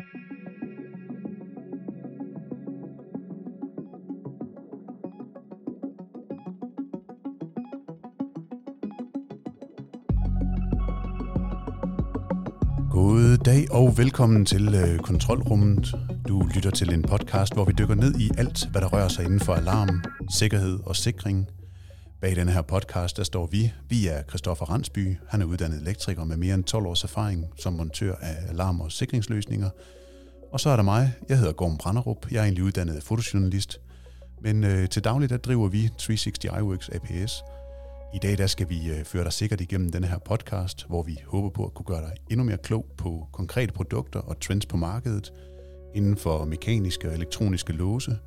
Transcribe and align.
God 0.00 0.06
dag 13.44 13.72
og 13.72 13.98
velkommen 13.98 14.44
til 14.44 14.74
øh, 14.74 14.98
Kontrolrummet. 14.98 15.94
Du 16.28 16.48
lytter 16.54 16.70
til 16.70 16.94
en 16.94 17.02
podcast, 17.02 17.54
hvor 17.54 17.64
vi 17.64 17.72
dykker 17.78 17.94
ned 17.94 18.14
i 18.14 18.30
alt, 18.38 18.68
hvad 18.70 18.80
der 18.80 18.88
rører 18.88 19.08
sig 19.08 19.24
inden 19.24 19.40
for 19.40 19.52
alarm, 19.52 20.04
sikkerhed 20.30 20.78
og 20.86 20.96
sikring. 20.96 21.59
Bag 22.20 22.36
denne 22.36 22.52
her 22.52 22.62
podcast, 22.62 23.16
der 23.16 23.24
står 23.24 23.46
vi. 23.46 23.72
Vi 23.88 24.06
er 24.06 24.22
Christoffer 24.22 24.64
Randsby. 24.64 25.16
Han 25.28 25.42
er 25.42 25.46
uddannet 25.46 25.80
elektriker 25.80 26.24
med 26.24 26.36
mere 26.36 26.54
end 26.54 26.64
12 26.64 26.86
års 26.86 27.04
erfaring 27.04 27.46
som 27.56 27.72
montør 27.72 28.14
af 28.14 28.36
alarm- 28.48 28.80
og 28.80 28.92
sikringsløsninger. 28.92 29.70
Og 30.52 30.60
så 30.60 30.70
er 30.70 30.76
der 30.76 30.82
mig. 30.82 31.12
Jeg 31.28 31.38
hedder 31.38 31.52
Gorm 31.52 31.76
Branderup. 31.76 32.26
Jeg 32.30 32.38
er 32.38 32.42
egentlig 32.42 32.64
uddannet 32.64 33.02
fotojournalist. 33.02 33.80
Men 34.40 34.64
øh, 34.64 34.88
til 34.88 35.04
daglig 35.04 35.30
der 35.30 35.36
driver 35.36 35.68
vi 35.68 35.88
360 35.98 36.44
iWorks 36.44 36.88
APS– 36.88 37.42
i 38.14 38.18
dag 38.18 38.38
der 38.38 38.46
skal 38.46 38.68
vi 38.68 38.90
øh, 38.90 39.04
føre 39.04 39.24
dig 39.24 39.32
sikkert 39.32 39.60
igennem 39.60 39.88
denne 39.88 40.06
her 40.06 40.18
podcast, 40.18 40.86
hvor 40.88 41.02
vi 41.02 41.18
håber 41.26 41.48
på 41.48 41.64
at 41.64 41.74
kunne 41.74 41.86
gøre 41.86 42.00
dig 42.00 42.12
endnu 42.30 42.44
mere 42.44 42.58
klog 42.58 42.86
på 42.98 43.26
konkrete 43.32 43.72
produkter 43.72 44.20
og 44.20 44.40
trends 44.40 44.66
på 44.66 44.76
markedet 44.76 45.32
inden 45.94 46.16
for 46.16 46.44
mekaniske 46.44 47.08
og 47.08 47.14
elektroniske 47.14 47.72
låse, 47.72 48.18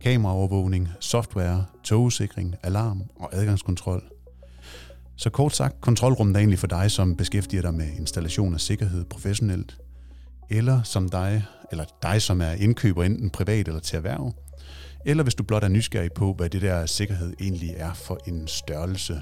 kameraovervågning, 0.00 0.88
software, 1.00 1.64
togsikring, 1.84 2.54
alarm 2.62 3.02
og 3.16 3.34
adgangskontrol. 3.34 4.02
Så 5.16 5.30
kort 5.30 5.56
sagt, 5.56 5.80
kontrolrummet 5.80 6.36
er 6.36 6.40
egentlig 6.40 6.58
for 6.58 6.66
dig, 6.66 6.90
som 6.90 7.16
beskæftiger 7.16 7.62
dig 7.62 7.74
med 7.74 7.88
installation 7.98 8.54
af 8.54 8.60
sikkerhed 8.60 9.04
professionelt, 9.04 9.78
eller 10.50 10.82
som 10.82 11.08
dig, 11.08 11.44
eller 11.70 11.84
dig, 12.02 12.22
som 12.22 12.40
er 12.40 12.50
indkøber 12.50 13.04
enten 13.04 13.30
privat 13.30 13.68
eller 13.68 13.80
til 13.80 13.96
erhverv, 13.96 14.34
eller 15.06 15.22
hvis 15.22 15.34
du 15.34 15.42
blot 15.42 15.64
er 15.64 15.68
nysgerrig 15.68 16.12
på, 16.12 16.32
hvad 16.32 16.50
det 16.50 16.62
der 16.62 16.86
sikkerhed 16.86 17.32
egentlig 17.40 17.74
er 17.76 17.94
for 17.94 18.18
en 18.26 18.48
størrelse. 18.48 19.20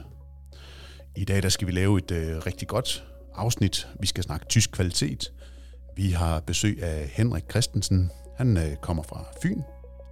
I 1.16 1.25
dag 1.25 1.42
der 1.42 1.48
skal 1.48 1.66
vi 1.66 1.72
lave 1.72 1.98
et 1.98 2.11
øh, 2.11 2.36
rigtig 2.47 2.69
godt 2.69 3.05
afsnit. 3.34 3.88
Vi 4.00 4.06
skal 4.06 4.25
snakke 4.25 4.47
tysk 4.47 4.70
kvalitet. 4.72 5.33
Vi 5.97 6.11
har 6.11 6.41
besøg 6.41 6.83
af 6.83 7.11
Henrik 7.12 7.44
Christensen. 7.50 8.11
Han 8.36 8.56
øh, 8.56 8.77
kommer 8.77 9.03
fra 9.03 9.25
Fyn, 9.42 9.61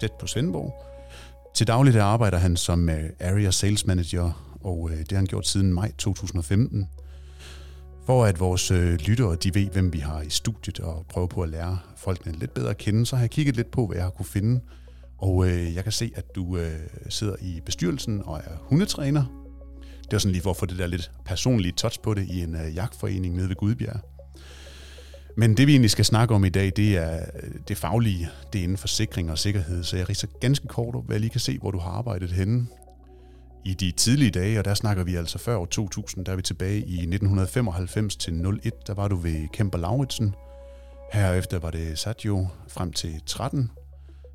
tæt 0.03 0.13
på 0.13 0.27
Svendborg. 0.27 0.85
Til 1.55 1.67
dagligt 1.67 1.97
arbejder 1.97 2.39
han 2.39 2.57
som 2.57 2.89
øh, 2.89 3.11
Area 3.21 3.51
Sales 3.51 3.87
Manager, 3.87 4.57
og 4.61 4.91
øh, 4.93 4.99
det 4.99 5.11
har 5.11 5.17
han 5.17 5.27
gjort 5.27 5.47
siden 5.47 5.73
maj 5.73 5.93
2015. 5.99 6.89
For 8.07 8.25
at 8.25 8.41
vores 8.41 8.71
øh, 8.71 8.95
lyttere 8.95 9.37
de 9.37 9.55
ved, 9.55 9.67
hvem 9.67 9.93
vi 9.93 9.99
har 9.99 10.23
i 10.23 10.31
studiet, 10.31 10.81
og 10.81 11.07
prøver 11.09 11.27
på 11.27 11.43
at 11.43 11.49
lære 11.49 11.79
folkene 11.97 12.39
lidt 12.39 12.55
bedre 12.55 12.71
at 12.71 12.79
kende, 12.79 13.07
så 13.07 13.17
har 13.17 13.23
jeg 13.23 13.31
kigget 13.31 13.57
lidt 13.57 13.71
på, 13.71 13.87
hvad 13.87 13.97
jeg 13.97 14.05
har 14.05 14.11
kunne 14.11 14.27
finde 14.27 14.61
og 15.19 15.49
jeg 15.49 15.83
kan 15.83 15.93
se, 15.93 16.13
at 16.15 16.35
du 16.35 16.59
sidder 17.09 17.37
i 17.41 17.61
bestyrelsen 17.67 18.23
og 18.25 18.37
er 18.37 18.57
hundetræner. 18.61 19.25
Det 20.05 20.13
er 20.13 20.19
sådan 20.19 20.33
lige 20.33 20.43
for 20.43 20.51
at 20.51 20.57
få 20.57 20.67
det 20.67 20.79
der 20.79 20.87
lidt 20.87 21.11
personlige 21.25 21.73
touch 21.73 22.01
på 22.01 22.15
det 22.15 22.27
i 22.31 22.41
en 22.41 22.57
jagtforening 22.75 23.37
nede 23.37 23.49
ved 23.49 23.57
Gudbjerg. 23.57 24.12
Men 25.37 25.57
det 25.57 25.67
vi 25.67 25.73
egentlig 25.73 25.91
skal 25.91 26.05
snakke 26.05 26.35
om 26.35 26.45
i 26.45 26.49
dag, 26.49 26.73
det 26.77 26.97
er 26.97 27.25
det 27.69 27.77
faglige, 27.79 28.29
det 28.53 28.59
er 28.59 28.63
inden 28.63 28.79
for 28.79 28.89
sikring 28.89 29.31
og 29.31 29.39
sikkerhed. 29.39 29.85
Så 29.85 29.97
jeg 29.97 30.09
riser 30.09 30.27
ganske 30.41 30.69
kort 30.69 30.95
op, 30.95 31.07
hvad 31.07 31.17
jeg 31.17 31.21
lige 31.21 31.31
kan 31.31 31.41
se, 31.41 31.59
hvor 31.59 31.71
du 31.71 31.79
har 31.79 31.91
arbejdet 31.91 32.33
henne 32.33 32.67
i 33.65 33.75
de 33.75 33.91
tidlige 33.91 34.31
dage, 34.31 34.59
og 34.59 34.65
der 34.65 34.75
snakker 34.75 35.05
vi 35.05 35.15
altså 35.15 35.39
før 35.39 35.57
år 35.57 35.67
2000, 35.67 36.25
der 36.25 36.33
er 36.33 36.37
vi 36.37 36.43
tilbage 36.43 36.79
i 36.79 36.95
1995 36.95 38.17
til 38.17 38.47
01, 38.47 38.73
der 38.87 38.95
var 38.95 39.09
du 39.09 39.17
ved 39.17 39.49
Kemper 39.53 39.79
Lauritsen. 39.79 40.35
Herefter 41.13 41.59
var 41.59 41.71
det 41.71 41.99
Satjo 41.99 42.47
frem 42.69 42.93
til 42.93 43.21
13, 43.27 43.71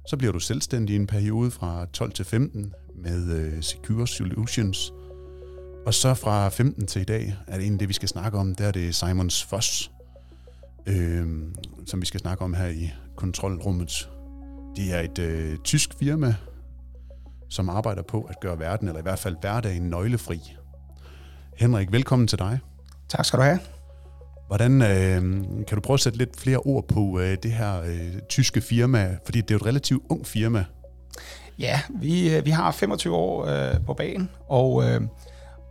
så 0.07 0.17
bliver 0.17 0.33
du 0.33 0.39
selvstændig 0.39 0.93
i 0.93 0.99
en 0.99 1.07
periode 1.07 1.51
fra 1.51 1.85
12 1.93 2.11
til 2.11 2.25
15 2.25 2.73
med 2.95 3.31
øh, 3.31 3.63
Secure 3.63 4.07
Solutions. 4.07 4.93
Og 5.85 5.93
så 5.93 6.13
fra 6.13 6.49
15 6.49 6.87
til 6.87 7.01
i 7.01 7.05
dag 7.05 7.35
er 7.47 7.53
det 7.53 7.61
egentlig 7.61 7.79
det, 7.79 7.89
vi 7.89 7.93
skal 7.93 8.09
snakke 8.09 8.37
om. 8.37 8.55
Der 8.55 8.65
er 8.65 8.71
det 8.71 8.95
Simons 8.95 9.43
Foss, 9.43 9.91
øh, 10.87 11.27
som 11.85 12.01
vi 12.01 12.05
skal 12.05 12.19
snakke 12.19 12.43
om 12.43 12.53
her 12.53 12.67
i 12.67 12.91
kontrolrummet. 13.15 14.09
Det 14.75 14.93
er 14.93 14.99
et 14.99 15.19
øh, 15.19 15.57
tysk 15.57 15.89
firma, 15.99 16.35
som 17.49 17.69
arbejder 17.69 18.01
på 18.01 18.21
at 18.21 18.39
gøre 18.41 18.59
verden, 18.59 18.87
eller 18.87 18.99
i 18.99 19.03
hvert 19.03 19.19
fald 19.19 19.35
hverdagen, 19.41 19.83
nøglefri. 19.83 20.55
Henrik, 21.57 21.91
velkommen 21.91 22.27
til 22.27 22.39
dig. 22.39 22.59
Tak 23.09 23.25
skal 23.25 23.39
du 23.39 23.43
have. 23.43 23.59
Hvordan 24.47 24.81
øh, 24.81 25.21
kan 25.67 25.75
du 25.75 25.79
prøve 25.79 25.95
at 25.95 25.99
sætte 25.99 26.17
lidt 26.17 26.39
flere 26.39 26.57
ord 26.57 26.87
på 26.87 27.19
øh, 27.19 27.37
det 27.43 27.51
her 27.51 27.81
øh, 27.81 28.21
tyske 28.29 28.61
firma? 28.61 29.17
Fordi 29.25 29.41
det 29.41 29.51
er 29.51 29.55
jo 29.55 29.57
et 29.57 29.65
relativt 29.65 30.03
ung 30.09 30.25
firma. 30.25 30.65
Ja, 31.59 31.81
vi, 31.89 32.35
øh, 32.35 32.45
vi 32.45 32.49
har 32.49 32.71
25 32.71 33.15
år 33.15 33.45
øh, 33.45 33.85
på 33.85 33.93
banen, 33.93 34.29
og, 34.49 34.83
øh, 34.83 35.01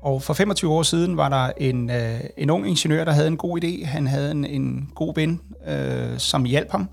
og 0.07 0.23
for 0.23 0.35
25 0.35 0.73
år 0.73 0.83
siden 0.83 1.17
var 1.17 1.29
der 1.29 1.53
en, 1.57 1.91
øh, 1.91 2.21
en 2.37 2.51
ung 2.51 2.69
ingeniør, 2.69 3.05
der 3.05 3.13
havde 3.13 3.29
en 3.29 3.37
god 3.37 3.65
idé. 3.65 3.87
Han 3.87 4.07
havde 4.07 4.31
en, 4.31 4.45
en 4.45 4.91
god 4.95 5.15
ven, 5.15 5.41
øh, 5.69 6.19
som 6.19 6.45
hjalp 6.45 6.71
ham. 6.71 6.89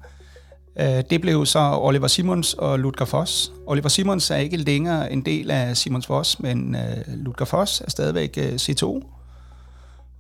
Øh, 0.79 1.03
det 1.09 1.21
blev 1.21 1.45
så 1.45 1.79
Oliver 1.81 2.07
Simons 2.07 2.53
og 2.53 2.79
Ludger 2.79 3.05
Foss. 3.05 3.51
Oliver 3.67 3.89
Simons 3.89 4.31
er 4.31 4.35
ikke 4.35 4.57
længere 4.57 5.11
en 5.11 5.21
del 5.21 5.51
af 5.51 5.77
Simons 5.77 6.07
Foss, 6.07 6.39
men 6.39 6.75
øh, 6.75 7.13
Ludger 7.15 7.45
Foss 7.45 7.81
er 7.81 7.89
stadigvæk 7.89 8.37
øh, 8.37 8.53
C2 8.53 8.85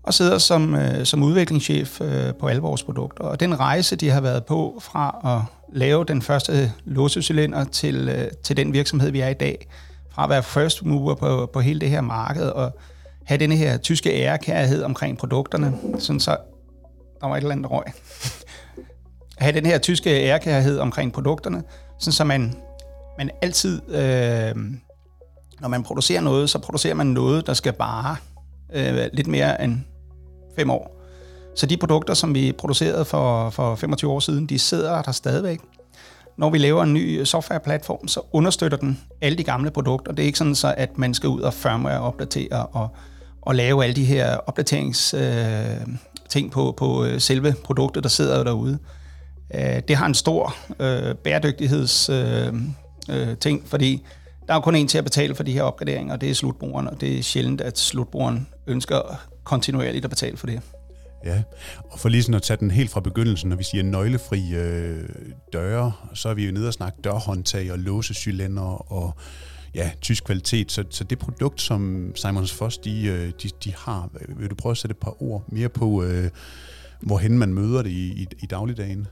og 0.03 0.13
sidder 0.13 0.37
som, 0.37 0.75
øh, 0.75 1.05
som 1.05 1.23
udviklingschef 1.23 2.01
øh, 2.01 2.33
på 2.39 2.47
alle 2.47 2.61
vores 2.61 2.83
produkter. 2.83 3.23
Og 3.23 3.39
den 3.39 3.59
rejse, 3.59 3.95
de 3.95 4.09
har 4.09 4.21
været 4.21 4.45
på 4.45 4.79
fra 4.81 5.19
at 5.25 5.41
lave 5.75 6.05
den 6.05 6.21
første 6.21 6.71
låsecylinder 6.85 7.63
til, 7.63 8.09
øh, 8.09 8.31
til 8.43 8.57
den 8.57 8.73
virksomhed, 8.73 9.11
vi 9.11 9.19
er 9.19 9.29
i 9.29 9.33
dag, 9.33 9.67
fra 10.13 10.23
at 10.23 10.29
være 10.29 10.43
first 10.43 10.85
mover 10.85 11.15
på, 11.15 11.49
på 11.53 11.59
hele 11.59 11.79
det 11.79 11.89
her 11.89 12.01
marked, 12.01 12.47
og 12.49 12.71
have 13.25 13.37
denne 13.37 13.55
her 13.55 13.77
tyske 13.77 14.09
ærekærhed 14.11 14.83
omkring 14.83 15.17
produkterne, 15.17 15.77
sådan 15.99 16.19
så... 16.19 16.37
Der 17.21 17.27
var 17.27 17.35
et 17.35 17.41
eller 17.41 17.51
andet 17.51 17.71
røg. 17.71 17.83
have 19.37 19.55
den 19.55 19.65
her 19.65 19.77
tyske 19.77 20.09
ærekærhed 20.09 20.79
omkring 20.79 21.13
produkterne, 21.13 21.63
sådan 21.99 22.11
så 22.11 22.23
man, 22.23 22.55
man 23.17 23.29
altid, 23.41 23.81
øh, 23.89 24.55
når 25.61 25.67
man 25.67 25.83
producerer 25.83 26.21
noget, 26.21 26.49
så 26.49 26.59
producerer 26.59 26.93
man 26.93 27.07
noget, 27.07 27.47
der 27.47 27.53
skal 27.53 27.73
bare 27.73 28.15
øh, 28.73 29.09
lidt 29.13 29.27
mere 29.27 29.63
end 29.63 29.77
fem 30.55 30.69
år. 30.69 30.99
Så 31.55 31.65
de 31.65 31.77
produkter, 31.77 32.13
som 32.13 32.35
vi 32.35 32.51
producerede 32.51 33.05
for, 33.05 33.49
for 33.49 33.75
25 33.75 34.11
år 34.11 34.19
siden, 34.19 34.45
de 34.45 34.59
sidder 34.59 35.01
der 35.01 35.11
stadigvæk. 35.11 35.59
Når 36.37 36.49
vi 36.49 36.57
laver 36.57 36.83
en 36.83 36.93
ny 36.93 37.19
øh, 37.19 37.25
softwareplatform, 37.25 38.07
så 38.07 38.21
understøtter 38.31 38.77
den 38.77 38.99
alle 39.21 39.37
de 39.37 39.43
gamle 39.43 39.71
produkter. 39.71 40.11
Det 40.11 40.23
er 40.23 40.27
ikke 40.27 40.37
sådan, 40.37 40.55
så 40.55 40.73
at 40.77 40.97
man 40.97 41.13
skal 41.13 41.29
ud 41.29 41.41
og 41.41 41.53
firmware-opdatere 41.53 42.65
og, 42.65 42.87
og 43.41 43.55
lave 43.55 43.83
alle 43.83 43.95
de 43.95 44.05
her 44.05 44.37
opdateringsting 44.37 45.23
øh, 45.23 45.97
ting 46.29 46.51
på, 46.51 46.73
på 46.77 47.05
øh, 47.05 47.21
selve 47.21 47.55
produktet, 47.63 48.03
der 48.03 48.09
sidder 48.09 48.43
derude. 48.43 48.79
Øh, 49.55 49.81
det 49.87 49.95
har 49.95 50.05
en 50.05 50.13
stor 50.13 50.55
øh, 50.79 51.15
bæredygtigheds 51.15 52.09
øh, 52.09 52.53
øh, 53.09 53.37
ting, 53.37 53.63
fordi 53.65 54.03
der 54.47 54.53
er 54.53 54.59
kun 54.59 54.75
en 54.75 54.87
til 54.87 54.97
at 54.97 55.03
betale 55.03 55.35
for 55.35 55.43
de 55.43 55.51
her 55.51 55.63
opgraderinger, 55.63 56.13
og 56.13 56.21
det 56.21 56.29
er 56.29 56.33
slutbrugeren, 56.33 56.87
og 56.87 57.01
det 57.01 57.19
er 57.19 57.23
sjældent, 57.23 57.61
at 57.61 57.79
slutbrugeren 57.79 58.47
ønsker 58.67 58.99
kontinuerligt 59.43 60.05
at 60.05 60.09
betale 60.09 60.37
for 60.37 60.47
det. 60.47 60.61
Ja, 61.25 61.43
og 61.91 61.99
for 61.99 62.09
lige 62.09 62.23
sådan 62.23 62.35
at 62.35 62.41
tage 62.41 62.57
den 62.57 62.71
helt 62.71 62.89
fra 62.89 62.99
begyndelsen, 62.99 63.49
når 63.49 63.55
vi 63.55 63.63
siger 63.63 63.83
nøglefri 63.83 64.55
øh, 64.55 65.09
døre, 65.53 65.91
så 66.13 66.29
er 66.29 66.33
vi 66.33 66.45
jo 66.45 66.51
nede 66.51 66.67
og 66.67 66.73
snakke 66.73 66.97
dørhåndtag 67.03 67.71
og 67.71 67.79
låsecylinder 67.79 68.91
og 68.91 69.15
ja, 69.75 69.91
tysk 70.01 70.23
kvalitet. 70.23 70.71
Så, 70.71 70.83
så 70.89 71.03
det 71.03 71.19
produkt, 71.19 71.61
som 71.61 72.11
Simons 72.15 72.53
Foss 72.53 72.77
de, 72.77 73.05
øh, 73.05 73.31
de, 73.43 73.49
de 73.63 73.73
har, 73.77 74.09
vil 74.27 74.49
du 74.49 74.55
prøve 74.55 74.71
at 74.71 74.77
sætte 74.77 74.91
et 74.91 74.97
par 74.97 75.23
ord 75.23 75.43
mere 75.47 75.69
på, 75.69 76.03
øh, 76.03 76.29
hvorhen 77.01 77.37
man 77.37 77.53
møder 77.53 77.81
det 77.81 77.89
i, 77.89 78.07
i, 78.07 78.27
i 78.43 78.45
dagligdagen? 78.45 79.07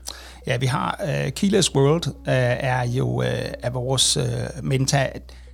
Ja, 0.46 0.56
vi 0.56 0.66
har 0.66 1.00
uh, 1.04 1.32
Keyless 1.32 1.74
World 1.74 2.06
uh, 2.06 2.14
er 2.26 2.82
jo 2.82 3.08
uh, 3.08 3.24
er 3.62 3.70
vores 3.70 4.16
uh, 4.16 4.64
menta. 4.64 5.08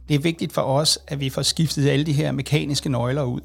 Det 0.08 0.14
er 0.14 0.18
vigtigt 0.18 0.52
for 0.52 0.62
os, 0.62 0.98
at 1.06 1.20
vi 1.20 1.30
får 1.30 1.42
skiftet 1.42 1.88
alle 1.88 2.06
de 2.06 2.12
her 2.12 2.32
mekaniske 2.32 2.88
nøgler 2.88 3.22
ud. 3.22 3.40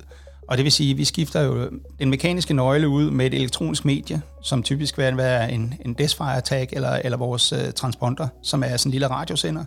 Og 0.53 0.57
det 0.57 0.63
vil 0.63 0.71
sige, 0.71 0.91
at 0.91 0.97
vi 0.97 1.05
skifter 1.05 1.41
jo 1.41 1.69
den 2.00 2.09
mekaniske 2.09 2.53
nøgle 2.53 2.88
ud 2.88 3.11
med 3.11 3.25
et 3.25 3.33
elektronisk 3.33 3.85
medie, 3.85 4.21
som 4.41 4.63
typisk 4.63 4.97
vil 4.97 5.17
være 5.17 5.51
en, 5.51 5.73
en 5.85 5.94
Desfire 5.94 6.41
tag 6.41 6.69
eller, 6.71 6.89
eller 6.89 7.17
vores 7.17 7.53
uh, 7.53 7.59
transponder, 7.75 8.27
som 8.44 8.63
er 8.63 8.77
sådan 8.77 8.89
en 8.89 8.91
lille 8.91 9.07
radiosender. 9.07 9.65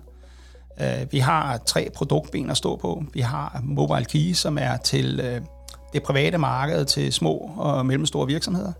Uh, 0.80 1.12
vi 1.12 1.18
har 1.18 1.56
tre 1.56 1.88
produktben 1.94 2.50
at 2.50 2.56
stå 2.56 2.76
på. 2.76 3.04
Vi 3.14 3.20
har 3.20 3.60
Mobile 3.64 4.04
Key, 4.04 4.32
som 4.32 4.58
er 4.60 4.76
til 4.76 5.20
uh, 5.20 5.46
det 5.92 6.02
private 6.02 6.38
marked 6.38 6.84
til 6.84 7.12
små 7.12 7.50
og 7.56 7.86
mellemstore 7.86 8.26
virksomheder. 8.26 8.72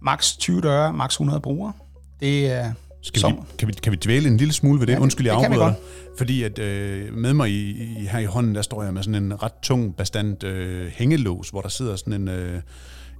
Max 0.00 0.36
20 0.36 0.60
døre, 0.60 0.92
max 0.92 1.12
100 1.12 1.40
brugere. 1.40 1.72
Det 2.20 2.52
er 2.52 2.72
skal 3.02 3.30
vi, 3.30 3.36
kan, 3.58 3.68
vi, 3.68 3.72
kan 3.72 3.92
vi 3.92 3.96
dvæle 3.96 4.28
en 4.28 4.36
lille 4.36 4.54
smule 4.54 4.80
ved 4.80 4.86
det? 4.86 4.92
Ja, 4.92 4.98
Undskyld, 4.98 5.26
jeg 5.26 5.36
afbryder. 5.36 5.72
Fordi 6.18 6.42
at 6.42 6.58
øh, 6.58 7.14
med 7.14 7.34
mig 7.34 7.50
i, 7.50 7.70
i, 7.70 8.06
her 8.06 8.18
i 8.18 8.24
hånden, 8.24 8.54
der 8.54 8.62
står 8.62 8.82
jeg 8.82 8.94
med 8.94 9.02
sådan 9.02 9.22
en 9.22 9.42
ret 9.42 9.52
tung, 9.62 9.96
bestand 9.96 10.44
øh, 10.44 10.86
hængelås, 10.86 11.48
hvor 11.48 11.60
der 11.60 11.68
sidder 11.68 11.96
sådan 11.96 12.12
en, 12.12 12.28
øh, 12.28 12.60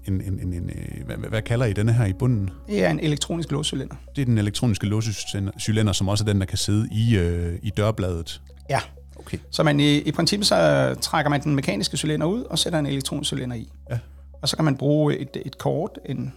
en, 0.08 0.14
en, 0.20 0.40
en, 0.40 0.52
en 0.52 0.70
øh, 0.70 1.06
hvad, 1.06 1.16
hvad 1.16 1.42
kalder 1.42 1.66
I 1.66 1.72
denne 1.72 1.92
her 1.92 2.04
i 2.04 2.12
bunden? 2.12 2.50
Det 2.68 2.84
er 2.84 2.90
en 2.90 3.00
elektronisk 3.00 3.52
låscylinder. 3.52 3.94
Det 4.16 4.22
er 4.22 4.26
den 4.26 4.38
elektroniske 4.38 4.86
låsecylinder, 4.86 5.92
som 5.92 6.08
også 6.08 6.24
er 6.24 6.26
den, 6.26 6.40
der 6.40 6.46
kan 6.46 6.58
sidde 6.58 6.88
i, 6.92 7.16
øh, 7.16 7.58
i 7.62 7.70
dørbladet. 7.70 8.42
Ja. 8.70 8.80
Okay. 9.16 9.38
Så 9.50 9.62
man 9.62 9.80
i, 9.80 9.98
i 9.98 10.12
princippet 10.12 10.46
så 10.46 10.94
trækker 11.00 11.30
man 11.30 11.42
den 11.42 11.54
mekaniske 11.54 11.96
cylinder 11.96 12.26
ud 12.26 12.42
og 12.42 12.58
sætter 12.58 12.78
en 12.78 12.86
elektronisk 12.86 13.28
cylinder 13.28 13.56
i. 13.56 13.72
Ja. 13.90 13.98
Og 14.42 14.48
så 14.48 14.56
kan 14.56 14.64
man 14.64 14.76
bruge 14.76 15.18
et, 15.18 15.36
et 15.46 15.58
kort, 15.58 15.98
en 16.06 16.32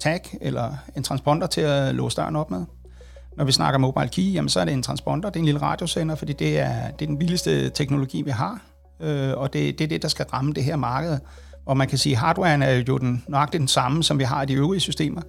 tag 0.00 0.20
eller 0.40 0.72
en 0.96 1.02
transponder 1.02 1.46
til 1.46 1.60
at 1.60 1.94
låse 1.94 2.16
døren 2.16 2.36
op 2.36 2.50
med. 2.50 2.64
Når 3.36 3.44
vi 3.44 3.52
snakker 3.52 3.78
mobile 3.78 4.08
key, 4.08 4.34
jamen, 4.34 4.48
så 4.48 4.60
er 4.60 4.64
det 4.64 4.74
en 4.74 4.82
transponder, 4.82 5.30
det 5.30 5.36
er 5.36 5.40
en 5.40 5.44
lille 5.44 5.62
radiosender, 5.62 6.14
fordi 6.14 6.32
det 6.32 6.58
er, 6.58 6.90
det 6.90 7.02
er 7.02 7.06
den 7.06 7.18
billigste 7.18 7.70
teknologi, 7.70 8.22
vi 8.22 8.30
har. 8.30 8.60
Øh, 9.00 9.32
og 9.36 9.52
det, 9.52 9.78
det 9.78 9.84
er 9.84 9.88
det, 9.88 10.02
der 10.02 10.08
skal 10.08 10.26
ramme 10.32 10.52
det 10.52 10.64
her 10.64 10.76
marked. 10.76 11.18
Og 11.66 11.76
man 11.76 11.88
kan 11.88 11.98
sige, 11.98 12.12
at 12.12 12.18
hardwaren 12.18 12.62
er 12.62 12.82
jo 12.88 12.98
den, 12.98 13.24
nøjagtigt 13.28 13.60
den 13.60 13.68
samme, 13.68 14.02
som 14.02 14.18
vi 14.18 14.24
har 14.24 14.42
i 14.42 14.46
de 14.46 14.54
øvrige 14.54 14.80
systemer. 14.80 15.22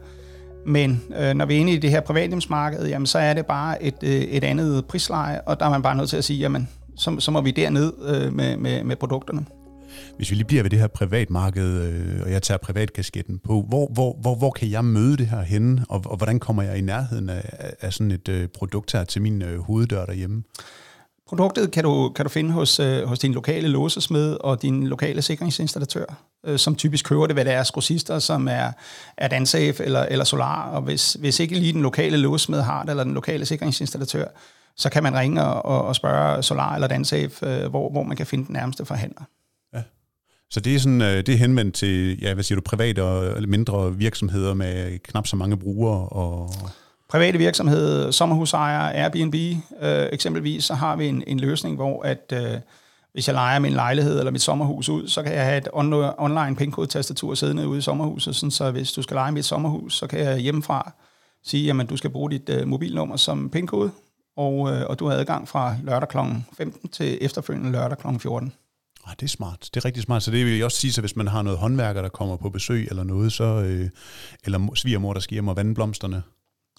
Men 0.66 1.02
øh, 1.18 1.34
når 1.34 1.46
vi 1.46 1.56
er 1.56 1.60
inde 1.60 1.72
i 1.72 1.78
det 1.78 1.90
her 1.90 2.02
privathjemsmarked, 2.02 2.88
jamen, 2.88 3.06
så 3.06 3.20
er 3.20 3.34
det 3.34 3.46
bare 3.46 3.84
et, 3.84 4.04
øh, 4.04 4.12
et 4.12 4.44
andet 4.44 4.86
prisleje, 4.86 5.42
og 5.42 5.60
der 5.60 5.66
er 5.66 5.70
man 5.70 5.82
bare 5.82 5.96
nødt 5.96 6.10
til 6.10 6.18
at 6.18 6.24
sige, 6.24 6.40
jamen, 6.40 6.70
så, 6.98 7.16
så 7.20 7.32
må 7.32 7.42
vi 7.42 7.52
derned 7.52 7.94
øh, 8.06 8.34
med, 8.34 8.58
med, 8.58 8.84
med 8.84 8.96
produkterne. 8.96 9.46
Hvis 10.18 10.32
vi 10.32 10.36
lige 10.36 10.48
bliver 10.48 10.64
ved 10.64 10.70
det 10.70 10.80
her 10.80 10.88
privatmarked, 10.88 11.82
øh, 11.82 12.22
og 12.24 12.32
jeg 12.32 12.42
tager 12.44 12.58
privatkasketten 12.58 13.40
på, 13.40 13.66
hvor, 13.70 13.90
hvor, 13.94 14.18
hvor, 14.22 14.36
hvor 14.36 14.52
kan 14.52 14.72
jeg 14.72 14.86
møde 14.86 15.18
det 15.18 15.28
her 15.28 15.42
henne, 15.42 15.86
og, 15.90 16.02
og 16.06 16.18
hvordan 16.18 16.40
kommer 16.40 16.64
jeg 16.64 16.78
i 16.78 16.82
nærheden 16.82 17.30
af, 17.30 17.74
af 17.82 17.94
sådan 17.94 18.12
et 18.12 18.30
øh, 18.30 18.48
produkt 18.48 18.92
her 18.92 19.04
til 19.04 19.22
min 19.22 19.42
øh, 19.42 19.60
hoveddør 19.60 20.06
derhjemme? 20.06 20.44
Produktet 21.28 21.72
kan 21.72 21.84
du, 21.84 22.10
kan 22.10 22.26
du 22.26 22.30
finde 22.30 22.52
hos, 22.52 22.80
øh, 22.80 23.04
hos 23.04 23.20
din 23.20 23.34
lokale 23.34 23.68
låsesmed 23.68 24.38
og 24.42 24.62
din 24.62 24.88
lokale 24.88 25.22
sikringsinstallatør, 25.22 26.06
øh, 26.46 26.60
som 26.60 26.76
typisk 26.76 27.06
køber 27.06 27.28
det, 27.28 27.36
hvad 27.36 27.46
det 27.46 27.54
er, 27.54 27.72
grossister, 27.74 28.20
som 28.20 28.48
er, 28.48 28.72
er 29.18 29.28
Dansafe 29.28 29.84
eller, 29.84 30.02
eller 30.04 30.26
Solar. 30.26 30.70
Og 30.70 30.82
hvis, 30.82 31.14
hvis 31.14 31.40
ikke 31.40 31.56
lige 31.56 31.74
den 31.74 31.82
lokale 31.82 32.18
låsesmed 32.18 32.62
har 32.62 32.82
det, 32.82 32.90
eller 32.90 33.04
den 33.04 33.14
lokale 33.14 33.46
sikringsinstallatør, 33.46 34.26
så 34.78 34.90
kan 34.90 35.04
man 35.04 35.16
ringe 35.16 35.44
og, 35.44 35.86
og 35.86 35.96
spørge 35.96 36.44
Solar 36.44 36.76
eller 36.76 36.88
Dansafe, 36.88 37.46
øh, 37.48 37.70
hvor, 37.70 37.92
hvor 37.92 38.04
man 38.04 38.18
kan 38.18 38.26
finde 38.26 38.46
den 38.46 38.54
nærmeste 38.54 38.86
forhandler. 38.86 39.22
Så 40.52 40.60
det 40.60 40.76
er, 40.76 40.80
sådan, 40.80 41.02
øh, 41.02 41.18
det 41.18 41.30
er 41.30 41.38
henvendt 41.38 41.76
til, 41.76 42.22
ja, 42.22 42.34
hvad 42.34 42.44
siger 42.44 42.56
du, 42.56 42.62
private 42.62 43.04
og 43.04 43.44
mindre 43.48 43.96
virksomheder 43.96 44.54
med 44.54 45.00
knap 45.00 45.28
så 45.28 45.36
mange 45.36 45.58
brugere 45.58 46.10
og 46.10 46.54
private 47.10 47.38
virksomheder, 47.38 48.12
sommerhusejere, 48.12 48.96
Airbnb 48.96 49.36
øh, 49.82 50.08
eksempelvis, 50.12 50.64
så 50.64 50.74
har 50.74 50.96
vi 50.96 51.08
en, 51.08 51.24
en 51.28 51.40
løsning, 51.40 51.76
hvor 51.76 52.04
at 52.04 52.34
øh, 52.34 52.60
hvis 53.14 53.28
jeg 53.28 53.34
leger 53.34 53.60
min 53.60 53.74
lejlighed 53.74 54.20
eller 54.20 54.32
mit 54.32 54.42
sommerhus 54.42 54.90
ud, 54.90 55.08
så 55.08 55.24
kan 55.24 55.34
jeg 55.34 55.46
have 55.46 55.58
et 55.58 55.68
on- 55.68 56.16
online 56.18 56.56
pindkode-tastatur 56.56 57.34
siddende 57.34 57.68
ude 57.68 57.78
i 57.78 57.82
sommerhuset, 57.82 58.36
sådan 58.36 58.52
så 58.52 58.72
hvis 58.72 58.92
du 58.92 59.02
skal 59.02 59.16
lege 59.16 59.32
mit 59.32 59.46
sommerhus, 59.46 59.98
så 59.98 60.08
kan 60.08 60.20
jeg 60.20 60.38
hjemmefra 60.38 60.92
sige, 61.44 61.82
at 61.82 61.90
du 61.90 61.98
skal 61.98 62.10
bruge 62.10 62.32
dit 62.32 62.50
øh, 62.50 62.68
mobilnummer 62.68 63.16
som 63.16 63.50
pindkode, 63.50 63.92
og, 64.38 64.72
øh, 64.72 64.86
og 64.88 65.00
du 65.00 65.08
har 65.08 65.16
adgang 65.16 65.48
fra 65.48 65.76
lørdag 65.84 66.10
kl. 66.10 66.18
15 66.58 66.90
til 66.90 67.18
efterfølgende 67.22 67.72
lørdag 67.72 67.98
kl. 67.98 68.08
14. 68.20 68.54
Ah, 69.08 69.16
det 69.20 69.24
er 69.24 69.28
smart. 69.28 69.70
Det 69.74 69.78
er 69.82 69.86
rigtig 69.86 70.04
smart. 70.04 70.24
Så 70.24 70.32
det 70.32 70.46
vil 70.46 70.56
jeg 70.56 70.66
også 70.66 70.78
sige, 70.78 70.92
at 70.92 71.00
hvis 71.00 71.16
man 71.16 71.28
har 71.28 71.42
noget 71.42 71.60
håndværker, 71.60 72.02
der 72.02 72.10
kommer 72.10 72.38
på 72.38 72.50
besøg 72.50 72.88
eller 72.90 73.04
noget, 73.04 73.34
så, 73.34 73.44
øh, 73.44 73.90
eller 74.46 74.76
svigermor, 74.76 75.14
der 75.14 75.20
skal 75.20 75.34
hjem 75.36 75.48
og 75.48 75.56
vande 75.56 75.76
blomsterne, 75.76 76.24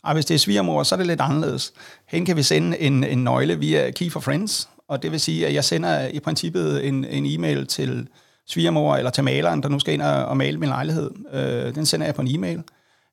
og 0.03 0.11
ah, 0.11 0.17
hvis 0.17 0.25
det 0.25 0.35
er 0.35 0.39
svigermor, 0.39 0.83
så 0.83 0.95
er 0.95 0.97
det 0.97 1.07
lidt 1.07 1.21
anderledes. 1.21 1.73
Hen 2.09 2.27
kan 2.27 2.37
vi 2.37 2.43
sende 2.43 2.79
en, 2.79 3.05
en 3.05 3.25
nøgle 3.25 3.59
via 3.59 3.91
Key 3.91 4.13
for 4.13 4.21
Friends, 4.21 4.69
og 4.89 5.03
det 5.03 5.13
vil 5.13 5.21
sige, 5.21 5.47
at 5.47 5.55
jeg 5.55 5.65
sender 5.65 6.07
i 6.07 6.21
princippet 6.21 6.87
en, 6.89 7.05
en 7.05 7.27
e-mail 7.27 7.67
til 7.67 8.09
svigermor 8.47 8.97
eller 8.97 9.11
til 9.11 9.25
maleren, 9.25 9.63
der 9.63 9.69
nu 9.69 9.79
skal 9.79 9.95
ind 9.95 10.03
og, 10.03 10.25
og 10.25 10.37
male 10.37 10.59
min 10.59 10.69
lejlighed. 10.69 11.11
Øh, 11.33 11.75
den 11.75 11.87
sender 11.87 12.07
jeg 12.07 12.15
på 12.15 12.23
en 12.23 12.29
e-mail. 12.35 12.63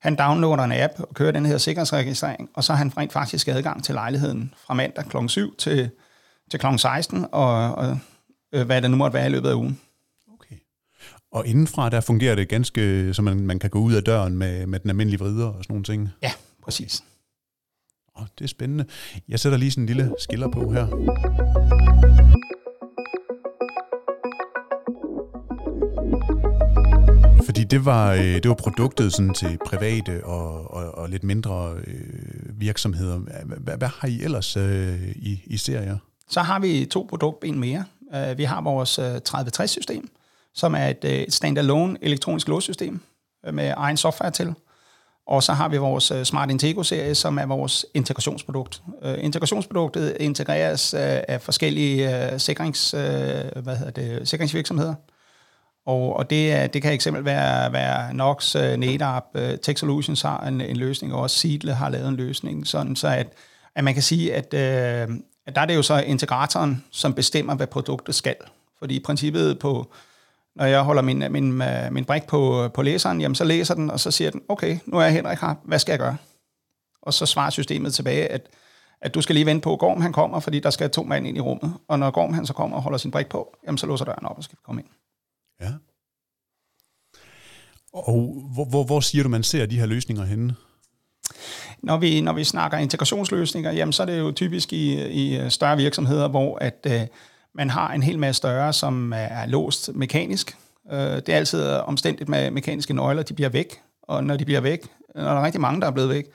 Han 0.01 0.15
downloader 0.15 0.63
en 0.63 0.71
app 0.71 0.93
og 0.99 1.13
kører 1.13 1.31
den 1.31 1.45
her 1.45 1.57
sikkerhedsregistrering, 1.57 2.49
og 2.53 2.63
så 2.63 2.73
har 2.73 2.77
han 2.77 2.97
rent 2.97 3.13
faktisk 3.13 3.47
adgang 3.47 3.83
til 3.83 3.95
lejligheden 3.95 4.53
fra 4.67 4.73
mandag 4.73 5.05
kl. 5.05 5.17
7 5.27 5.55
til, 5.55 5.89
til 6.51 6.59
kl. 6.59 6.65
16, 6.77 7.25
og, 7.31 7.75
og 7.75 7.99
øh, 8.53 8.65
hvad 8.65 8.81
det 8.81 8.91
nu 8.91 8.97
måtte 8.97 9.13
være 9.13 9.25
i 9.27 9.29
løbet 9.29 9.49
af 9.49 9.53
ugen. 9.53 9.79
Okay. 10.33 10.55
Og 11.31 11.47
indenfra, 11.47 11.89
der 11.89 12.01
fungerer 12.01 12.35
det 12.35 12.49
ganske, 12.49 13.13
så 13.13 13.21
man, 13.21 13.39
man 13.39 13.59
kan 13.59 13.69
gå 13.69 13.79
ud 13.79 13.93
af 13.93 14.03
døren 14.03 14.37
med, 14.37 14.67
med 14.67 14.79
den 14.79 14.89
almindelige 14.89 15.19
vrider 15.19 15.45
og 15.45 15.63
sådan 15.63 15.73
nogle 15.73 15.83
ting? 15.83 16.09
Ja, 16.23 16.31
Præcis. 16.65 17.03
Oh, 18.15 18.25
det 18.39 18.43
er 18.43 18.47
spændende. 18.47 18.85
Jeg 19.27 19.39
sætter 19.39 19.57
lige 19.57 19.71
sådan 19.71 19.83
en 19.83 19.87
lille 19.87 20.13
skiller 20.19 20.47
på 20.47 20.71
her. 20.71 20.87
Fordi 27.45 27.63
det 27.63 27.85
var, 27.85 28.13
øh, 28.13 28.19
det 28.19 28.49
var 28.49 28.55
produktet 28.55 29.13
sådan 29.13 29.33
til 29.33 29.57
private 29.65 30.25
og, 30.25 30.71
og, 30.71 30.97
og 30.97 31.09
lidt 31.09 31.23
mindre 31.23 31.73
øh, 31.87 32.59
virksomheder. 32.59 33.17
Hvad, 33.57 33.77
hvad 33.77 33.87
har 33.87 34.07
I 34.07 34.23
ellers 34.23 34.57
øh, 34.57 35.09
i, 35.15 35.41
i 35.45 35.57
serier? 35.57 35.97
Så 36.29 36.41
har 36.41 36.59
vi 36.59 36.85
to 36.85 37.05
produktben 37.09 37.59
mere. 37.59 37.85
Øh, 38.13 38.37
vi 38.37 38.43
har 38.43 38.61
vores 38.61 38.99
øh, 38.99 39.15
3060-system, 39.29 40.09
som 40.53 40.75
er 40.75 40.93
øh, 41.03 41.11
et, 41.11 41.33
standalone 41.33 41.97
elektronisk 42.01 42.47
låssystem 42.47 43.01
med 43.51 43.73
egen 43.77 43.97
software 43.97 44.31
til. 44.31 44.53
Og 45.27 45.43
så 45.43 45.53
har 45.53 45.67
vi 45.67 45.77
vores 45.77 46.27
Smart 46.27 46.51
Intego-serie, 46.51 47.15
som 47.15 47.37
er 47.37 47.45
vores 47.45 47.85
integrationsprodukt. 47.93 48.81
Integrationsproduktet 49.17 50.17
integreres 50.19 50.93
af 50.93 51.41
forskellige 51.41 52.39
sikrings, 52.39 52.91
hvad 52.91 53.75
hedder 53.77 53.91
det, 53.91 54.27
sikringsvirksomheder. 54.27 54.93
Og, 55.85 56.15
og 56.15 56.29
det, 56.29 56.73
det 56.73 56.81
kan 56.81 56.93
eksempel 56.93 57.25
være, 57.25 57.73
være 57.73 58.13
Nox, 58.13 58.55
NetApp, 58.55 59.25
Tech 59.61 59.79
Solutions 59.79 60.21
har 60.21 60.39
en, 60.39 60.61
en 60.61 60.77
løsning, 60.77 61.13
og 61.13 61.21
også 61.21 61.39
Seedle 61.39 61.73
har 61.73 61.89
lavet 61.89 62.07
en 62.07 62.15
løsning, 62.15 62.67
sådan 62.67 62.95
så 62.95 63.07
at, 63.07 63.27
at 63.75 63.83
man 63.83 63.93
kan 63.93 64.03
sige, 64.03 64.35
at, 64.35 64.53
at 64.53 65.09
der 65.55 65.61
er 65.61 65.65
det 65.65 65.75
jo 65.75 65.81
så 65.81 65.99
integratoren, 65.99 66.83
som 66.91 67.13
bestemmer, 67.13 67.55
hvad 67.55 67.67
produktet 67.67 68.15
skal. 68.15 68.35
Fordi 68.79 68.95
i 68.95 68.99
princippet 68.99 69.59
på, 69.59 69.91
når 70.55 70.65
jeg 70.65 70.81
holder 70.81 71.01
min, 71.01 71.31
min, 71.31 71.61
min 71.91 72.05
brik 72.05 72.23
på, 72.27 72.69
på 72.73 72.81
læseren, 72.81 73.21
jamen 73.21 73.35
så 73.35 73.43
læser 73.43 73.75
den, 73.75 73.91
og 73.91 73.99
så 73.99 74.11
siger 74.11 74.31
den, 74.31 74.41
okay, 74.49 74.77
nu 74.85 74.97
er 74.97 75.03
jeg 75.03 75.13
Henrik 75.13 75.39
her, 75.39 75.55
hvad 75.63 75.79
skal 75.79 75.91
jeg 75.91 75.99
gøre? 75.99 76.17
Og 77.01 77.13
så 77.13 77.25
svarer 77.25 77.49
systemet 77.49 77.93
tilbage, 77.93 78.27
at, 78.27 78.49
at 79.01 79.15
du 79.15 79.21
skal 79.21 79.33
lige 79.33 79.45
vente 79.45 79.63
på, 79.63 79.73
at 79.73 79.79
Gorm 79.79 80.01
han 80.01 80.13
kommer, 80.13 80.39
fordi 80.39 80.59
der 80.59 80.69
skal 80.69 80.89
to 80.89 81.03
mand 81.03 81.27
ind 81.27 81.37
i 81.37 81.39
rummet. 81.39 81.73
Og 81.87 81.99
når 81.99 82.11
Gorm 82.11 82.33
han 82.33 82.45
så 82.45 82.53
kommer 82.53 82.77
og 82.77 82.83
holder 82.83 82.97
sin 82.97 83.11
brik 83.11 83.27
på, 83.27 83.57
jamen 83.65 83.77
så 83.77 83.87
låser 83.87 84.05
døren 84.05 84.25
op, 84.25 84.37
og 84.37 84.43
skal 84.43 84.57
vi 84.57 84.61
komme 84.65 84.81
ind. 84.81 84.89
Ja. 85.61 85.73
Og 87.93 88.43
hvor, 88.53 88.65
hvor, 88.65 88.83
hvor 88.83 88.99
siger 88.99 89.23
du, 89.23 89.29
man 89.29 89.43
ser 89.43 89.65
de 89.65 89.79
her 89.79 89.85
løsninger 89.85 90.23
henne? 90.23 90.55
Når 91.83 91.97
vi, 91.97 92.21
når 92.21 92.33
vi 92.33 92.43
snakker 92.43 92.77
integrationsløsninger, 92.77 93.71
jamen 93.71 93.93
så 93.93 94.03
er 94.03 94.07
det 94.07 94.19
jo 94.19 94.31
typisk 94.31 94.73
i, 94.73 95.07
i 95.07 95.37
øh, 95.37 95.49
større 95.51 95.77
virksomheder, 95.77 96.27
hvor 96.27 96.57
at, 96.61 96.87
øh, 96.87 97.01
man 97.55 97.69
har 97.69 97.93
en 97.93 98.03
hel 98.03 98.19
masse 98.19 98.41
døre, 98.41 98.73
som 98.73 99.13
er 99.15 99.45
låst 99.45 99.89
mekanisk. 99.93 100.57
Øh, 100.91 100.99
det 100.99 101.29
er 101.29 101.35
altid 101.35 101.69
omstændigt 101.69 102.29
med 102.29 102.51
mekaniske 102.51 102.93
nøgler, 102.93 103.23
de 103.23 103.33
bliver 103.33 103.49
væk, 103.49 103.81
og 104.03 104.23
når 104.23 104.37
de 104.37 104.45
bliver 104.45 104.61
væk, 104.61 104.87
når 105.15 105.23
der 105.23 105.31
er 105.31 105.45
rigtig 105.45 105.61
mange, 105.61 105.81
der 105.81 105.87
er 105.87 105.91
blevet 105.91 106.09
væk, 106.09 106.25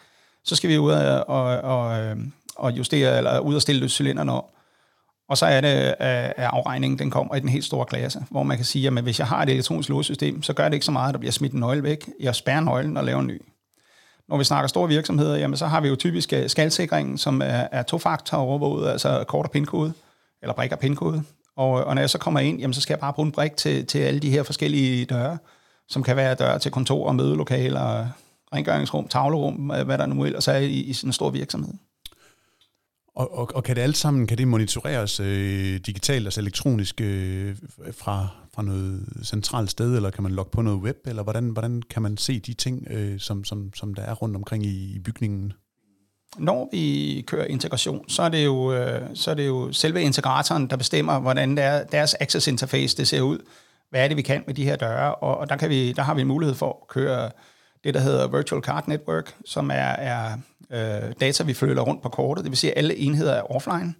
så 0.44 0.56
skal 0.56 0.70
vi 0.70 0.78
ud 0.78 0.92
og, 0.92 1.28
og, 1.28 1.44
og, 1.60 2.16
og 2.56 2.72
justere, 2.72 3.18
eller 3.18 3.38
ud 3.38 3.54
og 3.54 3.62
stille 3.62 3.88
cylinderne 3.88 4.32
op. 4.32 4.50
Og 5.28 5.38
så 5.38 5.46
er 5.46 5.60
det, 5.60 5.86
øh, 5.88 5.94
at 6.00 6.34
afregningen 6.36 6.98
den 6.98 7.10
kommer 7.10 7.34
i 7.34 7.40
den 7.40 7.48
helt 7.48 7.64
store 7.64 7.86
klasse, 7.86 8.24
hvor 8.30 8.42
man 8.42 8.56
kan 8.56 8.66
sige, 8.66 8.86
at 8.86 9.02
hvis 9.02 9.18
jeg 9.18 9.26
har 9.26 9.42
et 9.42 9.48
elektronisk 9.48 9.88
låssystem, 9.88 10.42
så 10.42 10.52
gør 10.52 10.64
det 10.64 10.74
ikke 10.74 10.86
så 10.86 10.92
meget, 10.92 11.08
at 11.08 11.14
der 11.14 11.18
bliver 11.18 11.32
smidt 11.32 11.52
en 11.52 11.60
nøgle 11.60 11.82
væk. 11.82 12.10
Jeg 12.20 12.34
spærrer 12.34 12.60
nøglen 12.60 12.96
og 12.96 13.04
laver 13.04 13.20
en 13.20 13.26
ny. 13.26 13.42
Når 14.30 14.38
vi 14.38 14.44
snakker 14.44 14.68
store 14.68 14.88
virksomheder, 14.88 15.36
jamen, 15.36 15.56
så 15.56 15.66
har 15.66 15.80
vi 15.80 15.88
jo 15.88 15.96
typisk 15.96 16.32
øh, 16.32 16.48
skalsikringen, 16.48 17.18
som 17.18 17.42
er, 17.42 17.68
er 17.72 17.82
tofaktor 17.82 18.36
overvåget, 18.36 18.90
altså 18.90 19.24
kort 19.28 19.46
og 19.46 19.50
pindkode 19.50 19.92
eller 20.42 20.54
brik 20.54 20.72
og 20.72 20.78
pindkode. 20.78 21.22
Og, 21.56 21.80
øh, 21.80 21.86
og 21.86 21.94
når 21.94 22.02
jeg 22.02 22.10
så 22.10 22.18
kommer 22.18 22.40
ind, 22.40 22.60
jamen, 22.60 22.74
så 22.74 22.80
skal 22.80 22.94
jeg 22.94 23.00
bare 23.00 23.12
bruge 23.12 23.26
en 23.26 23.32
brik 23.32 23.56
til, 23.56 23.86
til 23.86 23.98
alle 23.98 24.20
de 24.20 24.30
her 24.30 24.42
forskellige 24.42 25.04
døre, 25.04 25.38
som 25.88 26.02
kan 26.02 26.16
være 26.16 26.34
døre 26.34 26.58
til 26.58 26.72
kontor, 26.72 27.12
mødelokaler, 27.12 28.06
rengøringsrum, 28.54 29.08
tavlerum, 29.08 29.70
øh, 29.70 29.86
hvad 29.86 29.98
der 29.98 30.06
nu 30.06 30.24
ellers 30.24 30.48
er 30.48 30.56
i, 30.56 30.72
i 30.72 30.92
sådan 30.92 31.08
en 31.08 31.12
stor 31.12 31.30
virksomhed. 31.30 31.74
Og, 33.20 33.38
og, 33.38 33.48
og 33.54 33.64
kan 33.64 33.76
det 33.76 33.82
alt 33.82 33.96
sammen 33.96 34.26
kan 34.26 34.38
det 34.38 34.48
monitoreres 34.48 35.20
øh, 35.20 35.80
digitalt, 35.86 36.26
altså 36.26 36.40
elektronisk 36.40 37.00
øh, 37.00 37.56
fra, 37.92 38.28
fra 38.54 38.62
noget 38.62 39.04
centralt 39.24 39.70
sted, 39.70 39.96
eller 39.96 40.10
kan 40.10 40.22
man 40.22 40.32
logge 40.32 40.50
på 40.50 40.62
noget 40.62 40.80
web, 40.80 40.96
eller 41.06 41.22
hvordan, 41.22 41.48
hvordan 41.48 41.82
kan 41.90 42.02
man 42.02 42.16
se 42.16 42.40
de 42.40 42.54
ting, 42.54 42.86
øh, 42.90 43.20
som, 43.20 43.44
som, 43.44 43.74
som 43.74 43.94
der 43.94 44.02
er 44.02 44.14
rundt 44.14 44.36
omkring 44.36 44.66
i, 44.66 44.94
i 44.94 44.98
bygningen? 44.98 45.52
når 46.38 46.68
vi 46.72 47.24
kører 47.26 47.44
integration, 47.44 48.08
så 48.08 48.22
er 48.22 48.28
det 48.28 48.44
jo, 48.44 48.72
øh, 48.72 49.02
så 49.14 49.30
er 49.30 49.34
det 49.34 49.46
jo 49.46 49.72
selve 49.72 50.02
integratoren, 50.02 50.70
der 50.70 50.76
bestemmer, 50.76 51.20
hvordan 51.20 51.56
der, 51.56 51.84
deres 51.84 52.16
access 52.20 52.46
interface 52.46 52.96
det 52.96 53.08
ser 53.08 53.20
ud. 53.20 53.38
Hvad 53.90 54.04
er 54.04 54.08
det, 54.08 54.16
vi 54.16 54.22
kan 54.22 54.44
med 54.46 54.54
de 54.54 54.64
her 54.64 54.76
døre? 54.76 55.14
Og, 55.14 55.38
og 55.38 55.48
der, 55.48 55.56
kan 55.56 55.70
vi, 55.70 55.92
der 55.92 56.02
har 56.02 56.14
vi 56.14 56.20
en 56.20 56.28
mulighed 56.28 56.54
for 56.54 56.78
at 56.82 56.88
køre 56.88 57.30
det, 57.84 57.94
der 57.94 58.00
hedder 58.00 58.28
Virtual 58.28 58.62
Card 58.62 58.88
Network, 58.88 59.34
som 59.44 59.70
er, 59.70 59.74
er 59.74 60.38
øh, 60.72 61.12
data, 61.20 61.42
vi 61.44 61.54
følger 61.54 61.82
rundt 61.82 62.02
på 62.02 62.08
kortet. 62.08 62.44
Det 62.44 62.50
vil 62.50 62.58
sige, 62.58 62.70
at 62.70 62.78
alle 62.78 62.96
enheder 62.96 63.32
er 63.32 63.52
offline. 63.52 63.94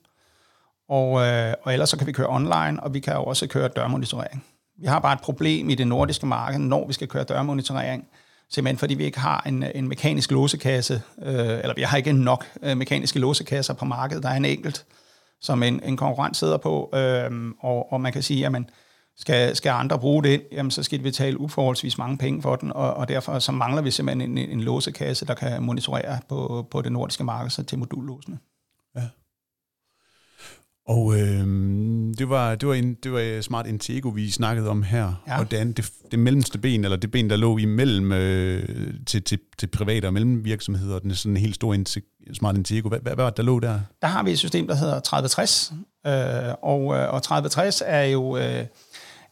Og, 0.89 1.27
øh, 1.27 1.55
og 1.63 1.73
ellers 1.73 1.89
så 1.89 1.97
kan 1.97 2.07
vi 2.07 2.13
køre 2.13 2.29
online, 2.29 2.83
og 2.83 2.95
vi 2.95 3.01
kan 3.01 3.17
også 3.17 3.47
køre 3.47 3.69
dørmonitorering. 3.69 4.45
Vi 4.81 4.87
har 4.87 4.99
bare 4.99 5.13
et 5.13 5.21
problem 5.21 5.71
i 5.71 5.75
det 5.75 5.87
nordiske 5.87 6.27
marked, 6.27 6.59
når 6.59 6.87
vi 6.87 6.93
skal 6.93 7.09
køre 7.09 7.25
dørmonitorering, 7.25 8.07
simpelthen 8.51 8.79
fordi 8.79 8.95
vi 8.95 9.05
ikke 9.05 9.19
har 9.19 9.43
en, 9.47 9.65
en 9.75 9.89
mekanisk 9.89 10.31
låsekasse, 10.31 11.03
øh, 11.23 11.35
eller 11.35 11.75
vi 11.75 11.83
har 11.83 11.97
ikke 11.97 12.13
nok 12.13 12.47
øh, 12.63 12.77
mekaniske 12.77 13.19
låsekasser 13.19 13.75
på 13.75 13.85
markedet. 13.85 14.23
Der 14.23 14.29
er 14.29 14.37
en 14.37 14.45
enkelt, 14.45 14.85
som 15.41 15.63
en, 15.63 15.81
en 15.85 15.97
konkurrent 15.97 16.37
sidder 16.37 16.57
på, 16.57 16.91
øh, 16.95 17.31
og, 17.61 17.93
og 17.93 18.01
man 18.01 18.13
kan 18.13 18.23
sige, 18.23 18.47
at 18.47 18.53
skal, 19.21 19.57
skal 19.57 19.71
andre 19.71 19.99
bruge 19.99 20.23
det, 20.23 20.43
jamen 20.53 20.71
så 20.71 20.83
skal 20.83 20.99
de 20.99 21.03
betale 21.03 21.41
uforholdsvis 21.41 21.99
mange 21.99 22.19
penge 22.19 22.43
for 22.43 22.57
den, 22.57 22.73
og, 22.73 22.95
og 22.95 23.09
derfor 23.09 23.39
så 23.39 23.53
mangler 23.53 23.83
vi 23.83 23.91
simpelthen 23.91 24.39
en, 24.39 24.51
en 24.51 24.61
låsekasse, 24.61 25.27
der 25.27 25.35
kan 25.35 25.63
monitorere 25.63 26.19
på, 26.29 26.67
på 26.71 26.83
det 26.83 26.93
nordiske 26.93 27.25
marked 27.25 27.51
så 27.51 27.63
til 27.63 27.79
modullåsene. 27.79 28.39
Ja. 28.97 29.03
Og 30.89 31.19
øh, 31.19 31.47
det, 32.19 32.29
var, 32.29 32.55
det, 32.55 32.69
var 32.69 32.75
en, 32.75 32.95
det 32.95 33.13
var 33.13 33.41
Smart 33.41 33.67
Intego, 33.67 34.09
vi 34.09 34.31
snakkede 34.31 34.69
om 34.69 34.83
her. 34.83 35.23
Ja. 35.27 35.41
Og 35.41 35.51
det, 35.51 35.77
det, 35.77 35.93
det 36.11 36.19
mellemste 36.19 36.59
ben, 36.59 36.85
eller 36.85 36.97
det 36.97 37.11
ben, 37.11 37.31
der 37.31 37.37
lå 37.37 37.59
imellem 37.59 38.13
øh, 38.13 38.95
til, 39.07 39.23
til, 39.23 39.39
til 39.59 39.67
private 39.67 40.07
og 40.07 40.13
mellemvirksomheder, 40.13 40.99
den 40.99 41.11
er 41.11 41.15
sådan 41.15 41.33
en 41.33 41.37
helt 41.37 41.55
stor 41.55 41.77
Smart 42.33 42.57
Intego. 42.57 42.89
Hvad, 42.89 43.01
hvad, 43.01 43.15
hvad 43.15 43.25
var 43.25 43.31
det, 43.31 43.37
der 43.37 43.43
lå 43.43 43.61
der? 43.61 43.81
Der 44.03 44.09
har 44.09 44.23
vi 44.23 44.31
et 44.31 44.39
system, 44.39 44.67
der 44.67 44.75
hedder 44.75 45.01
3060. 45.01 45.73
Øh, 46.07 46.13
og, 46.63 46.85
og 46.87 47.23
3060 47.23 47.83
er 47.87 48.03
jo 48.03 48.37
øh, 48.37 48.67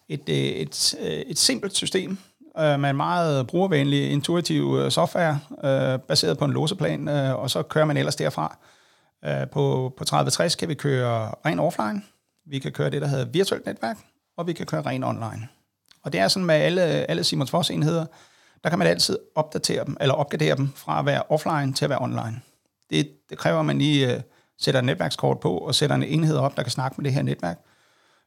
et, 0.08 0.28
øh, 0.28 0.36
et, 0.36 0.94
øh, 1.00 1.08
et, 1.08 1.38
simpelt 1.38 1.76
system, 1.76 2.18
øh, 2.58 2.80
med 2.80 2.90
en 2.90 2.96
meget 2.96 3.46
brugervenlig, 3.46 4.10
intuitiv 4.10 4.78
øh, 4.80 4.90
software, 4.90 5.40
øh, 5.64 5.98
baseret 5.98 6.38
på 6.38 6.44
en 6.44 6.52
låseplan, 6.52 7.08
øh, 7.08 7.38
og 7.38 7.50
så 7.50 7.62
kører 7.62 7.84
man 7.84 7.96
ellers 7.96 8.16
derfra. 8.16 8.58
Øh, 9.24 9.50
på, 9.52 9.94
på 9.96 10.04
3060 10.04 10.54
kan 10.54 10.68
vi 10.68 10.74
køre 10.74 11.34
ren 11.46 11.58
offline, 11.58 12.02
vi 12.46 12.58
kan 12.58 12.72
køre 12.72 12.90
det, 12.90 13.02
der 13.02 13.08
hedder 13.08 13.24
virtuelt 13.24 13.66
netværk, 13.66 13.98
og 14.36 14.46
vi 14.46 14.52
kan 14.52 14.66
køre 14.66 14.82
ren 14.82 15.04
online. 15.04 15.48
Og 16.02 16.12
det 16.12 16.20
er 16.20 16.28
sådan 16.28 16.46
med 16.46 16.54
alle, 16.54 16.82
alle 16.82 17.24
Simons 17.24 17.50
Foss 17.50 17.70
enheder, 17.70 18.06
der 18.64 18.70
kan 18.70 18.78
man 18.78 18.88
altid 18.88 19.18
opdatere 19.34 19.84
dem, 19.84 19.96
eller 20.00 20.14
opgradere 20.14 20.56
dem 20.56 20.72
fra 20.76 20.98
at 20.98 21.06
være 21.06 21.22
offline 21.28 21.72
til 21.72 21.84
at 21.84 21.90
være 21.90 22.00
online. 22.00 22.40
Det, 22.90 23.10
det 23.30 23.38
kræver, 23.38 23.60
at 23.60 23.66
man 23.66 23.78
lige 23.78 24.16
uh, 24.16 24.20
sætter 24.58 24.80
et 24.80 24.84
netværkskort 24.84 25.40
på, 25.40 25.58
og 25.58 25.74
sætter 25.74 25.96
en 25.96 26.02
enhed 26.02 26.36
op, 26.36 26.56
der 26.56 26.62
kan 26.62 26.72
snakke 26.72 26.94
med 26.98 27.04
det 27.04 27.12
her 27.12 27.22
netværk, 27.22 27.58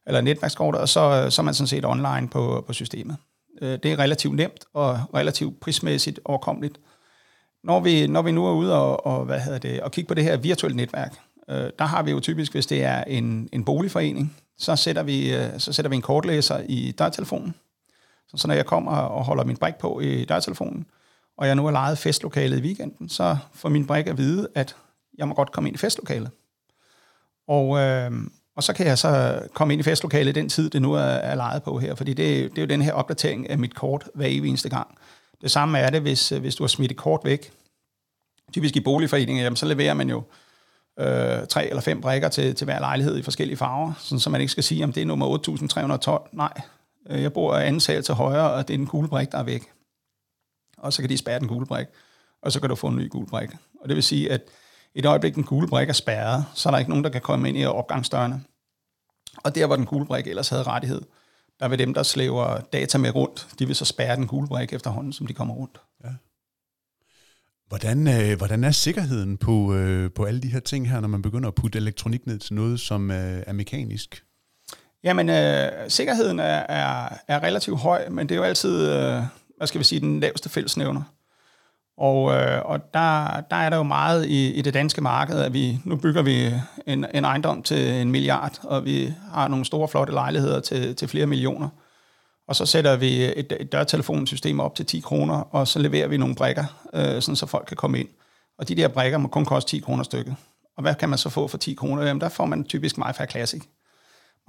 eller 0.06 0.20
netværkskortet, 0.20 0.80
og 0.80 0.88
så, 0.88 1.30
så 1.30 1.42
er 1.42 1.44
man 1.44 1.54
sådan 1.54 1.66
set 1.66 1.84
online 1.84 2.28
på, 2.28 2.64
på 2.66 2.72
systemet. 2.72 3.16
Øh, 3.62 3.78
det 3.82 3.92
er 3.92 3.98
relativt 3.98 4.34
nemt 4.34 4.64
og 4.74 4.98
relativt 5.14 5.60
prismæssigt 5.60 6.20
overkommeligt. 6.24 6.80
Når 7.64 7.80
vi, 7.80 8.06
når 8.06 8.22
vi 8.22 8.32
nu 8.32 8.46
er 8.46 8.52
ude 8.52 8.76
og, 8.76 9.06
og, 9.06 9.24
hvad 9.24 9.40
hedder 9.40 9.58
det, 9.58 9.80
og 9.80 9.92
kigge 9.92 10.08
på 10.08 10.14
det 10.14 10.24
her 10.24 10.36
virtuelle 10.36 10.76
netværk, 10.76 11.16
øh, 11.50 11.70
der 11.78 11.84
har 11.84 12.02
vi 12.02 12.10
jo 12.10 12.20
typisk, 12.20 12.52
hvis 12.52 12.66
det 12.66 12.84
er 12.84 13.04
en, 13.04 13.48
en 13.52 13.64
boligforening, 13.64 14.36
så 14.58 14.76
sætter, 14.76 15.02
vi, 15.02 15.34
øh, 15.34 15.58
så 15.58 15.72
sætter 15.72 15.88
vi 15.88 15.96
en 15.96 16.02
kortlæser 16.02 16.60
i 16.68 16.92
dørtelefonen. 16.98 17.54
Så, 18.28 18.36
så 18.36 18.48
når 18.48 18.54
jeg 18.54 18.66
kommer 18.66 18.92
og 18.92 19.24
holder 19.24 19.44
min 19.44 19.56
brik 19.56 19.74
på 19.74 20.00
i 20.00 20.24
dørtelefonen, 20.24 20.86
og 21.38 21.46
jeg 21.46 21.54
nu 21.54 21.64
har 21.64 21.70
lejet 21.70 21.98
festlokalet 21.98 22.58
i 22.58 22.62
weekenden, 22.62 23.08
så 23.08 23.36
får 23.54 23.68
min 23.68 23.86
brik 23.86 24.06
at 24.06 24.18
vide, 24.18 24.48
at 24.54 24.76
jeg 25.18 25.28
må 25.28 25.34
godt 25.34 25.52
komme 25.52 25.68
ind 25.68 25.74
i 25.74 25.78
festlokalet. 25.78 26.30
Og, 27.48 27.78
øh, 27.78 28.12
og 28.56 28.62
så 28.62 28.72
kan 28.72 28.86
jeg 28.86 28.98
så 28.98 29.42
komme 29.54 29.74
ind 29.74 29.80
i 29.80 29.82
festlokalet 29.82 30.34
den 30.34 30.48
tid, 30.48 30.70
det 30.70 30.82
nu 30.82 30.92
er, 30.92 31.00
er 31.00 31.34
lejet 31.34 31.62
på 31.62 31.78
her, 31.78 31.94
fordi 31.94 32.14
det, 32.14 32.50
det 32.50 32.58
er 32.58 32.62
jo 32.62 32.68
den 32.68 32.82
her 32.82 32.92
opdatering 32.92 33.50
af 33.50 33.58
mit 33.58 33.74
kort 33.74 34.08
hver 34.14 34.26
evig 34.26 34.48
eneste 34.48 34.68
gang. 34.68 34.98
Det 35.40 35.50
samme 35.50 35.78
er 35.78 35.90
det, 35.90 36.00
hvis, 36.00 36.28
hvis 36.28 36.54
du 36.54 36.62
har 36.62 36.68
smidt 36.68 36.90
et 36.90 36.96
kort 36.96 37.20
væk. 37.24 37.52
Typisk 38.52 38.76
i 38.76 38.80
boligforeninger, 38.80 39.42
jamen, 39.42 39.56
så 39.56 39.66
leverer 39.66 39.94
man 39.94 40.08
jo 40.10 40.22
øh, 41.00 41.46
tre 41.48 41.68
eller 41.68 41.80
fem 41.80 42.00
brækker 42.00 42.28
til, 42.28 42.54
til 42.54 42.64
hver 42.64 42.80
lejlighed 42.80 43.18
i 43.18 43.22
forskellige 43.22 43.56
farver, 43.56 43.92
sådan, 43.98 44.20
så 44.20 44.30
man 44.30 44.40
ikke 44.40 44.50
skal 44.50 44.64
sige, 44.64 44.84
om 44.84 44.92
det 44.92 45.00
er 45.00 45.06
nummer 45.06 45.26
8312. 45.26 46.28
Nej, 46.32 46.60
øh, 47.10 47.22
jeg 47.22 47.32
bor 47.32 47.54
anden 47.54 47.80
sal 47.80 48.02
til 48.02 48.14
højre, 48.14 48.50
og 48.50 48.68
det 48.68 48.74
er 48.74 48.78
den 48.78 48.86
gule 48.86 49.08
brik, 49.08 49.32
der 49.32 49.38
er 49.38 49.42
væk. 49.42 49.62
Og 50.78 50.92
så 50.92 51.02
kan 51.02 51.10
de 51.10 51.18
spærre 51.18 51.38
den 51.38 51.48
gule 51.48 51.66
brik, 51.66 51.86
og 52.42 52.52
så 52.52 52.60
kan 52.60 52.68
du 52.68 52.74
få 52.74 52.86
en 52.86 52.96
ny 52.96 53.10
gule 53.10 53.26
brik. 53.26 53.50
Og 53.80 53.88
det 53.88 53.94
vil 53.94 54.02
sige, 54.02 54.32
at 54.32 54.40
i 54.94 55.00
det 55.00 55.08
øjeblik, 55.08 55.34
den 55.34 55.44
gule 55.44 55.68
brik 55.68 55.88
er 55.88 55.92
spærret, 55.92 56.44
så 56.54 56.68
er 56.68 56.70
der 56.70 56.78
ikke 56.78 56.90
nogen, 56.90 57.04
der 57.04 57.10
kan 57.10 57.20
komme 57.20 57.48
ind 57.48 57.58
i 57.58 57.64
opgangsdørene. 57.64 58.42
Og 59.44 59.54
der, 59.54 59.66
hvor 59.66 59.76
den 59.76 59.86
gule 59.86 60.06
brik 60.06 60.26
ellers 60.26 60.48
havde 60.48 60.62
rettighed, 60.62 61.02
der 61.60 61.68
vil 61.68 61.78
dem, 61.78 61.94
der 61.94 62.02
slæver 62.02 62.60
data 62.60 62.98
med 62.98 63.14
rundt, 63.14 63.48
de 63.58 63.66
vil 63.66 63.76
så 63.76 63.84
spærre 63.84 64.16
den 64.16 64.26
gule 64.26 64.48
brik 64.48 64.72
efterhånden, 64.72 65.12
som 65.12 65.26
de 65.26 65.32
kommer 65.32 65.54
rundt. 65.54 65.80
Ja. 66.04 66.08
Hvordan, 67.68 68.08
øh, 68.08 68.36
hvordan 68.36 68.64
er 68.64 68.70
sikkerheden 68.70 69.36
på, 69.36 69.74
øh, 69.74 70.10
på 70.10 70.24
alle 70.24 70.40
de 70.40 70.48
her 70.48 70.60
ting 70.60 70.90
her, 70.90 71.00
når 71.00 71.08
man 71.08 71.22
begynder 71.22 71.48
at 71.48 71.54
putte 71.54 71.78
elektronik 71.78 72.26
ned 72.26 72.38
til 72.38 72.54
noget, 72.54 72.80
som 72.80 73.10
øh, 73.10 73.42
er 73.46 73.52
mekanisk? 73.52 74.24
Jamen, 75.04 75.28
øh, 75.28 75.72
sikkerheden 75.88 76.38
er, 76.38 76.64
er, 76.68 77.08
er 77.28 77.42
relativt 77.42 77.78
høj, 77.78 78.08
men 78.08 78.28
det 78.28 78.34
er 78.34 78.38
jo 78.38 78.42
altid, 78.42 78.88
øh, 78.88 79.22
hvad 79.56 79.66
skal 79.66 79.78
vi 79.78 79.84
sige, 79.84 80.00
den 80.00 80.20
laveste 80.20 80.48
fællesnævner. 80.48 81.02
Og, 82.02 82.32
øh, 82.32 82.62
og 82.64 82.94
der, 82.94 83.40
der 83.50 83.56
er 83.56 83.70
der 83.70 83.76
jo 83.76 83.82
meget 83.82 84.26
i, 84.26 84.52
i 84.52 84.62
det 84.62 84.74
danske 84.74 85.00
marked, 85.00 85.40
at 85.40 85.52
vi 85.52 85.78
nu 85.84 85.96
bygger 85.96 86.22
vi 86.22 86.50
en, 86.86 87.06
en 87.14 87.24
ejendom 87.24 87.62
til 87.62 87.90
en 87.92 88.10
milliard, 88.10 88.58
og 88.62 88.84
vi 88.84 89.14
har 89.32 89.48
nogle 89.48 89.64
store, 89.64 89.88
flotte 89.88 90.12
lejligheder 90.12 90.60
til, 90.60 90.96
til 90.96 91.08
flere 91.08 91.26
millioner. 91.26 91.68
Og 92.48 92.56
så 92.56 92.66
sætter 92.66 92.96
vi 92.96 93.24
et, 93.24 93.52
et 93.60 93.72
dørtelefonsystem 93.72 94.60
op 94.60 94.74
til 94.74 94.86
10 94.86 95.00
kroner, 95.00 95.34
og 95.34 95.68
så 95.68 95.78
leverer 95.78 96.08
vi 96.08 96.16
nogle 96.16 96.34
brækker, 96.34 96.64
øh, 96.94 97.22
sådan 97.22 97.36
så 97.36 97.46
folk 97.46 97.66
kan 97.66 97.76
komme 97.76 98.00
ind. 98.00 98.08
Og 98.58 98.68
de 98.68 98.74
der 98.74 98.88
brækker 98.88 99.18
må 99.18 99.28
kun 99.28 99.44
koste 99.44 99.70
10 99.70 99.78
kroner 99.78 100.02
stykket. 100.02 100.36
Og 100.76 100.82
hvad 100.82 100.94
kan 100.94 101.08
man 101.08 101.18
så 101.18 101.28
få 101.28 101.48
for 101.48 101.58
10 101.58 101.74
kroner? 101.74 102.06
Jamen, 102.06 102.20
der 102.20 102.28
får 102.28 102.46
man 102.46 102.64
typisk 102.64 102.98
MyFair 102.98 103.26
Classic. 103.26 103.62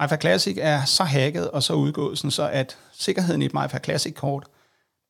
MyFair 0.01 0.19
Classic 0.19 0.57
er 0.62 0.86
så 0.86 1.03
hacket 1.03 1.51
og 1.51 1.63
så 1.63 1.74
udgået, 1.74 2.17
sådan 2.17 2.31
så 2.31 2.50
at 2.50 2.77
sikkerheden 2.93 3.41
i 3.41 3.45
et 3.45 3.53
MyFair 3.53 3.79
Classic-kort, 3.83 4.43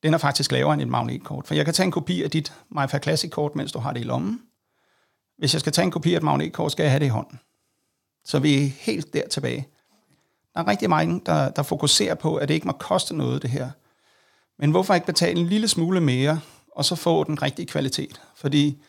den 0.04 0.14
er 0.14 0.18
faktisk 0.18 0.52
lavere 0.52 0.74
end 0.74 0.82
et 0.82 0.88
magnetkort. 0.88 1.46
For 1.46 1.54
jeg 1.54 1.64
kan 1.64 1.74
tage 1.74 1.84
en 1.84 1.90
kopi 1.90 2.22
af 2.22 2.30
dit 2.30 2.52
MyFair 2.70 3.00
Classic-kort, 3.00 3.56
mens 3.56 3.72
du 3.72 3.78
har 3.78 3.92
det 3.92 4.00
i 4.00 4.04
lommen. 4.04 4.42
Hvis 5.38 5.54
jeg 5.54 5.60
skal 5.60 5.72
tage 5.72 5.84
en 5.84 5.90
kopi 5.90 6.12
af 6.12 6.16
et 6.16 6.22
magnetkort, 6.22 6.72
skal 6.72 6.82
jeg 6.82 6.90
have 6.90 7.00
det 7.00 7.06
i 7.06 7.08
hånden. 7.08 7.40
Så 8.24 8.38
vi 8.38 8.64
er 8.64 8.66
helt 8.66 9.12
der 9.12 9.28
tilbage. 9.28 9.68
Der 10.54 10.60
er 10.60 10.66
rigtig 10.68 10.90
mange, 10.90 11.20
der, 11.26 11.50
der 11.50 11.62
fokuserer 11.62 12.14
på, 12.14 12.36
at 12.36 12.48
det 12.48 12.54
ikke 12.54 12.66
må 12.66 12.72
koste 12.72 13.16
noget, 13.16 13.42
det 13.42 13.50
her. 13.50 13.70
Men 14.58 14.70
hvorfor 14.70 14.94
ikke 14.94 15.06
betale 15.06 15.40
en 15.40 15.46
lille 15.46 15.68
smule 15.68 16.00
mere, 16.00 16.40
og 16.76 16.84
så 16.84 16.96
få 16.96 17.24
den 17.24 17.42
rigtige 17.42 17.66
kvalitet? 17.66 18.20
Fordi 18.36 18.82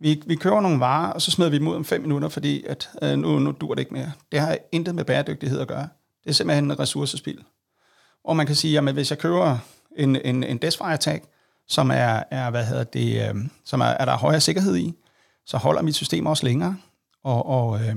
vi, 0.00 0.22
vi 0.26 0.34
kører 0.34 0.60
nogle 0.60 0.80
varer, 0.80 1.12
og 1.12 1.22
så 1.22 1.30
smider 1.30 1.50
vi 1.50 1.58
dem 1.58 1.68
ud 1.68 1.74
om 1.74 1.84
fem 1.84 2.00
minutter, 2.00 2.28
fordi 2.28 2.64
at, 2.64 2.90
øh, 3.02 3.18
nu, 3.18 3.38
nu 3.38 3.50
dur 3.50 3.74
det 3.74 3.80
ikke 3.80 3.94
mere. 3.94 4.12
Det 4.32 4.40
har 4.40 4.58
intet 4.72 4.94
med 4.94 5.04
bæredygtighed 5.04 5.60
at 5.60 5.68
gøre. 5.68 5.88
Det 6.24 6.30
er 6.30 6.34
simpelthen 6.34 6.64
en 6.64 6.78
ressourcespil. 6.78 7.44
Og 8.24 8.36
man 8.36 8.46
kan 8.46 8.54
sige, 8.54 8.78
at 8.78 8.92
hvis 8.92 9.10
jeg 9.10 9.18
køber 9.18 9.58
en, 9.96 10.16
en, 10.16 10.44
en 10.44 10.58
Desfire 10.58 10.96
tag, 10.96 11.22
som 11.68 11.90
er, 11.90 12.22
er, 12.30 12.50
hvad 12.50 12.64
hedder 12.64 12.84
det, 12.84 13.28
øh, 13.28 13.34
som 13.64 13.80
er, 13.80 13.84
er 13.84 14.04
der 14.04 14.16
højere 14.16 14.40
sikkerhed 14.40 14.76
i, 14.76 14.94
så 15.46 15.56
holder 15.56 15.82
mit 15.82 15.94
system 15.94 16.26
også 16.26 16.46
længere. 16.46 16.76
Og, 17.24 17.46
og, 17.46 17.80
øh, 17.80 17.96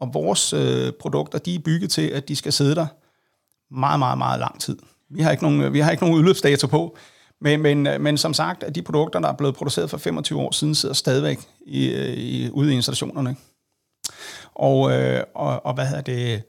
og 0.00 0.14
vores 0.14 0.52
øh, 0.52 0.92
produkter, 1.00 1.38
de 1.38 1.54
er 1.54 1.58
bygget 1.58 1.90
til, 1.90 2.08
at 2.08 2.28
de 2.28 2.36
skal 2.36 2.52
sidde 2.52 2.74
der 2.74 2.86
meget, 3.70 3.98
meget, 3.98 4.18
meget 4.18 4.40
lang 4.40 4.60
tid. 4.60 4.78
Vi 5.10 5.22
har 5.22 5.30
ikke 5.30 5.42
nogen, 5.42 5.72
vi 5.72 5.80
har 5.80 5.90
ikke 5.90 6.02
nogen 6.02 6.18
udløbsdato 6.18 6.66
på, 6.66 6.96
men, 7.40 7.62
men, 7.62 7.86
øh, 7.86 8.00
men 8.00 8.18
som 8.18 8.34
sagt, 8.34 8.62
at 8.62 8.74
de 8.74 8.82
produkter, 8.82 9.20
der 9.20 9.28
er 9.28 9.36
blevet 9.36 9.54
produceret 9.54 9.90
for 9.90 9.98
25 9.98 10.40
år 10.40 10.50
siden, 10.52 10.74
sidder 10.74 10.94
stadigvæk 10.94 11.38
i, 11.66 11.92
øh, 11.92 12.14
i, 12.16 12.50
ude 12.50 12.72
i 12.72 12.74
installationerne. 12.76 13.36
Og, 14.54 14.92
øh, 14.92 15.22
og, 15.34 15.66
og 15.66 15.74
hvad 15.74 15.86
hedder 15.86 16.02
det? 16.02 16.42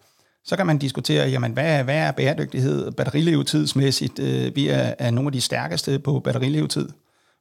Så 0.50 0.56
kan 0.56 0.68
man 0.68 0.78
diskutere, 0.78 1.30
jamen, 1.30 1.52
hvad, 1.52 1.84
hvad 1.84 1.96
er 1.96 2.12
bæredygtighed 2.12 2.92
batterilevetidsmæssigt? 2.92 4.20
Øh, 4.20 4.56
vi 4.56 4.68
er, 4.68 4.94
er 5.00 5.12
nogle 5.12 5.28
af 5.28 5.32
de 5.32 5.42
stærkeste 5.42 6.00
på 6.00 6.20
batterilevetid. 6.20 6.90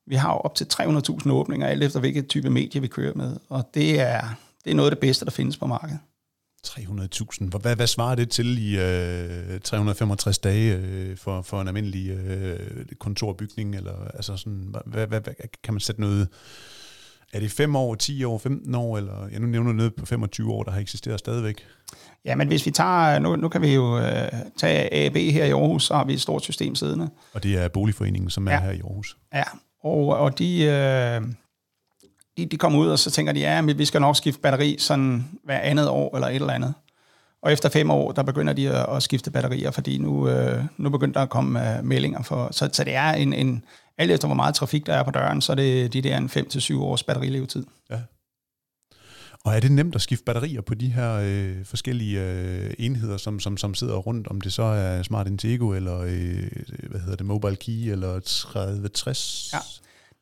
Vi 0.07 0.15
har 0.15 0.33
op 0.33 0.55
til 0.55 0.67
300.000 0.73 1.31
åbninger, 1.31 1.67
alt 1.67 1.85
efter 1.85 2.01
hvilket 2.01 2.29
type 2.29 2.51
medie 2.51 2.81
vi 2.81 2.87
kører 2.87 3.15
med. 3.15 3.37
Og 3.49 3.71
det 3.75 4.01
er, 4.01 4.21
det 4.65 4.71
er 4.71 4.75
noget 4.75 4.91
af 4.91 4.97
det 4.97 5.01
bedste, 5.01 5.25
der 5.25 5.31
findes 5.31 5.57
på 5.57 5.67
markedet. 5.67 5.99
300.000. 6.67 7.59
Hvad, 7.59 7.77
hvad 7.77 7.87
svarer 7.87 8.15
det 8.15 8.31
til 8.31 8.59
i 8.59 8.79
øh, 8.79 9.61
365 9.61 10.39
dage 10.39 10.77
øh, 10.77 11.17
for, 11.17 11.43
for 11.43 11.61
en 11.61 11.69
almindelig 11.69 12.11
øh, 12.11 12.87
kontorbygning? 12.99 13.77
Eller, 13.77 14.09
altså 14.15 14.37
sådan, 14.37 14.75
hvad, 14.87 15.07
hvad, 15.07 15.21
hvad, 15.21 15.35
kan 15.65 15.75
man 15.75 15.81
sætte 15.81 16.01
noget... 16.01 16.29
Er 17.33 17.41
det 17.41 17.51
5 17.51 17.77
år, 17.77 17.95
10 17.95 18.25
år, 18.25 18.39
15 18.39 18.75
år, 18.75 18.97
eller 18.97 19.29
jeg 19.33 19.41
nu 19.41 19.47
nævner 19.47 19.73
noget 19.73 19.95
på 19.95 20.07
25 20.07 20.53
år, 20.53 20.63
der 20.63 20.71
har 20.71 20.81
eksisteret 20.81 21.19
stadigvæk? 21.19 21.65
Ja, 22.25 22.35
men 22.35 22.49
hvis 22.49 22.67
vi 22.67 22.71
tager, 22.71 23.19
nu, 23.19 23.37
nu 23.37 23.49
kan 23.49 23.63
vi 23.63 23.75
jo 23.75 23.99
øh, 23.99 24.29
tage 24.57 24.95
AB 24.95 25.17
her 25.17 25.45
i 25.45 25.51
Aarhus, 25.51 25.85
så 25.85 25.95
har 25.95 26.05
vi 26.05 26.13
et 26.13 26.21
stort 26.21 26.43
system 26.43 26.75
siddende. 26.75 27.11
Og 27.33 27.43
det 27.43 27.59
er 27.59 27.69
Boligforeningen, 27.69 28.31
som 28.31 28.49
er 28.49 28.53
ja. 28.53 28.61
her 28.61 28.71
i 28.71 28.81
Aarhus. 28.81 29.17
Ja, 29.35 29.43
og, 29.83 30.07
og 30.07 30.39
de, 30.39 30.63
øh, 30.63 31.23
de, 32.37 32.47
de 32.47 32.57
kommer 32.57 32.79
ud, 32.79 32.89
og 32.89 32.99
så 32.99 33.11
tænker 33.11 33.33
de, 33.33 33.41
ja, 33.41 33.61
men 33.61 33.79
vi 33.79 33.85
skal 33.85 34.01
nok 34.01 34.17
skifte 34.17 34.41
batteri 34.41 34.77
sådan 34.79 35.29
hver 35.45 35.59
andet 35.59 35.89
år 35.89 36.17
eller 36.17 36.29
et 36.29 36.35
eller 36.35 36.53
andet. 36.53 36.75
Og 37.43 37.53
efter 37.53 37.69
fem 37.69 37.91
år, 37.91 38.13
der 38.13 38.23
begynder 38.23 38.53
de 38.53 38.71
at, 38.71 38.97
at 38.97 39.03
skifte 39.03 39.31
batterier, 39.31 39.71
fordi 39.71 39.99
nu, 39.99 40.29
øh, 40.29 40.65
nu 40.77 40.91
begynder 40.91 41.13
der 41.13 41.21
at 41.21 41.31
komme 41.31 41.61
uh, 41.61 41.87
meldinger. 41.87 42.23
For, 42.23 42.49
så, 42.51 42.71
så 42.73 42.85
det 42.85 42.95
er 42.95 43.13
en, 43.13 43.33
en, 43.33 43.65
alt 43.99 44.11
efter 44.11 44.29
hvor 44.29 44.35
meget 44.35 44.55
trafik 44.55 44.87
der 44.87 44.95
er 44.95 45.03
på 45.03 45.11
døren, 45.11 45.41
så 45.41 45.53
er 45.53 45.57
det 45.57 45.93
de 45.93 46.03
der 46.03 46.17
en 46.17 46.27
5-7 46.27 46.81
års 46.81 47.03
batterilevetid. 47.03 47.67
Ja. 47.91 47.99
Og 49.45 49.57
er 49.57 49.61
det 49.61 49.73
nemt 49.73 49.95
at 49.95 50.03
skifte 50.03 50.25
batterier 50.25 50.61
på 50.61 50.75
de 50.75 50.89
her 50.89 51.21
øh, 51.23 51.65
forskellige 51.65 52.21
øh, 52.23 52.75
enheder, 52.79 53.17
som, 53.17 53.41
som, 53.41 53.57
som 53.57 53.75
sidder 53.75 53.97
rundt, 53.97 54.29
om 54.29 54.41
det 54.41 54.53
så 54.53 54.63
er 54.63 55.03
Smart 55.03 55.27
Intego, 55.27 55.73
eller 55.73 56.01
øh, 56.01 56.09
øh 56.09 56.91
hvad 56.91 57.01
hedder 57.01 57.17
det, 57.17 57.27
Mobile 57.27 57.57
Key, 57.57 57.91
eller 57.93 58.21
3060? 58.21 59.51
Ja. 59.53 59.59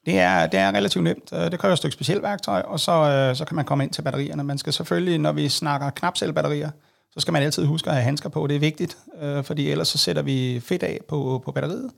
Det 0.06 0.18
er, 0.18 0.46
det 0.46 0.60
er 0.60 0.72
relativt 0.72 1.04
nemt. 1.04 1.32
Øh, 1.32 1.50
det 1.50 1.58
kræver 1.58 1.72
et 1.72 1.78
stykke 1.78 1.92
specielt 1.92 2.22
værktøj, 2.22 2.60
og 2.60 2.80
så, 2.80 2.92
øh, 2.92 3.36
så 3.36 3.44
kan 3.44 3.56
man 3.56 3.64
komme 3.64 3.84
ind 3.84 3.92
til 3.92 4.02
batterierne. 4.02 4.44
Man 4.44 4.58
skal 4.58 4.72
selvfølgelig, 4.72 5.18
når 5.18 5.32
vi 5.32 5.48
snakker 5.48 5.90
knapcellebatterier, 5.90 6.70
så 7.12 7.20
skal 7.20 7.32
man 7.32 7.42
altid 7.42 7.64
huske 7.64 7.88
at 7.88 7.94
have 7.94 8.04
handsker 8.04 8.28
på. 8.28 8.46
Det 8.46 8.56
er 8.56 8.60
vigtigt, 8.60 8.96
øh, 9.20 9.44
fordi 9.44 9.70
ellers 9.70 9.88
så 9.88 9.98
sætter 9.98 10.22
vi 10.22 10.60
fedt 10.64 10.82
af 10.82 11.00
på, 11.08 11.42
på 11.44 11.52
batteriet. 11.52 11.90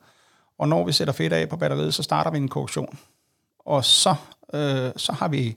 Og 0.59 0.69
når 0.69 0.87
vi 0.87 0.93
sætter 0.93 1.15
fedt 1.15 1.33
af 1.33 1.49
på 1.49 1.57
batteriet, 1.57 1.95
så 1.95 2.03
starter 2.03 2.31
vi 2.31 2.39
en 2.39 2.49
korrektion. 2.49 2.99
Og 3.59 3.85
så, 3.85 4.15
øh, 4.55 4.91
så 4.97 5.13
har 5.13 5.29
vi 5.29 5.57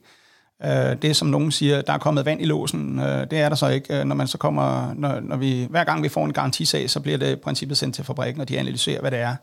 Øh, 0.65 1.01
det, 1.01 1.15
som 1.15 1.27
nogen 1.27 1.51
siger, 1.51 1.81
der 1.81 1.93
er 1.93 1.97
kommet 1.97 2.25
vand 2.25 2.41
i 2.41 2.45
låsen. 2.45 2.99
Øh, 2.99 3.27
det 3.31 3.39
er 3.39 3.49
der 3.49 3.55
så 3.55 3.67
ikke. 3.67 3.99
Øh, 3.99 4.05
når 4.05 4.15
man 4.15 4.27
så 4.27 4.37
kommer, 4.37 4.93
når, 4.93 5.19
når 5.19 5.37
vi, 5.37 5.67
hver 5.69 5.83
gang 5.83 6.03
vi 6.03 6.09
får 6.09 6.25
en 6.25 6.33
garantisag, 6.33 6.89
så 6.89 6.99
bliver 6.99 7.17
det 7.17 7.31
i 7.31 7.35
princippet 7.35 7.77
sendt 7.77 7.95
til 7.95 8.03
fabrikken, 8.03 8.41
og 8.41 8.49
de 8.49 8.59
analyserer, 8.59 9.01
hvad 9.01 9.11
det 9.11 9.19
er. 9.19 9.35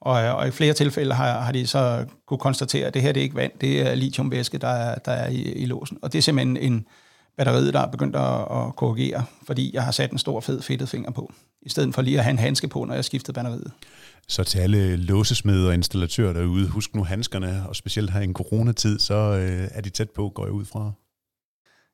Og, 0.00 0.12
og 0.12 0.48
i 0.48 0.50
flere 0.50 0.72
tilfælde 0.72 1.14
har, 1.14 1.40
har 1.40 1.52
de 1.52 1.66
så 1.66 2.04
kunne 2.26 2.38
konstatere, 2.38 2.86
at 2.86 2.94
det 2.94 3.02
her 3.02 3.12
det 3.12 3.20
er 3.20 3.24
ikke 3.24 3.36
vand, 3.36 3.52
det 3.60 3.90
er 3.90 3.94
lithiumvæske, 3.94 4.58
der 4.58 4.68
er, 4.68 4.94
der 4.94 5.12
er 5.12 5.28
i, 5.28 5.42
i 5.42 5.66
låsen. 5.66 5.98
Og 6.02 6.12
det 6.12 6.18
er 6.18 6.22
simpelthen 6.22 6.56
en 6.56 6.86
batteriet, 7.36 7.74
der 7.74 7.80
er 7.80 7.90
begyndt 7.90 8.16
at, 8.16 8.40
at 8.40 8.76
korrigere, 8.76 9.24
fordi 9.46 9.70
jeg 9.74 9.84
har 9.84 9.92
sat 9.92 10.10
en 10.10 10.18
stor 10.18 10.40
fed 10.40 10.62
fedtet 10.62 10.88
finger 10.88 11.10
på, 11.10 11.32
i 11.62 11.68
stedet 11.68 11.94
for 11.94 12.02
lige 12.02 12.18
at 12.18 12.24
have 12.24 12.30
en 12.30 12.38
handske 12.38 12.68
på, 12.68 12.84
når 12.84 12.94
jeg 12.94 13.04
skiftede 13.04 13.34
batteriet. 13.34 13.72
Så 14.28 14.44
til 14.44 14.58
alle 14.58 14.96
låsesmede 14.96 15.68
og 15.68 15.74
installatører 15.74 16.32
derude, 16.32 16.68
husk 16.68 16.94
nu 16.94 17.04
handskerne, 17.04 17.68
og 17.68 17.76
specielt 17.76 18.10
her 18.10 18.20
i 18.20 18.24
en 18.24 18.34
coronatid, 18.34 18.98
så 18.98 19.14
øh, 19.14 19.68
er 19.70 19.80
de 19.80 19.90
tæt 19.90 20.10
på, 20.10 20.28
går 20.28 20.44
jeg 20.44 20.52
ud 20.52 20.64
fra. 20.64 20.92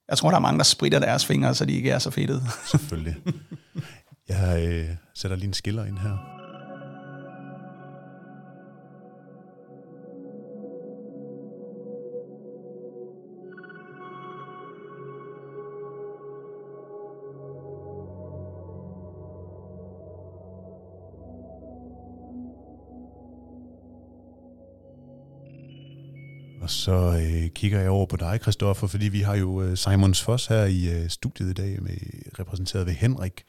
Jeg 0.09 0.19
tror, 0.19 0.29
der 0.31 0.37
er 0.37 0.41
mange, 0.41 0.59
der 0.59 0.65
spritter 0.65 0.99
deres 0.99 1.27
fingre, 1.27 1.55
så 1.55 1.65
de 1.65 1.73
ikke 1.73 1.91
er 1.91 1.99
så 1.99 2.11
fedtede. 2.11 2.43
Selvfølgelig. 2.71 3.17
Jeg 4.29 4.69
øh, 4.69 4.97
sætter 5.15 5.37
lige 5.37 5.49
en 5.49 5.55
skiller 5.55 5.85
ind 5.85 5.99
her. 5.99 6.40
Og 26.71 26.75
så 26.75 26.93
øh, 26.93 27.51
kigger 27.51 27.81
jeg 27.81 27.91
over 27.91 28.07
på 28.07 28.17
dig, 28.17 28.39
Christoffer, 28.43 28.87
fordi 28.87 29.09
vi 29.09 29.21
har 29.21 29.37
jo 29.37 29.63
øh, 29.63 29.77
Simons 29.77 30.23
Foss 30.23 30.47
her 30.47 30.65
i 30.65 30.89
øh, 30.89 31.09
studiet 31.09 31.51
i 31.51 31.53
dag, 31.53 31.83
med, 31.83 31.97
repræsenteret 32.39 32.87
ved 32.87 32.93
Henrik. 32.93 33.45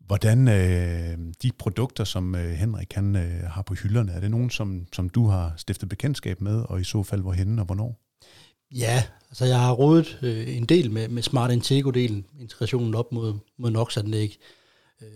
Hvordan 0.00 0.48
øh, 0.48 1.18
de 1.42 1.50
produkter, 1.58 2.04
som 2.04 2.34
øh, 2.34 2.50
Henrik 2.50 2.92
han, 2.92 3.16
øh, 3.16 3.50
har 3.50 3.62
på 3.62 3.74
hylderne, 3.74 4.12
er 4.12 4.20
det 4.20 4.30
nogen, 4.30 4.50
som, 4.50 4.86
som 4.92 5.08
du 5.08 5.26
har 5.26 5.54
stiftet 5.56 5.88
bekendtskab 5.88 6.40
med, 6.40 6.64
og 6.68 6.80
i 6.80 6.84
så 6.84 7.02
fald 7.02 7.20
hvorhen 7.20 7.58
og 7.58 7.64
hvornår? 7.64 8.00
Ja, 8.70 9.02
altså 9.30 9.44
jeg 9.44 9.60
har 9.60 9.72
rådet 9.72 10.18
øh, 10.22 10.56
en 10.56 10.64
del 10.64 10.90
med, 10.90 11.08
med 11.08 11.22
Smart 11.22 11.50
Intego-delen, 11.50 12.40
integrationen 12.40 12.94
op 12.94 13.12
mod, 13.12 13.34
mod 13.58 13.70
NOx-anlæg. 13.70 14.38
Øh, 15.02 15.08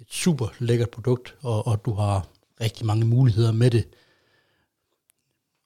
et 0.00 0.06
super 0.10 0.46
lækkert 0.58 0.90
produkt, 0.90 1.34
og, 1.42 1.66
og 1.66 1.84
du 1.84 1.92
har 1.92 2.28
rigtig 2.60 2.86
mange 2.86 3.06
muligheder 3.06 3.52
med 3.52 3.70
det. 3.70 3.84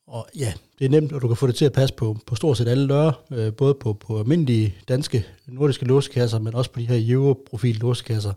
Og 0.07 0.27
ja, 0.37 0.53
det 0.79 0.85
er 0.85 0.89
nemt, 0.89 1.13
og 1.13 1.23
du 1.23 1.29
kan 1.29 1.37
få 1.37 1.47
det 1.47 1.55
til 1.55 1.65
at 1.65 1.73
passe 1.73 1.95
på, 1.95 2.17
på 2.27 2.35
stort 2.35 2.57
set 2.57 2.69
alle 2.69 2.89
døre, 2.89 3.13
øh, 3.33 3.53
både 3.53 3.75
på, 3.75 3.93
på 3.93 4.19
almindelige 4.19 4.75
danske 4.89 5.27
nordiske 5.47 5.85
låsekasser, 5.85 6.39
men 6.39 6.55
også 6.55 6.73
på 6.73 6.81
de 6.81 6.87
her 6.87 7.15
Euro-profil 7.15 7.77
låsekasser. 7.77 8.33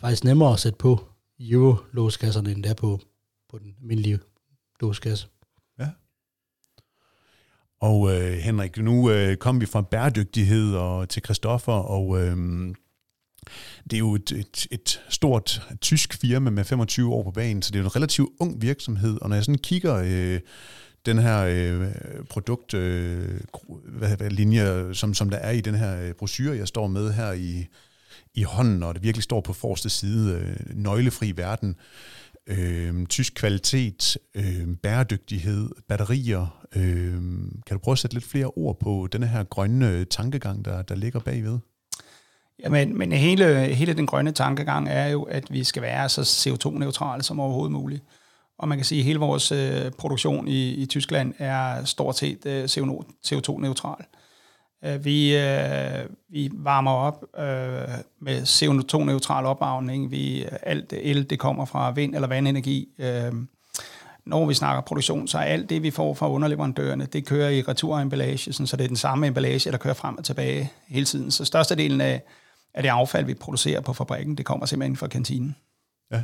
Faktisk 0.00 0.24
nemmere 0.24 0.52
at 0.52 0.60
sætte 0.60 0.78
på 0.78 1.04
Euro-låsekasserne, 1.40 2.50
end 2.50 2.62
det 2.62 2.70
er 2.70 2.74
på, 2.74 3.00
på 3.50 3.58
den 3.58 3.74
almindelige 3.80 4.18
låsekasse. 4.80 5.26
Ja. 5.78 5.88
Og 7.80 8.14
øh, 8.14 8.32
Henrik, 8.32 8.76
nu 8.76 9.10
øh, 9.10 9.36
kom 9.36 9.60
vi 9.60 9.66
fra 9.66 9.82
bæredygtighed 9.82 10.74
og 10.74 11.08
til 11.08 11.22
Christoffer, 11.24 11.72
og 11.72 12.20
øh, 12.20 12.36
det 13.84 13.92
er 13.92 13.98
jo 13.98 14.14
et, 14.14 14.32
et, 14.32 14.66
et 14.70 15.02
stort 15.08 15.68
tysk 15.80 16.20
firma 16.20 16.50
med 16.50 16.64
25 16.64 17.14
år 17.14 17.22
på 17.22 17.30
banen, 17.30 17.62
så 17.62 17.70
det 17.72 17.78
er 17.78 17.84
en 17.84 17.96
relativt 17.96 18.30
ung 18.40 18.62
virksomhed, 18.62 19.18
og 19.20 19.28
når 19.28 19.36
jeg 19.36 19.44
sådan 19.44 19.58
kigger... 19.58 20.02
Øh, 20.04 20.40
den 21.06 21.18
her 21.18 21.44
øh, 21.48 21.88
produktlinje, 22.30 24.72
øh, 24.72 24.94
som, 24.94 25.14
som 25.14 25.30
der 25.30 25.36
er 25.36 25.50
i 25.50 25.60
den 25.60 25.74
her 25.74 26.02
øh, 26.02 26.12
brochure, 26.12 26.56
jeg 26.56 26.68
står 26.68 26.86
med 26.86 27.12
her 27.12 27.32
i, 27.32 27.66
i 28.34 28.42
hånden, 28.42 28.82
og 28.82 28.94
det 28.94 29.02
virkelig 29.02 29.22
står 29.22 29.40
på 29.40 29.52
forreste 29.52 29.90
side, 29.90 30.34
øh, 30.34 30.56
nøglefri 30.76 31.32
verden, 31.36 31.76
øh, 32.46 33.06
tysk 33.06 33.34
kvalitet, 33.34 34.16
øh, 34.34 34.76
bæredygtighed, 34.82 35.70
batterier. 35.88 36.66
Øh, 36.76 37.14
kan 37.66 37.76
du 37.76 37.78
prøve 37.78 37.92
at 37.92 37.98
sætte 37.98 38.16
lidt 38.16 38.24
flere 38.24 38.46
ord 38.46 38.80
på 38.80 39.08
den 39.12 39.22
her 39.22 39.44
grønne 39.44 40.04
tankegang, 40.04 40.64
der, 40.64 40.82
der 40.82 40.94
ligger 40.94 41.20
bagved? 41.20 41.58
Ja, 42.62 42.68
men, 42.68 42.98
men 42.98 43.12
hele, 43.12 43.74
hele 43.74 43.94
den 43.94 44.06
grønne 44.06 44.32
tankegang 44.32 44.88
er 44.88 45.06
jo, 45.06 45.22
at 45.22 45.52
vi 45.52 45.64
skal 45.64 45.82
være 45.82 46.08
så 46.08 46.20
CO2-neutrale 46.20 47.22
som 47.22 47.40
overhovedet 47.40 47.72
muligt. 47.72 48.02
Og 48.60 48.68
man 48.68 48.78
kan 48.78 48.84
sige, 48.84 48.98
at 48.98 49.04
hele 49.04 49.18
vores 49.18 49.52
øh, 49.52 49.90
produktion 49.90 50.48
i, 50.48 50.74
i 50.74 50.86
Tyskland 50.86 51.34
er 51.38 51.84
stort 51.84 52.18
set 52.18 52.46
øh, 52.46 52.64
CO2-neutral. 52.64 54.04
Øh, 54.84 55.04
vi, 55.04 55.36
øh, 55.36 56.06
vi 56.28 56.50
varmer 56.52 56.90
op 56.90 57.24
øh, 57.38 57.88
med 58.20 58.42
CO2-neutral 58.42 59.44
opvarmning. 59.44 60.10
Vi, 60.10 60.44
øh, 60.44 60.52
alt 60.62 60.92
el 60.96 61.30
det 61.30 61.38
kommer 61.38 61.64
fra 61.64 61.90
vind- 61.90 62.14
eller 62.14 62.28
vandenergi. 62.28 62.88
Øh, 62.98 63.32
når 64.26 64.46
vi 64.46 64.54
snakker 64.54 64.80
produktion, 64.80 65.28
så 65.28 65.38
er 65.38 65.42
alt 65.42 65.70
det, 65.70 65.82
vi 65.82 65.90
får 65.90 66.14
fra 66.14 66.30
underleverandørerne, 66.30 67.06
det 67.06 67.26
kører 67.26 67.48
i 67.48 67.62
returemballage, 67.62 68.52
så 68.52 68.76
det 68.76 68.84
er 68.84 68.88
den 68.88 68.96
samme 68.96 69.26
emballage, 69.26 69.70
der 69.70 69.78
kører 69.78 69.94
frem 69.94 70.18
og 70.18 70.24
tilbage 70.24 70.72
hele 70.88 71.06
tiden. 71.06 71.30
Så 71.30 71.44
størstedelen 71.44 72.00
af, 72.00 72.22
af 72.74 72.82
det 72.82 72.88
affald, 72.88 73.26
vi 73.26 73.34
producerer 73.34 73.80
på 73.80 73.92
fabrikken, 73.92 74.34
det 74.34 74.46
kommer 74.46 74.66
simpelthen 74.66 74.96
fra 74.96 75.06
kantinen. 75.06 75.56
Ja. 76.12 76.22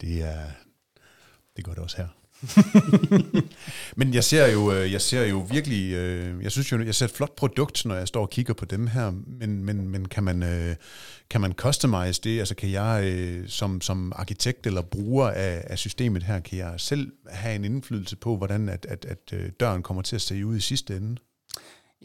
Det 0.00 0.22
er, 0.22 0.42
det 1.56 1.64
gør 1.64 1.72
det 1.72 1.82
også 1.82 1.96
her. 1.96 2.08
Men 3.96 4.14
jeg 4.14 4.24
ser 4.24 4.46
jo, 4.46 4.72
øh, 4.72 4.92
jeg 4.92 5.00
ser 5.00 5.26
jo 5.26 5.38
virkelig, 5.50 5.92
øh, 5.92 6.42
jeg 6.42 6.52
synes 6.52 6.72
jo, 6.72 6.84
jeg 6.84 6.94
ser 6.94 7.06
et 7.06 7.12
flot 7.12 7.36
produkt, 7.36 7.84
når 7.84 7.94
jeg 7.94 8.08
står 8.08 8.20
og 8.20 8.30
kigger 8.30 8.54
på 8.54 8.64
dem 8.64 8.86
her, 8.86 9.10
men, 9.26 9.64
men, 9.64 9.88
men 9.88 10.08
kan, 10.08 10.24
man, 10.24 10.42
øh, 10.42 10.76
kan 11.30 11.40
man 11.40 11.52
customize 11.52 12.20
det? 12.24 12.38
Altså 12.38 12.54
kan 12.54 12.70
jeg 12.70 13.14
som, 13.46 13.80
som 13.80 14.12
arkitekt 14.16 14.66
eller 14.66 14.82
bruger 14.82 15.28
af, 15.28 15.64
af 15.66 15.78
systemet 15.78 16.22
her, 16.22 16.40
kan 16.40 16.58
jeg 16.58 16.74
selv 16.76 17.12
have 17.28 17.54
en 17.54 17.64
indflydelse 17.64 18.16
på, 18.16 18.36
hvordan 18.36 18.68
at, 18.68 18.86
at, 18.88 19.06
at 19.08 19.34
døren 19.60 19.82
kommer 19.82 20.02
til 20.02 20.16
at 20.16 20.22
se 20.22 20.46
ud 20.46 20.56
i 20.56 20.60
sidste 20.60 20.96
ende? 20.96 21.16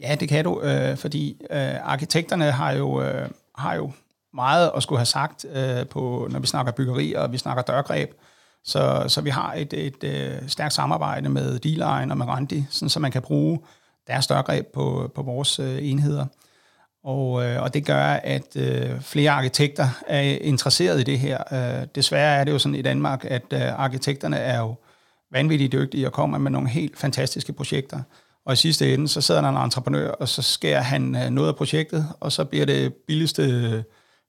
Ja, 0.00 0.16
det 0.20 0.28
kan 0.28 0.44
du, 0.44 0.62
øh, 0.62 0.96
fordi 0.96 1.40
øh, 1.50 1.90
arkitekterne 1.90 2.50
har 2.50 2.72
jo, 2.72 3.02
øh, 3.02 3.30
har 3.54 3.74
jo 3.74 3.92
meget 4.38 4.70
at 4.76 4.82
skulle 4.82 4.98
have 4.98 5.06
sagt, 5.06 5.46
øh, 5.52 5.86
på, 5.86 6.28
når 6.30 6.38
vi 6.38 6.46
snakker 6.46 6.72
byggeri 6.72 7.12
og 7.12 7.32
vi 7.32 7.38
snakker 7.38 7.62
dørgreb. 7.62 8.10
Så, 8.64 9.04
så 9.08 9.20
vi 9.20 9.30
har 9.30 9.54
et, 9.54 9.72
et, 9.72 10.04
et 10.04 10.44
stærkt 10.46 10.74
samarbejde 10.74 11.28
med 11.28 11.58
d 11.58 11.82
og 12.10 12.18
med 12.18 12.26
Randi, 12.26 12.64
sådan, 12.70 12.88
så 12.88 13.00
man 13.00 13.10
kan 13.10 13.22
bruge 13.22 13.60
deres 14.06 14.26
dørgreb 14.26 14.66
på, 14.74 15.10
på 15.14 15.22
vores 15.22 15.58
øh, 15.58 15.78
enheder. 15.80 16.26
Og, 17.04 17.44
øh, 17.44 17.62
og 17.62 17.74
det 17.74 17.86
gør, 17.86 18.04
at 18.04 18.56
øh, 18.56 19.00
flere 19.00 19.30
arkitekter 19.30 19.88
er 20.06 20.20
interesseret 20.20 21.00
i 21.00 21.04
det 21.04 21.18
her. 21.18 21.38
Øh, 21.52 21.86
desværre 21.94 22.40
er 22.40 22.44
det 22.44 22.52
jo 22.52 22.58
sådan 22.58 22.74
i 22.74 22.82
Danmark, 22.82 23.24
at 23.24 23.44
øh, 23.52 23.80
arkitekterne 23.80 24.36
er 24.36 24.58
jo 24.58 24.74
vanvittigt 25.32 25.72
dygtige 25.72 26.06
og 26.06 26.12
kommer 26.12 26.38
med 26.38 26.50
nogle 26.50 26.68
helt 26.68 26.98
fantastiske 26.98 27.52
projekter. 27.52 28.02
Og 28.46 28.52
i 28.52 28.56
sidste 28.56 28.94
ende, 28.94 29.08
så 29.08 29.20
sidder 29.20 29.40
der 29.40 29.48
en 29.48 29.56
entreprenør, 29.56 30.10
og 30.10 30.28
så 30.28 30.42
skærer 30.42 30.80
han 30.80 31.16
øh, 31.16 31.30
noget 31.30 31.48
af 31.48 31.56
projektet, 31.56 32.06
og 32.20 32.32
så 32.32 32.44
bliver 32.44 32.66
det 32.66 32.94
billigste 32.94 33.42
øh, 33.42 33.82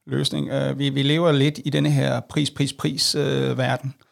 løsning. 0.09 0.49
Øh, 0.49 0.79
vi, 0.79 0.89
vi 0.89 1.03
lever 1.03 1.31
lidt 1.31 1.59
i 1.65 1.69
denne 1.69 1.91
her 1.91 2.19
pris-pris-pris-verden. 2.19 3.93
Øh, 3.99 4.05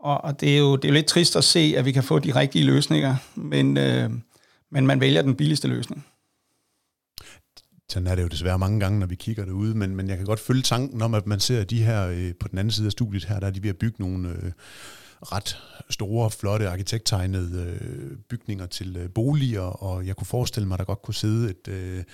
og, 0.00 0.24
og 0.24 0.40
det, 0.40 0.54
er 0.54 0.58
jo, 0.58 0.76
det 0.76 0.84
er 0.84 0.88
jo 0.88 0.94
lidt 0.94 1.06
trist 1.06 1.36
at 1.36 1.44
se, 1.44 1.74
at 1.76 1.84
vi 1.84 1.92
kan 1.92 2.02
få 2.02 2.18
de 2.18 2.34
rigtige 2.34 2.64
løsninger, 2.64 3.16
men, 3.34 3.76
øh, 3.76 4.10
men 4.70 4.86
man 4.86 5.00
vælger 5.00 5.22
den 5.22 5.34
billigste 5.34 5.68
løsning. 5.68 6.06
Sådan 7.88 8.06
er 8.06 8.14
det 8.14 8.22
jo 8.22 8.28
desværre 8.28 8.58
mange 8.58 8.80
gange, 8.80 8.98
når 8.98 9.06
vi 9.06 9.14
kigger 9.14 9.44
derude, 9.44 9.74
men, 9.74 9.96
men 9.96 10.08
jeg 10.08 10.16
kan 10.16 10.26
godt 10.26 10.40
følge 10.40 10.62
tanken 10.62 11.02
om, 11.02 11.14
at 11.14 11.26
man 11.26 11.40
ser 11.40 11.64
de 11.64 11.84
her 11.84 12.06
øh, 12.06 12.32
på 12.40 12.48
den 12.48 12.58
anden 12.58 12.72
side 12.72 12.86
af 12.86 12.92
studiet 12.92 13.24
her, 13.24 13.40
der 13.40 13.46
er 13.46 13.50
de 13.50 13.62
ved 13.62 13.70
at 13.70 13.76
bygge 13.76 13.96
nogle 13.98 14.28
øh, 14.28 14.52
ret 15.22 15.58
store, 15.90 16.30
flotte 16.30 16.68
arkitekttegnede 16.68 17.78
øh, 17.80 18.16
bygninger 18.28 18.66
til 18.66 18.96
øh, 18.96 19.10
boliger, 19.10 19.60
og 19.60 20.06
jeg 20.06 20.16
kunne 20.16 20.26
forestille 20.26 20.68
mig, 20.68 20.74
at 20.74 20.78
der 20.78 20.84
godt 20.84 21.02
kunne 21.02 21.14
sidde 21.14 21.50
et... 21.50 21.68
Øh, 21.68 22.04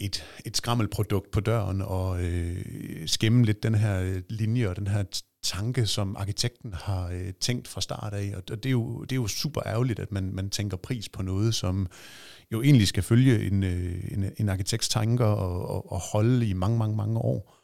et, 0.00 0.24
et 0.44 0.56
skrammelprodukt 0.56 1.30
på 1.30 1.40
døren 1.40 1.82
og 1.82 2.24
øh, 2.24 3.08
skemme 3.08 3.44
lidt 3.44 3.62
den 3.62 3.74
her 3.74 4.00
øh, 4.00 4.22
linje 4.28 4.68
og 4.68 4.76
den 4.76 4.86
her 4.86 5.04
tanke, 5.42 5.86
som 5.86 6.16
arkitekten 6.16 6.72
har 6.72 7.08
øh, 7.08 7.32
tænkt 7.40 7.68
fra 7.68 7.80
start 7.80 8.14
af, 8.14 8.34
og 8.36 8.48
det 8.48 8.66
er 8.66 8.70
jo, 8.70 9.02
det 9.02 9.12
er 9.12 9.16
jo 9.16 9.26
super 9.26 9.62
ærgerligt, 9.66 9.98
at 9.98 10.12
man, 10.12 10.34
man 10.34 10.50
tænker 10.50 10.76
pris 10.76 11.08
på 11.08 11.22
noget, 11.22 11.54
som 11.54 11.86
jo 12.52 12.62
egentlig 12.62 12.88
skal 12.88 13.02
følge 13.02 13.46
en, 13.46 13.62
øh, 13.62 14.04
en, 14.10 14.32
en 14.36 14.48
arkitekts 14.48 14.88
tanker 14.88 15.24
og, 15.24 15.68
og, 15.68 15.92
og 15.92 16.00
holde 16.00 16.48
i 16.48 16.52
mange, 16.52 16.78
mange, 16.78 16.96
mange 16.96 17.18
år. 17.18 17.54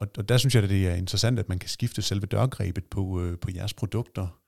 Og, 0.00 0.08
og 0.18 0.28
der 0.28 0.36
synes 0.36 0.54
jeg, 0.54 0.62
at 0.62 0.70
det 0.70 0.88
er 0.88 0.94
interessant, 0.94 1.38
at 1.38 1.48
man 1.48 1.58
kan 1.58 1.68
skifte 1.68 2.02
selve 2.02 2.26
dørgrebet 2.26 2.84
på, 2.84 3.22
øh, 3.22 3.38
på 3.38 3.48
jeres 3.54 3.74
produkter. 3.74 4.40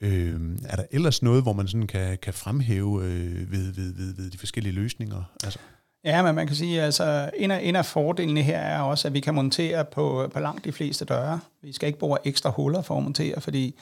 Øh, 0.00 0.40
er 0.64 0.76
der 0.76 0.84
ellers 0.90 1.22
noget, 1.22 1.42
hvor 1.42 1.52
man 1.52 1.68
sådan 1.68 1.86
kan, 1.86 2.18
kan 2.22 2.34
fremhæve 2.34 3.04
øh, 3.04 3.52
ved, 3.52 3.72
ved, 3.72 3.94
ved, 3.94 4.14
ved 4.14 4.30
de 4.30 4.38
forskellige 4.38 4.74
løsninger? 4.74 5.22
Altså? 5.44 5.58
Ja, 6.04 6.22
men 6.22 6.34
man 6.34 6.46
kan 6.46 6.56
sige, 6.56 6.78
at 6.78 6.84
altså, 6.84 7.30
en, 7.36 7.50
af, 7.50 7.60
en 7.62 7.76
af 7.76 7.86
fordelene 7.86 8.42
her 8.42 8.58
er 8.58 8.80
også, 8.80 9.08
at 9.08 9.14
vi 9.14 9.20
kan 9.20 9.34
montere 9.34 9.84
på, 9.84 10.30
på 10.34 10.40
langt 10.40 10.64
de 10.64 10.72
fleste 10.72 11.04
døre. 11.04 11.40
Vi 11.62 11.72
skal 11.72 11.86
ikke 11.86 11.98
bruge 11.98 12.18
ekstra 12.24 12.50
huller 12.50 12.82
for 12.82 12.96
at 12.96 13.02
montere, 13.02 13.40
fordi 13.40 13.74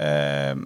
øh, 0.00 0.56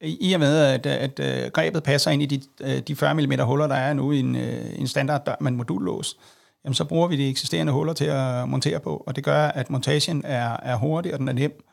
i 0.00 0.32
og 0.32 0.40
med, 0.40 0.58
at, 0.58 0.86
at, 0.86 1.20
at 1.20 1.52
grebet 1.52 1.82
passer 1.82 2.10
ind 2.10 2.22
i 2.22 2.26
de, 2.26 2.42
øh, 2.60 2.78
de 2.78 2.96
40 2.96 3.14
mm 3.14 3.40
huller, 3.40 3.66
der 3.66 3.74
er 3.74 3.92
nu 3.92 4.12
i 4.12 4.20
en, 4.20 4.36
øh, 4.36 4.78
en 4.78 4.88
standard 4.88 5.24
dør 5.24 5.34
med 5.40 5.50
en 5.50 5.56
modullås, 5.56 6.16
jamen 6.64 6.74
så 6.74 6.84
bruger 6.84 7.08
vi 7.08 7.16
de 7.16 7.28
eksisterende 7.28 7.72
huller 7.72 7.92
til 7.92 8.04
at 8.04 8.48
montere 8.48 8.80
på, 8.80 9.04
og 9.06 9.16
det 9.16 9.24
gør, 9.24 9.46
at 9.46 9.70
montagen 9.70 10.24
er, 10.24 10.56
er 10.62 10.76
hurtig, 10.76 11.12
og 11.12 11.18
den 11.18 11.28
er 11.28 11.32
nem. 11.32 11.64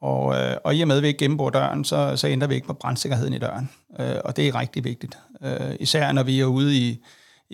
Og, 0.00 0.34
øh, 0.34 0.56
og 0.64 0.74
i 0.74 0.80
og 0.80 0.88
med, 0.88 0.96
at 0.96 1.02
vi 1.02 1.08
ikke 1.08 1.18
gennembruger 1.18 1.50
døren, 1.50 1.84
så, 1.84 2.16
så 2.16 2.28
ændrer 2.28 2.48
vi 2.48 2.54
ikke 2.54 2.66
på 2.66 2.72
brandsikkerheden 2.72 3.34
i 3.34 3.38
døren. 3.38 3.70
Øh, 4.00 4.16
og 4.24 4.36
det 4.36 4.48
er 4.48 4.60
rigtig 4.60 4.84
vigtigt. 4.84 5.18
Øh, 5.44 5.76
især 5.80 6.12
når 6.12 6.22
vi 6.22 6.40
er 6.40 6.44
ude 6.44 6.76
i, 6.76 7.04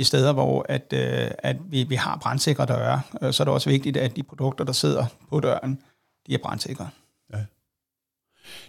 i 0.01 0.05
steder, 0.05 0.33
hvor 0.33 0.67
at, 0.69 0.93
øh, 0.93 1.31
at 1.39 1.57
vi, 1.71 1.83
vi 1.83 1.95
har 1.95 2.19
brandsikre 2.23 2.67
døre, 2.67 3.01
øh, 3.23 3.33
så 3.33 3.43
er 3.43 3.45
det 3.45 3.55
også 3.55 3.71
vigtigt, 3.71 3.97
at 3.97 4.17
de 4.17 4.23
produkter, 4.23 4.65
der 4.65 4.73
sidder 4.73 5.07
på 5.31 5.41
døren, 5.41 5.79
de 6.27 6.35
er 6.35 6.39
brandsikre. 6.43 6.89
Ja. 7.33 7.39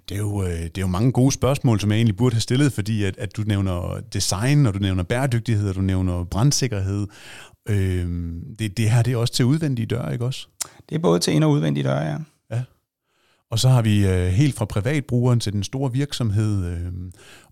Det 0.09 0.15
er, 0.15 0.19
jo, 0.19 0.43
øh, 0.43 0.49
det 0.49 0.77
er 0.77 0.81
jo 0.81 0.87
mange 0.87 1.11
gode 1.11 1.31
spørgsmål, 1.31 1.79
som 1.79 1.91
jeg 1.91 1.97
egentlig 1.97 2.17
burde 2.17 2.35
have 2.35 2.41
stillet, 2.41 2.73
fordi 2.73 3.03
at, 3.03 3.17
at 3.17 3.37
du 3.37 3.41
nævner 3.41 4.01
design, 4.13 4.65
og 4.65 4.73
du 4.73 4.79
nævner 4.79 5.03
bæredygtighed, 5.03 5.69
og 5.69 5.75
du 5.75 5.81
nævner 5.81 6.23
brandsikkerhed. 6.23 7.07
Øh, 7.69 8.07
det, 8.59 8.77
det 8.77 8.91
her 8.91 9.01
det 9.01 9.13
er 9.13 9.17
også 9.17 9.33
til 9.33 9.45
udvendige 9.45 9.85
døre, 9.85 10.13
ikke 10.13 10.25
også? 10.25 10.47
Det 10.89 10.95
er 10.95 10.99
både 10.99 11.19
til 11.19 11.33
ind- 11.33 11.43
og 11.43 11.51
udvendige 11.51 11.83
døre, 11.83 11.99
ja. 11.99 12.17
Og 13.51 13.59
så 13.59 13.69
har 13.69 13.81
vi 13.81 14.07
øh, 14.07 14.27
helt 14.27 14.55
fra 14.55 14.65
privatbrugeren 14.65 15.39
til 15.39 15.53
den 15.53 15.63
store 15.63 15.91
virksomhed, 15.91 16.65
øh, 16.65 16.91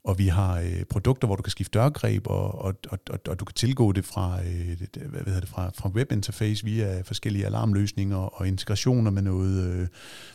og 0.04 0.18
vi 0.18 0.28
har 0.28 0.60
øh, 0.60 0.84
produkter, 0.90 1.28
hvor 1.28 1.36
du 1.36 1.42
kan 1.42 1.52
skifte 1.52 1.80
dørgreb, 1.80 2.28
og, 2.28 2.62
og, 2.62 2.74
og, 2.90 3.00
og, 3.10 3.20
og 3.28 3.40
du 3.40 3.46
kan 3.46 3.54
tilgå 3.54 3.92
det 3.92 4.06
fra, 4.06 4.40
øh, 4.40 4.78
hvad 5.10 5.22
hedder 5.26 5.40
det, 5.40 5.50
fra, 5.50 5.72
fra 5.76 5.90
webinterface 5.90 6.66
via 6.66 7.02
forskellige 7.02 7.46
alarmløsninger 7.46 8.18
og 8.18 8.48
integrationer 8.48 9.12
med 9.12 9.22
noget, 9.22 9.64
øh, 9.64 9.78
hvad 9.78 9.88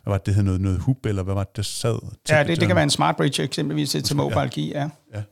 var 0.06 0.18
det, 0.18 0.26
det 0.26 0.34
hed, 0.34 0.42
noget, 0.42 0.60
noget 0.60 0.78
hub, 0.78 1.06
eller 1.06 1.22
hvad 1.22 1.34
var 1.34 1.44
det, 1.44 1.56
der 1.56 1.62
sad? 1.62 1.98
Ja, 2.30 2.44
det, 2.44 2.60
det 2.60 2.66
kan 2.66 2.76
være 2.76 2.84
en 2.84 2.90
smart 2.90 3.16
bridge 3.16 3.42
eksempelvis 3.42 3.90
til, 3.90 4.02
til 4.02 4.16
mobile 4.16 4.48
key, 4.48 4.70
ja. 4.70 4.88
ja. 5.14 5.22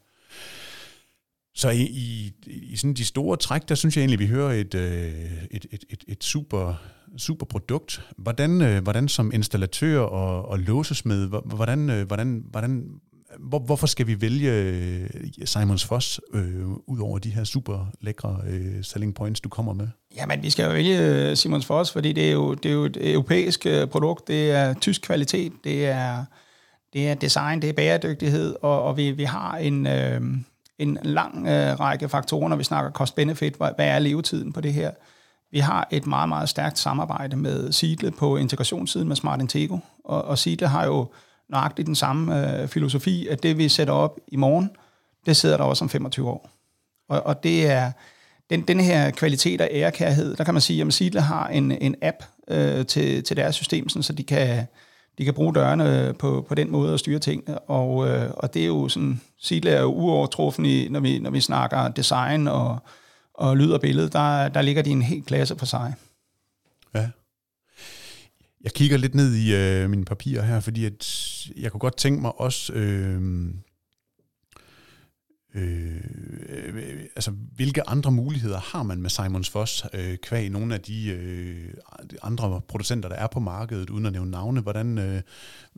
Så 1.54 1.70
i, 1.70 1.82
i, 1.82 2.32
i 2.46 2.76
sådan 2.76 2.94
de 2.94 3.04
store 3.04 3.36
træk, 3.36 3.68
der 3.68 3.74
synes 3.74 3.96
jeg 3.96 4.02
egentlig, 4.02 4.18
vi 4.18 4.26
hører 4.26 4.52
et, 4.52 4.74
øh, 4.74 5.12
et, 5.50 5.66
et, 5.70 5.84
et, 5.90 6.04
et 6.08 6.24
super 6.24 6.74
super 7.18 7.46
produkt. 7.46 8.02
Hvordan, 8.18 8.60
øh, 8.60 8.82
hvordan 8.82 9.08
som 9.08 9.30
installatør 9.34 10.00
og, 10.00 10.48
og 10.48 10.58
låsesmed, 10.58 11.28
hvordan, 11.44 11.90
øh, 11.90 12.06
hvordan, 12.06 12.44
hvordan, 12.50 12.84
hvor, 13.38 13.58
hvorfor 13.58 13.86
skal 13.86 14.06
vi 14.06 14.20
vælge 14.20 15.08
Simons 15.44 15.84
Foss 15.84 16.20
øh, 16.34 16.68
ud 16.68 16.98
over 16.98 17.18
de 17.18 17.30
her 17.30 17.44
super 17.44 17.86
lækre 18.00 18.40
øh, 18.48 18.84
selling 18.84 19.14
points, 19.14 19.40
du 19.40 19.48
kommer 19.48 19.72
med? 19.72 19.88
Jamen, 20.16 20.42
vi 20.42 20.50
skal 20.50 20.64
jo 20.64 20.70
vælge 20.70 21.36
Simons 21.36 21.66
Foss, 21.66 21.92
fordi 21.92 22.12
det 22.12 22.28
er 22.28 22.32
jo, 22.32 22.54
det 22.54 22.68
er 22.68 22.72
jo 22.72 22.84
et 22.84 23.12
europæisk 23.12 23.66
produkt, 23.90 24.28
det 24.28 24.50
er 24.50 24.74
tysk 24.74 25.02
kvalitet, 25.02 25.52
det 25.64 25.86
er, 25.86 26.24
det 26.92 27.08
er 27.08 27.14
design, 27.14 27.62
det 27.62 27.70
er 27.70 27.74
bæredygtighed, 27.74 28.56
og, 28.62 28.82
og 28.82 28.96
vi, 28.96 29.10
vi 29.10 29.24
har 29.24 29.56
en, 29.56 29.86
øh, 29.86 30.20
en 30.82 30.98
lang 31.02 31.46
øh, 31.46 31.80
række 31.80 32.08
faktorer, 32.08 32.48
når 32.48 32.56
vi 32.56 32.64
snakker 32.64 32.90
cost-benefit. 32.90 33.54
Hvad, 33.54 33.70
hvad 33.76 33.86
er 33.86 33.98
levetiden 33.98 34.52
på 34.52 34.60
det 34.60 34.72
her? 34.72 34.90
Vi 35.50 35.58
har 35.58 35.88
et 35.90 36.06
meget, 36.06 36.28
meget 36.28 36.48
stærkt 36.48 36.78
samarbejde 36.78 37.36
med 37.36 37.72
Sidle 37.72 38.10
på 38.10 38.36
integrationssiden 38.36 39.08
med 39.08 39.16
Smart 39.16 39.40
Intego, 39.40 39.78
og, 40.04 40.24
og 40.24 40.38
Sidle 40.38 40.68
har 40.68 40.86
jo 40.86 41.06
nøjagtigt 41.48 41.86
den 41.86 41.94
samme 41.94 42.60
øh, 42.60 42.68
filosofi, 42.68 43.26
at 43.28 43.42
det 43.42 43.58
vi 43.58 43.68
sætter 43.68 43.94
op 43.94 44.18
i 44.28 44.36
morgen, 44.36 44.70
det 45.26 45.36
sidder 45.36 45.56
der 45.56 45.64
også 45.64 45.84
om 45.84 45.88
25 45.88 46.28
år. 46.28 46.50
Og, 47.08 47.26
og 47.26 47.42
det 47.42 47.70
er 47.70 47.92
den, 48.50 48.62
den 48.62 48.80
her 48.80 49.10
kvalitet 49.10 49.60
og 49.60 49.68
ærekærhed, 49.70 50.36
der 50.36 50.44
kan 50.44 50.54
man 50.54 50.60
sige, 50.60 50.82
at 50.82 50.94
Sidle 50.94 51.20
har 51.20 51.48
en, 51.48 51.72
en 51.72 51.94
app 52.02 52.16
øh, 52.48 52.86
til, 52.86 53.24
til 53.24 53.36
deres 53.36 53.54
system, 53.54 53.88
sådan, 53.88 54.02
så 54.02 54.12
de 54.12 54.24
kan, 54.24 54.66
de 55.18 55.24
kan 55.24 55.34
bruge 55.34 55.54
dørene 55.54 56.08
øh, 56.08 56.14
på, 56.14 56.44
på 56.48 56.54
den 56.54 56.70
måde 56.70 56.94
at 56.94 57.00
styre 57.00 57.18
tingene. 57.18 57.58
Og, 57.58 58.08
øh, 58.08 58.30
og 58.30 58.54
det 58.54 58.62
er 58.62 58.66
jo 58.66 58.88
sådan, 58.88 59.20
Sidle 59.38 59.70
er 59.70 59.80
jo 59.80 59.92
uovertruffen 59.92 60.66
i, 60.66 60.88
når 60.88 61.00
vi, 61.00 61.18
når 61.18 61.30
vi 61.30 61.40
snakker 61.40 61.88
design 61.88 62.48
og, 62.48 62.78
og 63.34 63.56
lyd 63.56 63.70
og 63.70 63.80
billede, 63.80 64.08
der, 64.08 64.48
der 64.48 64.62
ligger 64.62 64.82
de 64.82 64.90
en 64.90 65.02
helt 65.02 65.26
klasse 65.26 65.58
for 65.58 65.66
sig. 65.66 65.94
Ja. 66.94 67.10
Jeg 68.64 68.72
kigger 68.72 68.96
lidt 68.96 69.14
ned 69.14 69.34
i 69.34 69.54
øh, 69.54 69.90
mine 69.90 70.04
papirer 70.04 70.42
her, 70.42 70.60
fordi 70.60 70.84
at 70.84 71.28
jeg 71.56 71.70
kunne 71.70 71.80
godt 71.80 71.96
tænke 71.96 72.22
mig 72.22 72.40
også... 72.40 72.72
Øh, 72.72 73.20
Øh, 75.54 76.00
øh, 76.48 77.00
altså, 77.16 77.30
hvilke 77.30 77.88
andre 77.88 78.10
muligheder 78.10 78.58
har 78.58 78.82
man 78.82 79.02
med 79.02 79.10
Simons 79.10 79.50
Foss 79.50 79.84
øh, 79.92 80.16
kvæg 80.16 80.50
nogle 80.50 80.74
af 80.74 80.80
de 80.80 81.08
øh, 81.08 81.74
andre 82.22 82.60
producenter, 82.68 83.08
der 83.08 83.16
er 83.16 83.26
på 83.26 83.40
markedet, 83.40 83.90
uden 83.90 84.06
at 84.06 84.12
nævne 84.12 84.30
navne? 84.30 84.60
Hvordan, 84.60 84.98
øh, 84.98 85.20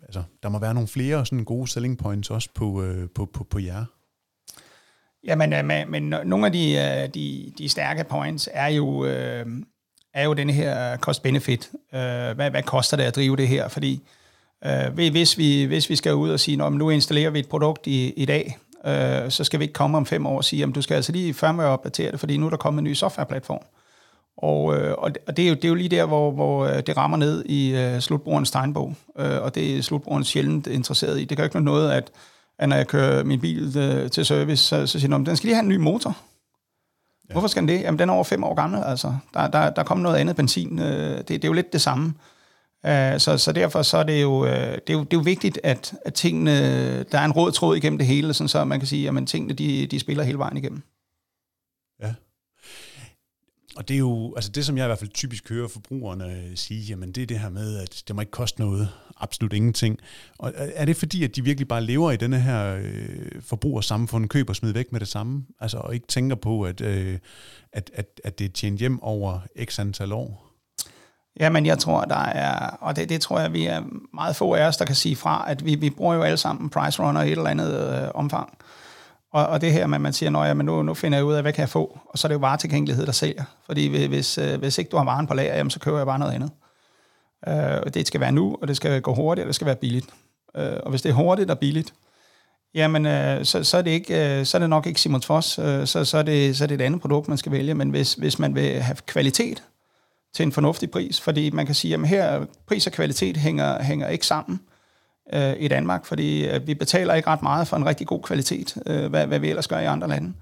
altså, 0.02 0.22
der 0.42 0.48
må 0.48 0.58
være 0.58 0.74
nogle 0.74 0.88
flere 0.88 1.26
sådan 1.26 1.44
gode 1.44 1.68
selling 1.68 1.98
points 1.98 2.30
også 2.30 2.48
på, 2.54 2.82
øh, 2.82 3.08
på, 3.14 3.30
på, 3.34 3.44
på 3.44 3.58
jer. 3.58 3.84
Jamen, 5.24 5.52
øh, 5.52 5.64
men, 5.64 5.90
men, 5.90 6.10
men 6.10 6.20
nogle 6.28 6.46
af 6.46 6.52
de, 6.52 6.72
øh, 6.72 7.14
de, 7.14 7.52
de 7.58 7.68
stærke 7.68 8.04
points 8.04 8.48
er 8.52 8.68
jo, 8.68 9.04
øh, 9.04 9.46
er 10.14 10.24
jo 10.24 10.32
den 10.32 10.50
her 10.50 10.96
cost-benefit. 10.96 11.70
Øh, 11.94 12.00
hvad, 12.34 12.50
hvad 12.50 12.62
koster 12.62 12.96
det 12.96 13.04
at 13.04 13.16
drive 13.16 13.36
det 13.36 13.48
her? 13.48 13.68
Fordi 13.68 14.02
hvis, 15.10 15.38
vi, 15.38 15.64
hvis 15.64 15.90
vi 15.90 15.96
skal 15.96 16.14
ud 16.14 16.30
og 16.30 16.40
sige, 16.40 16.56
nu 16.56 16.90
installerer 16.90 17.30
vi 17.30 17.38
et 17.38 17.48
produkt 17.48 17.86
i, 17.86 18.10
i 18.10 18.24
dag, 18.24 18.58
så 19.30 19.44
skal 19.44 19.60
vi 19.60 19.64
ikke 19.64 19.72
komme 19.72 19.96
om 19.96 20.06
fem 20.06 20.26
år 20.26 20.36
og 20.36 20.44
sige, 20.44 20.62
at 20.62 20.74
du 20.74 20.82
skal 20.82 20.94
altså 20.94 21.12
lige 21.12 21.34
firmware 21.34 21.68
opdatere 21.68 22.12
det, 22.12 22.20
fordi 22.20 22.36
nu 22.36 22.46
er 22.46 22.50
der 22.50 22.56
kommet 22.56 22.80
en 22.80 22.84
ny 22.84 22.94
softwareplatform. 22.94 23.62
Og, 24.36 24.64
og 25.26 25.36
det, 25.36 25.44
er 25.44 25.48
jo, 25.48 25.54
det 25.54 25.64
er 25.64 25.68
jo 25.68 25.74
lige 25.74 25.88
der, 25.88 26.06
hvor, 26.06 26.30
hvor 26.30 26.66
det 26.66 26.96
rammer 26.96 27.16
ned 27.16 27.44
i 27.44 27.94
uh, 27.94 28.00
slutbrugerens 28.00 28.50
tegnbog, 28.50 28.94
uh, 29.18 29.24
og 29.24 29.54
det 29.54 29.76
er 29.76 29.82
slutbrugeren 29.82 30.24
sjældent 30.24 30.66
interesseret 30.66 31.20
i. 31.20 31.24
Det 31.24 31.36
kan 31.36 31.44
ikke 31.44 31.60
noget, 31.60 31.92
at 31.92 32.12
at 32.58 32.68
når 32.68 32.76
jeg 32.76 32.86
kører 32.86 33.24
min 33.24 33.40
bil 33.40 33.78
øh, 33.78 34.10
til 34.10 34.26
service, 34.26 34.64
så, 34.64 34.86
så 34.86 35.00
siger 35.00 35.18
de, 35.18 35.24
den 35.24 35.36
skal 35.36 35.46
lige 35.46 35.54
have 35.54 35.62
en 35.62 35.68
ny 35.68 35.76
motor. 35.76 36.16
Ja. 37.28 37.32
Hvorfor 37.32 37.48
skal 37.48 37.60
den 37.60 37.68
det? 37.68 37.80
Jamen, 37.80 37.98
den 37.98 38.08
er 38.08 38.14
over 38.14 38.24
fem 38.24 38.44
år 38.44 38.54
gammel, 38.54 38.82
altså. 38.84 39.16
Der, 39.34 39.48
der, 39.48 39.70
der 39.70 39.82
kommer 39.82 40.02
noget 40.02 40.16
andet 40.16 40.36
benzin. 40.36 40.78
Øh, 40.78 41.18
det, 41.18 41.28
det 41.28 41.44
er 41.44 41.48
jo 41.48 41.52
lidt 41.52 41.72
det 41.72 41.80
samme. 41.80 42.14
Øh, 42.86 43.20
så, 43.20 43.38
så 43.38 43.52
derfor 43.52 43.82
så 43.82 43.96
er 43.96 44.02
det 44.02 44.22
jo, 44.22 44.46
øh, 44.46 44.52
det 44.52 44.90
er 44.90 44.92
jo, 44.92 45.00
det 45.00 45.12
er 45.12 45.16
jo 45.16 45.20
vigtigt, 45.20 45.60
at, 45.62 45.94
at 46.04 46.14
tingene, 46.14 46.52
der 47.02 47.18
er 47.18 47.24
en 47.24 47.32
rød 47.32 47.52
tråd 47.52 47.76
igennem 47.76 47.98
det 47.98 48.06
hele, 48.06 48.34
sådan 48.34 48.48
så 48.48 48.64
man 48.64 48.80
kan 48.80 48.86
sige, 48.86 49.08
at 49.08 49.26
tingene 49.26 49.54
de, 49.54 49.86
de 49.86 49.98
spiller 49.98 50.24
hele 50.24 50.38
vejen 50.38 50.56
igennem. 50.56 50.82
Ja. 52.02 52.14
Og 53.76 53.88
det 53.88 53.94
er 53.94 53.98
jo, 53.98 54.34
altså 54.34 54.50
det 54.50 54.66
som 54.66 54.76
jeg 54.76 54.84
i 54.84 54.88
hvert 54.88 54.98
fald 54.98 55.10
typisk 55.10 55.48
hører 55.48 55.68
forbrugerne 55.68 56.32
øh, 56.32 56.56
sige, 56.56 56.80
jamen 56.80 57.12
det 57.12 57.22
er 57.22 57.26
det 57.26 57.38
her 57.38 57.48
med, 57.48 57.76
at 57.78 58.02
det 58.08 58.16
må 58.16 58.20
ikke 58.20 58.30
koste 58.30 58.60
noget 58.60 58.88
absolut 59.16 59.52
ingenting. 59.52 59.98
Og 60.38 60.52
er 60.56 60.84
det 60.84 60.96
fordi, 60.96 61.24
at 61.24 61.36
de 61.36 61.44
virkelig 61.44 61.68
bare 61.68 61.84
lever 61.84 62.10
i 62.10 62.16
denne 62.16 62.40
her 62.40 62.76
øh, 62.82 63.42
forbrugersamfund, 63.42 64.28
køber 64.28 64.50
og 64.50 64.56
smider 64.56 64.74
væk 64.74 64.92
med 64.92 65.00
det 65.00 65.08
samme, 65.08 65.44
altså 65.60 65.78
og 65.78 65.94
ikke 65.94 66.06
tænker 66.06 66.36
på, 66.36 66.62
at, 66.62 66.80
øh, 66.80 67.18
at, 67.72 67.90
at, 67.94 68.20
at 68.24 68.38
det 68.38 68.44
er 68.44 68.48
tjent 68.48 68.78
hjem 68.78 69.02
over 69.02 69.40
x 69.64 69.78
antal 69.78 70.12
år? 70.12 70.53
Jamen, 71.40 71.66
jeg 71.66 71.78
tror, 71.78 72.04
der 72.04 72.24
er, 72.24 72.76
og 72.80 72.96
det, 72.96 73.08
det 73.08 73.20
tror 73.20 73.40
jeg, 73.40 73.52
vi 73.52 73.66
er 73.66 73.82
meget 74.14 74.36
få 74.36 74.54
af 74.54 74.66
os, 74.66 74.76
der 74.76 74.84
kan 74.84 74.94
sige 74.94 75.16
fra, 75.16 75.44
at 75.48 75.64
vi, 75.64 75.74
vi 75.74 75.90
bruger 75.90 76.14
jo 76.14 76.22
alle 76.22 76.36
sammen 76.36 76.70
Price 76.70 77.02
Runner 77.02 77.22
i 77.22 77.26
et 77.26 77.32
eller 77.32 77.50
andet 77.50 78.02
øh, 78.02 78.08
omfang. 78.14 78.58
Og, 79.32 79.46
og 79.46 79.60
det 79.60 79.72
her 79.72 79.86
med, 79.86 79.94
at 79.94 80.00
man 80.00 80.12
siger, 80.12 80.38
at 80.38 80.56
nu, 80.56 80.82
nu 80.82 80.94
finder 80.94 81.18
jeg 81.18 81.24
ud 81.24 81.34
af, 81.34 81.42
hvad 81.42 81.52
kan 81.52 81.60
jeg 81.60 81.68
få? 81.68 81.98
Og 82.08 82.18
så 82.18 82.26
er 82.26 82.28
det 82.28 82.34
jo 82.34 82.40
varetilgængelighed, 82.40 83.06
der 83.06 83.12
sælger. 83.12 83.44
Fordi 83.66 84.06
hvis, 84.06 84.38
øh, 84.38 84.58
hvis 84.58 84.78
ikke 84.78 84.88
du 84.88 84.96
har 84.96 85.04
varen 85.04 85.26
på 85.26 85.34
lager, 85.34 85.56
jamen, 85.56 85.70
så 85.70 85.80
køber 85.80 85.98
jeg 85.98 86.06
bare 86.06 86.18
noget 86.18 86.32
andet. 86.32 86.50
Øh, 87.48 87.92
det 87.94 88.06
skal 88.06 88.20
være 88.20 88.32
nu, 88.32 88.58
og 88.62 88.68
det 88.68 88.76
skal 88.76 89.02
gå 89.02 89.14
hurtigt, 89.14 89.44
og 89.44 89.46
det 89.46 89.54
skal 89.54 89.66
være 89.66 89.76
billigt. 89.76 90.06
Øh, 90.56 90.76
og 90.82 90.90
hvis 90.90 91.02
det 91.02 91.10
er 91.10 91.14
hurtigt 91.14 91.50
og 91.50 91.58
billigt, 91.58 91.94
jamen 92.74 93.06
øh, 93.06 93.44
så, 93.44 93.64
så, 93.64 93.78
er 93.78 93.82
det 93.82 93.90
ikke, 93.90 94.38
øh, 94.38 94.46
så 94.46 94.56
er 94.56 94.58
det 94.58 94.70
nok 94.70 94.86
ikke 94.86 95.00
Simons 95.00 95.26
Foss, 95.26 95.58
øh, 95.58 95.86
så, 95.86 96.04
så, 96.04 96.18
er 96.18 96.22
det, 96.22 96.56
så 96.56 96.64
er 96.64 96.68
det 96.68 96.74
et 96.74 96.84
andet 96.84 97.00
produkt, 97.00 97.28
man 97.28 97.38
skal 97.38 97.52
vælge. 97.52 97.74
Men 97.74 97.90
hvis, 97.90 98.14
hvis 98.14 98.38
man 98.38 98.54
vil 98.54 98.80
have 98.80 98.96
kvalitet 99.06 99.62
til 100.34 100.42
en 100.42 100.52
fornuftig 100.52 100.90
pris, 100.90 101.20
fordi 101.20 101.50
man 101.50 101.66
kan 101.66 101.74
sige, 101.74 101.94
at 101.94 102.08
her 102.08 102.44
pris 102.66 102.86
og 102.86 102.92
kvalitet 102.92 103.36
hænger, 103.36 103.82
hænger 103.82 104.08
ikke 104.08 104.26
sammen 104.26 104.60
øh, 105.32 105.54
i 105.58 105.68
Danmark, 105.68 106.06
fordi 106.06 106.48
øh, 106.48 106.66
vi 106.66 106.74
betaler 106.74 107.14
ikke 107.14 107.28
ret 107.28 107.42
meget 107.42 107.68
for 107.68 107.76
en 107.76 107.86
rigtig 107.86 108.06
god 108.06 108.22
kvalitet, 108.22 108.76
øh, 108.86 109.06
hvad, 109.06 109.26
hvad 109.26 109.38
vi 109.38 109.48
ellers 109.48 109.68
gør 109.68 109.78
i 109.78 109.84
andre 109.84 110.08
lande. 110.08 110.32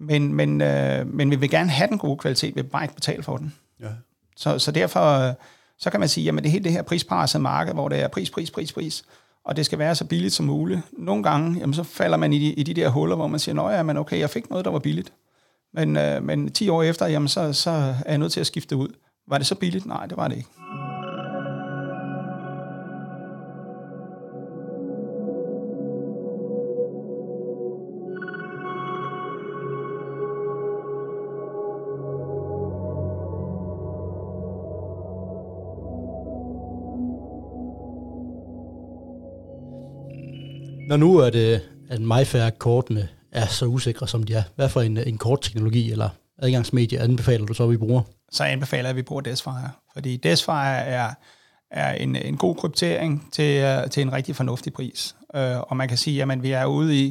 Men, 0.00 0.34
men, 0.34 0.60
øh, 0.60 1.14
men 1.14 1.30
vi 1.30 1.36
vil 1.36 1.50
gerne 1.50 1.70
have 1.70 1.88
den 1.88 1.98
gode 1.98 2.16
kvalitet, 2.16 2.56
vi 2.56 2.60
vil 2.60 2.68
bare 2.68 2.84
ikke 2.84 2.94
betale 2.94 3.22
for 3.22 3.36
den. 3.36 3.54
Ja. 3.80 3.88
Så, 4.36 4.58
så 4.58 4.70
derfor 4.70 5.34
så 5.78 5.90
kan 5.90 6.00
man 6.00 6.08
sige, 6.08 6.24
jamen 6.24 6.44
det 6.44 6.52
helt 6.52 6.64
det 6.64 6.72
her 6.72 6.82
prispresset 6.82 7.40
marked, 7.40 7.74
hvor 7.74 7.88
det 7.88 8.00
er 8.00 8.08
pris, 8.08 8.30
pris, 8.30 8.50
pris, 8.50 8.72
pris, 8.72 9.04
og 9.44 9.56
det 9.56 9.66
skal 9.66 9.78
være 9.78 9.94
så 9.94 10.04
billigt 10.04 10.34
som 10.34 10.46
muligt. 10.46 10.80
Nogle 10.92 11.22
gange, 11.22 11.58
jamen 11.60 11.74
så 11.74 11.82
falder 11.82 12.16
man 12.16 12.32
i 12.32 12.38
de, 12.38 12.52
i 12.52 12.62
de 12.62 12.74
der 12.74 12.88
huller, 12.88 13.16
hvor 13.16 13.26
man 13.26 13.40
siger, 13.40 13.54
nå 13.54 13.70
ja, 13.70 13.82
men 13.82 13.96
okay, 13.96 14.18
jeg 14.18 14.30
fik 14.30 14.50
noget, 14.50 14.64
der 14.64 14.70
var 14.70 14.78
billigt. 14.78 15.12
Men, 15.74 15.96
øh, 15.96 16.22
men 16.22 16.52
10 16.52 16.68
år 16.68 16.82
efter, 16.82 17.06
jamen 17.06 17.28
så, 17.28 17.52
så 17.52 17.70
er 17.70 18.10
jeg 18.10 18.18
nødt 18.18 18.32
til 18.32 18.40
at 18.40 18.46
skifte 18.46 18.76
ud. 18.76 18.88
Var 19.28 19.38
det 19.38 19.46
så 19.46 19.54
billigt? 19.54 19.86
Nej, 19.86 20.06
det 20.06 20.16
var 20.16 20.28
det 20.28 20.36
ikke. 20.36 20.48
Når 40.88 40.96
nu 40.96 41.16
er 41.16 41.30
det, 41.30 41.60
at 41.88 42.00
MyFair-kortene 42.00 43.08
er 43.32 43.46
så 43.46 43.66
usikre, 43.66 44.08
som 44.08 44.22
de 44.22 44.34
er, 44.34 44.42
hvad 44.56 44.68
for 44.68 44.80
en, 44.80 44.96
en 44.96 45.18
kortteknologi 45.18 45.92
eller 45.92 46.08
adgangsmedie 46.38 47.00
anbefaler 47.00 47.46
du 47.46 47.54
så, 47.54 47.64
at 47.64 47.70
vi 47.70 47.76
bruger? 47.76 48.02
Så 48.30 48.44
anbefaler 48.44 48.82
jeg, 48.82 48.90
at 48.90 48.96
vi 48.96 49.02
bruger 49.02 49.22
Desfire. 49.22 49.70
Fordi 49.92 50.16
Desfire 50.16 50.78
er, 50.78 51.14
er 51.70 51.92
en, 51.92 52.16
en 52.16 52.36
god 52.36 52.54
kryptering 52.54 53.28
til, 53.32 53.62
øh, 53.62 53.90
til 53.90 54.00
en 54.00 54.12
rigtig 54.12 54.36
fornuftig 54.36 54.72
pris. 54.72 55.16
Uh, 55.34 55.40
og 55.40 55.76
man 55.76 55.88
kan 55.88 55.96
sige, 55.96 56.22
at 56.22 56.42
vi 56.42 56.50
er 56.50 56.64
ude 56.64 56.96
i, 57.04 57.06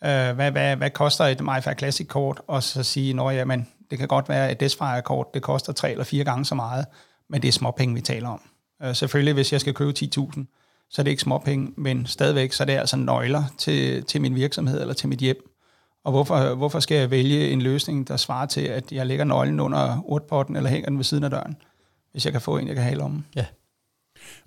uh, 0.00 0.08
hvad, 0.08 0.50
hvad, 0.50 0.76
hvad 0.76 0.90
koster 0.90 1.24
et 1.24 1.40
MyFair 1.40 1.74
Classic-kort, 1.74 2.40
og 2.46 2.62
så 2.62 2.82
sige, 2.82 3.20
at 3.20 3.36
jamen, 3.36 3.68
det 3.90 3.98
kan 3.98 4.08
godt 4.08 4.28
være, 4.28 4.48
at 4.48 4.60
Desfire-kort 4.60 5.34
det 5.34 5.42
koster 5.42 5.72
tre 5.72 5.90
eller 5.90 6.04
fire 6.04 6.24
gange 6.24 6.44
så 6.44 6.54
meget, 6.54 6.86
men 7.28 7.42
det 7.42 7.48
er 7.48 7.52
småpenge, 7.52 7.94
vi 7.94 8.00
taler 8.00 8.28
om. 8.28 8.40
Uh, 8.84 8.94
selvfølgelig, 8.94 9.34
hvis 9.34 9.52
jeg 9.52 9.60
skal 9.60 9.74
købe 9.74 9.92
10.000, 9.98 10.44
så 10.90 11.02
er 11.02 11.04
det 11.04 11.10
ikke 11.10 11.22
småpenge, 11.22 11.72
men 11.76 12.06
stadigvæk 12.06 12.52
så 12.52 12.62
er 12.62 12.64
det 12.64 12.72
altså 12.72 12.96
nøgler 12.96 13.44
til, 13.58 14.04
til 14.04 14.20
min 14.20 14.34
virksomhed 14.34 14.80
eller 14.80 14.94
til 14.94 15.08
mit 15.08 15.18
hjem. 15.18 15.51
Og 16.04 16.12
hvorfor, 16.12 16.54
hvorfor 16.54 16.80
skal 16.80 16.96
jeg 16.96 17.10
vælge 17.10 17.50
en 17.50 17.62
løsning, 17.62 18.08
der 18.08 18.16
svarer 18.16 18.46
til, 18.46 18.60
at 18.60 18.92
jeg 18.92 19.06
lægger 19.06 19.24
nøglen 19.24 19.60
under 19.60 20.02
urtpotten 20.04 20.56
eller 20.56 20.70
hænger 20.70 20.88
den 20.88 20.96
ved 20.96 21.04
siden 21.04 21.24
af 21.24 21.30
døren, 21.30 21.56
hvis 22.12 22.24
jeg 22.24 22.32
kan 22.32 22.40
få 22.40 22.58
en, 22.58 22.66
jeg 22.66 22.74
kan 22.74 22.84
hale 22.84 23.02
om? 23.02 23.24
Ja. 23.36 23.46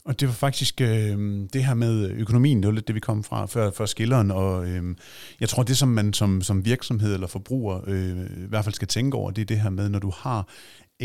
Og 0.05 0.19
det 0.19 0.27
var 0.27 0.33
faktisk 0.33 0.81
øh, 0.81 1.17
det 1.53 1.65
her 1.65 1.73
med 1.73 2.09
økonomien, 2.09 2.57
det 2.57 2.67
var 2.67 2.73
lidt 2.73 2.87
det, 2.87 2.95
vi 2.95 2.99
kom 2.99 3.23
fra 3.23 3.45
før, 3.45 3.71
før 3.71 3.85
skilleren, 3.85 4.31
og 4.31 4.67
øh, 4.67 4.95
jeg 5.39 5.49
tror, 5.49 5.63
det 5.63 5.77
som 5.77 5.89
man 5.89 6.13
som, 6.13 6.41
som 6.41 6.65
virksomhed 6.65 7.13
eller 7.13 7.27
forbruger 7.27 7.81
øh, 7.87 8.25
i 8.25 8.47
hvert 8.49 8.63
fald 8.63 8.75
skal 8.75 8.87
tænke 8.87 9.17
over, 9.17 9.31
det 9.31 9.41
er 9.41 9.45
det 9.45 9.59
her 9.59 9.69
med, 9.69 9.89
når 9.89 9.99
du 9.99 10.11
har 10.17 10.47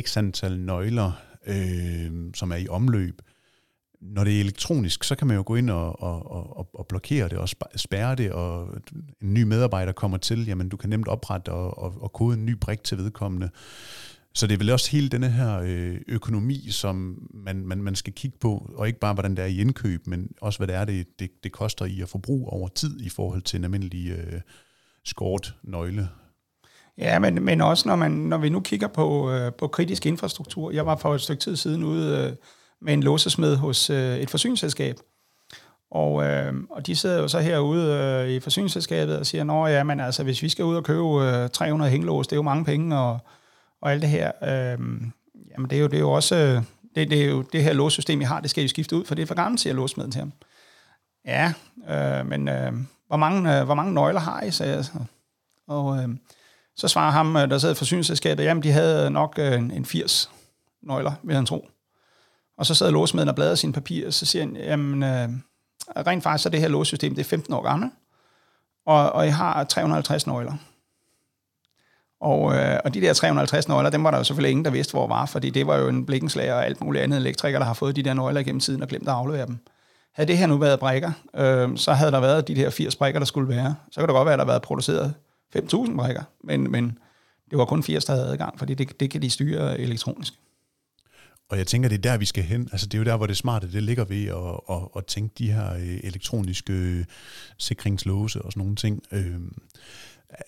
x 0.00 0.16
antal 0.16 0.58
nøgler, 0.58 1.12
øh, 1.46 2.10
som 2.34 2.52
er 2.52 2.56
i 2.56 2.68
omløb, 2.68 3.22
når 4.00 4.24
det 4.24 4.36
er 4.36 4.40
elektronisk, 4.40 5.04
så 5.04 5.14
kan 5.14 5.26
man 5.26 5.36
jo 5.36 5.42
gå 5.46 5.54
ind 5.54 5.70
og, 5.70 6.02
og, 6.02 6.32
og, 6.56 6.68
og 6.74 6.86
blokere 6.86 7.28
det 7.28 7.38
og 7.38 7.48
spærre 7.76 8.14
det, 8.14 8.32
og 8.32 8.68
en 9.22 9.34
ny 9.34 9.42
medarbejder 9.42 9.92
kommer 9.92 10.18
til, 10.18 10.46
jamen 10.46 10.68
du 10.68 10.76
kan 10.76 10.90
nemt 10.90 11.08
oprette 11.08 11.52
og, 11.52 11.78
og, 11.78 12.02
og 12.02 12.12
kode 12.12 12.36
en 12.36 12.46
ny 12.46 12.56
brik 12.60 12.84
til 12.84 12.98
vedkommende. 12.98 13.50
Så 14.34 14.46
det 14.46 14.54
er 14.54 14.58
vel 14.58 14.70
også 14.70 14.90
hele 14.90 15.08
denne 15.08 15.30
her 15.30 15.60
øh, 15.64 16.00
økonomi, 16.08 16.70
som 16.70 17.28
man, 17.34 17.66
man, 17.66 17.82
man 17.82 17.94
skal 17.94 18.12
kigge 18.12 18.38
på, 18.40 18.72
og 18.76 18.86
ikke 18.86 19.00
bare 19.00 19.14
hvordan 19.14 19.36
det 19.36 19.42
er 19.42 19.46
i 19.46 19.60
indkøb, 19.60 20.06
men 20.06 20.28
også 20.40 20.58
hvad 20.58 20.66
det 20.66 20.76
er, 20.76 20.84
det, 20.84 21.06
det, 21.18 21.30
det 21.44 21.52
koster 21.52 21.84
i 21.84 22.00
at 22.00 22.08
forbruge 22.08 22.50
over 22.50 22.68
tid 22.68 23.00
i 23.00 23.08
forhold 23.08 23.42
til 23.42 23.58
en 23.58 23.64
almindelig 23.64 24.10
øh, 24.10 24.40
skort 25.04 25.54
nøgle. 25.62 26.08
Ja, 26.98 27.18
men, 27.18 27.44
men 27.44 27.60
også 27.60 27.88
når, 27.88 27.96
man, 27.96 28.10
når 28.10 28.38
vi 28.38 28.48
nu 28.48 28.60
kigger 28.60 28.88
på, 28.88 29.30
øh, 29.30 29.52
på 29.52 29.68
kritisk 29.68 30.06
infrastruktur. 30.06 30.70
Jeg 30.70 30.86
var 30.86 30.96
for 30.96 31.14
et 31.14 31.20
stykke 31.20 31.40
tid 31.40 31.56
siden 31.56 31.84
ude... 31.84 32.28
Øh, 32.30 32.36
med 32.82 32.92
en 32.92 33.02
låsesmed 33.02 33.56
hos 33.56 33.90
øh, 33.90 34.16
et 34.16 34.30
forsyningsselskab. 34.30 34.96
Og, 35.90 36.24
øh, 36.24 36.54
og 36.70 36.86
de 36.86 36.96
sidder 36.96 37.18
jo 37.18 37.28
så 37.28 37.40
herude 37.40 37.92
øh, 37.94 38.30
i 38.30 38.40
forsyningsselskabet 38.40 39.18
og 39.18 39.26
siger, 39.26 39.52
at 39.52 39.72
ja, 39.72 39.84
men 39.84 40.00
altså, 40.00 40.22
hvis 40.22 40.42
vi 40.42 40.48
skal 40.48 40.64
ud 40.64 40.76
og 40.76 40.84
købe 40.84 41.24
øh, 41.24 41.50
300 41.50 41.90
hængelås, 41.90 42.26
det 42.26 42.32
er 42.32 42.36
jo 42.36 42.42
mange 42.42 42.64
penge, 42.64 42.98
og, 42.98 43.18
og 43.80 43.92
alt 43.92 44.02
det 44.02 44.10
her. 44.10 44.32
Øh, 44.42 44.78
jamen, 45.52 45.70
det 45.70 45.72
er 45.72 45.80
jo, 45.80 45.86
det 45.86 45.96
er 45.96 46.00
jo 46.00 46.10
også... 46.10 46.36
Øh, 46.36 46.62
det, 46.94 47.10
det 47.10 47.22
er 47.22 47.30
jo 47.30 47.42
det 47.42 47.64
her 47.64 47.72
låssystem, 47.72 48.20
I 48.20 48.24
har, 48.24 48.40
det 48.40 48.50
skal 48.50 48.64
I 48.64 48.68
skifte 48.68 48.96
ud, 48.96 49.04
for 49.04 49.14
det 49.14 49.22
er 49.22 49.26
for 49.26 49.34
gammelt, 49.34 49.60
siger 49.60 49.74
låsmeden 49.74 50.12
til 50.12 50.18
ham. 50.18 50.32
Ja, 51.26 51.52
øh, 51.90 52.26
men 52.26 52.48
øh, 52.48 52.72
hvor, 53.06 53.16
mange, 53.16 53.58
øh, 53.58 53.64
hvor 53.64 53.74
mange 53.74 53.94
nøgler 53.94 54.20
har 54.20 54.42
I, 54.42 54.50
sagde 54.50 54.74
jeg 54.74 54.84
så. 54.84 54.92
Og 55.68 56.02
øh, 56.02 56.08
så 56.76 56.88
svarer 56.88 57.10
ham, 57.10 57.36
øh, 57.36 57.50
der 57.50 57.58
sad 57.58 57.72
i 57.72 57.74
forsyningsselskabet, 57.74 58.44
jamen 58.44 58.62
de 58.62 58.72
havde 58.72 59.10
nok 59.10 59.38
øh, 59.38 59.54
en 59.54 59.84
80 59.84 60.30
nøgler, 60.82 61.12
vil 61.22 61.36
han 61.36 61.46
tro. 61.46 61.68
Og 62.60 62.66
så 62.66 62.74
sad 62.74 62.90
låsmeden 62.90 63.28
og 63.28 63.34
bladrede 63.34 63.56
sine 63.56 63.72
papirer, 63.72 64.06
og 64.06 64.12
så 64.12 64.26
siger 64.26 64.44
han, 64.44 64.56
jamen, 64.56 65.02
øh, 65.02 65.28
rent 66.06 66.22
faktisk 66.22 66.46
er 66.46 66.50
det 66.50 66.60
her 66.60 66.68
låssystem, 66.68 67.14
det 67.14 67.20
er 67.20 67.28
15 67.28 67.54
år 67.54 67.62
gammelt, 67.62 67.92
og, 68.86 69.12
og 69.12 69.24
jeg 69.24 69.36
har 69.36 69.64
350 69.64 70.26
nøgler. 70.26 70.52
Og, 72.20 72.56
øh, 72.56 72.78
og 72.84 72.94
de 72.94 73.00
der 73.00 73.12
350 73.12 73.68
nøgler, 73.68 73.90
dem 73.90 74.04
var 74.04 74.10
der 74.10 74.18
jo 74.18 74.24
selvfølgelig 74.24 74.50
ingen, 74.50 74.64
der 74.64 74.70
vidste, 74.70 74.92
hvor 74.92 75.06
var, 75.06 75.26
fordi 75.26 75.50
det 75.50 75.66
var 75.66 75.76
jo 75.76 75.88
en 75.88 76.06
blikkenslager 76.06 76.54
og 76.54 76.66
alt 76.66 76.80
muligt 76.80 77.04
andet 77.04 77.16
elektriker, 77.16 77.58
der 77.58 77.66
har 77.66 77.74
fået 77.74 77.96
de 77.96 78.02
der 78.02 78.14
nøgler 78.14 78.42
gennem 78.42 78.60
tiden 78.60 78.82
og 78.82 78.88
glemt 78.88 79.08
at 79.08 79.14
aflevere 79.14 79.46
dem. 79.46 79.58
Havde 80.12 80.28
det 80.28 80.38
her 80.38 80.46
nu 80.46 80.56
været 80.56 80.80
brækker, 80.80 81.12
øh, 81.36 81.76
så 81.76 81.92
havde 81.92 82.12
der 82.12 82.20
været 82.20 82.48
de 82.48 82.54
der 82.54 82.70
80 82.70 82.96
brækker, 82.96 83.20
der 83.20 83.26
skulle 83.26 83.48
være. 83.48 83.74
Så 83.90 84.00
kan 84.00 84.08
det 84.08 84.14
godt 84.14 84.26
være, 84.26 84.34
at 84.34 84.38
der 84.38 84.44
har 84.44 84.52
været 84.52 84.62
produceret 84.62 85.14
5.000 85.56 85.96
brækker, 85.96 86.22
men, 86.44 86.70
men 86.70 86.98
det 87.50 87.58
var 87.58 87.64
kun 87.64 87.82
80, 87.82 88.04
der 88.04 88.12
havde 88.12 88.26
adgang, 88.26 88.58
fordi 88.58 88.74
det, 88.74 89.00
det 89.00 89.10
kan 89.10 89.22
de 89.22 89.30
styre 89.30 89.80
elektronisk. 89.80 90.34
Og 91.50 91.58
jeg 91.58 91.66
tænker, 91.66 91.88
det 91.88 91.96
er 91.98 92.02
der, 92.02 92.18
vi 92.18 92.24
skal 92.24 92.44
hen. 92.44 92.68
Altså, 92.72 92.86
det 92.86 92.94
er 92.94 92.98
jo 92.98 93.04
der, 93.04 93.16
hvor 93.16 93.26
det 93.26 93.36
smarte 93.36 93.72
det 93.72 93.82
ligger 93.82 94.04
ved 94.04 94.24
at, 94.26 94.76
at, 94.76 94.88
at 94.96 95.06
tænke 95.06 95.34
de 95.38 95.52
her 95.52 95.74
øh, 95.74 96.00
elektroniske 96.02 96.72
øh, 96.72 97.04
sikringslåse 97.58 98.42
og 98.42 98.52
sådan 98.52 98.60
nogle 98.60 98.76
ting. 98.76 99.02
Øhm, 99.12 99.58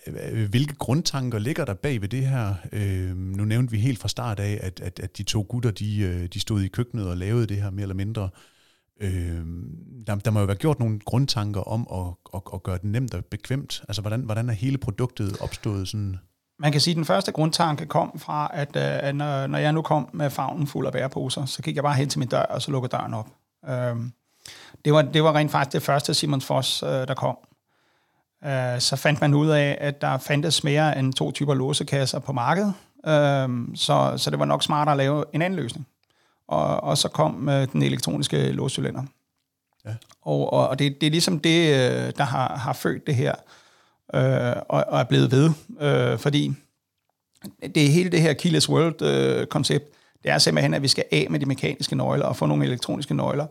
øh, 0.07 0.49
hvilke 0.51 0.75
grundtanker 0.75 1.39
ligger 1.39 1.65
der 1.65 1.75
bag 1.75 2.01
ved 2.01 2.09
det 2.09 2.27
her? 2.27 2.55
Øhm, 2.73 3.17
nu 3.17 3.45
nævnte 3.45 3.71
vi 3.71 3.79
helt 3.79 3.99
fra 3.99 4.09
start 4.09 4.41
af, 4.41 4.59
at, 4.63 4.81
at, 4.81 5.01
at 5.01 5.19
de 5.19 5.23
to 5.23 5.47
gutter, 5.49 5.71
de, 5.71 6.29
de 6.29 6.41
stod 6.41 6.63
i 6.63 6.69
køkkenet 6.69 7.09
og 7.09 7.17
lavede 7.17 7.47
det 7.47 7.63
her 7.63 7.71
mere 7.71 7.83
eller 7.83 7.95
mindre. 7.95 8.29
Øhm, 9.01 9.77
der, 10.07 10.15
der 10.15 10.31
må 10.31 10.41
jo 10.41 10.47
være 10.47 10.57
gjort 10.57 10.79
nogle 10.79 11.01
grundtanker 11.01 11.61
om 11.61 11.87
at, 11.93 12.15
at, 12.35 12.43
at 12.55 12.63
gøre 12.63 12.79
det 12.79 12.85
nemt 12.85 13.15
og 13.15 13.25
bekvemt. 13.25 13.83
Altså, 13.89 14.03
hvordan, 14.03 14.21
hvordan 14.21 14.49
er 14.49 14.53
hele 14.53 14.79
produktet 14.79 15.37
opstået 15.41 15.89
sådan? 15.89 16.17
Man 16.59 16.73
kan 16.73 16.81
sige, 16.81 16.93
at 16.93 16.97
den 16.97 17.05
første 17.05 17.33
grundtanke 17.33 17.87
kom 17.87 18.19
fra, 18.19 18.51
at, 18.55 18.77
øh, 18.77 19.09
at 19.09 19.15
når, 19.15 19.47
når 19.47 19.59
jeg 19.59 19.73
nu 19.73 19.83
kom 19.83 20.09
med 20.13 20.31
favnen 20.31 20.67
fuld 20.67 20.87
af 20.87 20.93
bæreposer, 20.93 21.47
så 21.47 21.63
gik 21.63 21.77
jeg 21.77 21.85
bare 21.85 21.95
hen 21.95 22.09
til 22.09 22.19
min 22.19 22.29
dør, 22.29 22.43
og 22.43 22.63
så 22.63 22.71
lukkede 22.71 22.91
døren 22.97 23.15
op. 23.15 23.29
Øhm, 23.69 24.13
det, 24.85 24.93
var, 24.93 25.03
det 25.03 25.25
var 25.25 25.35
rent 25.35 25.51
faktisk 25.51 25.73
det 25.73 25.83
første 25.83 26.15
Simons 26.15 26.45
Foss, 26.45 26.83
øh, 26.83 26.89
der 26.89 27.15
kom. 27.15 27.37
Øh, 28.45 28.81
så 28.81 28.97
fandt 28.97 29.21
man 29.21 29.35
ud 29.35 29.49
af, 29.49 29.79
at 29.81 30.01
der 30.01 30.19
fandtes 30.19 30.65
mere 30.65 30.99
end 30.99 31.13
to 31.13 31.31
typer 31.31 31.55
låsekasser 31.55 32.19
på 32.19 32.33
markedet, 32.33 32.75
øhm, 33.07 33.77
så, 33.77 34.15
så 34.17 34.31
det 34.31 34.39
var 34.39 34.45
nok 34.45 34.63
smartere 34.63 34.93
at 34.93 34.99
lave 34.99 35.25
en 35.33 35.43
anden 35.43 35.61
løsning. 35.61 35.87
Og, 36.49 36.83
og 36.83 36.99
så 36.99 37.09
kom 37.09 37.51
den 37.73 37.83
elektroniske 37.83 38.53
låscylinder. 38.53 39.03
Ja. 39.85 39.95
Og, 40.23 40.53
og 40.53 40.79
det, 40.79 41.01
det 41.01 41.07
er 41.07 41.11
ligesom 41.11 41.41
det, 41.41 42.19
der 42.19 42.25
har, 42.25 42.57
har 42.57 42.73
født 42.73 43.07
det 43.07 43.15
her 43.15 43.35
øh, 44.15 44.63
og, 44.69 44.85
og 44.89 45.01
er 45.01 45.05
blevet 45.05 45.33
ved. 45.33 45.51
Øh, 45.81 46.19
fordi 46.19 46.53
det 47.75 47.85
er 47.85 47.89
hele 47.89 48.11
det 48.11 48.21
her 48.21 48.33
Keyless 48.33 48.69
World-koncept, 48.69 49.85
øh, 49.85 49.93
det 50.23 50.31
er 50.31 50.39
simpelthen, 50.39 50.75
at 50.75 50.83
vi 50.83 50.89
skal 50.89 51.05
af 51.13 51.27
med 51.31 51.41
de 51.41 51.47
mekaniske 51.47 51.97
nøgler 51.97 52.25
og 52.25 52.37
få 52.37 52.47
nogle 52.47 52.65
elektroniske 52.65 53.15
nøgler. 53.15 53.47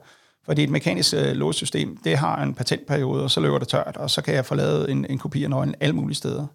Fordi 0.45 0.63
et 0.63 0.69
mekanisk 0.69 1.13
øh, 1.13 1.31
låssystem, 1.31 1.97
det 1.97 2.17
har 2.17 2.43
en 2.43 2.53
patentperiode, 2.53 3.23
og 3.23 3.31
så 3.31 3.39
løber 3.39 3.59
det 3.59 3.67
tørt, 3.67 3.97
og 3.97 4.09
så 4.09 4.21
kan 4.21 4.35
jeg 4.35 4.45
få 4.45 4.55
lavet 4.55 4.91
en, 4.91 5.05
en 5.09 5.17
kopi 5.17 5.43
af 5.43 5.49
nøglen 5.49 5.75
alle 5.79 5.95
mulige 5.95 6.15
steder. 6.15 6.47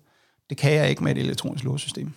Det 0.50 0.58
kan 0.58 0.72
jeg 0.72 0.90
ikke 0.90 1.04
med 1.04 1.16
et 1.16 1.18
elektronisk 1.18 1.64
låssystem. 1.64 2.12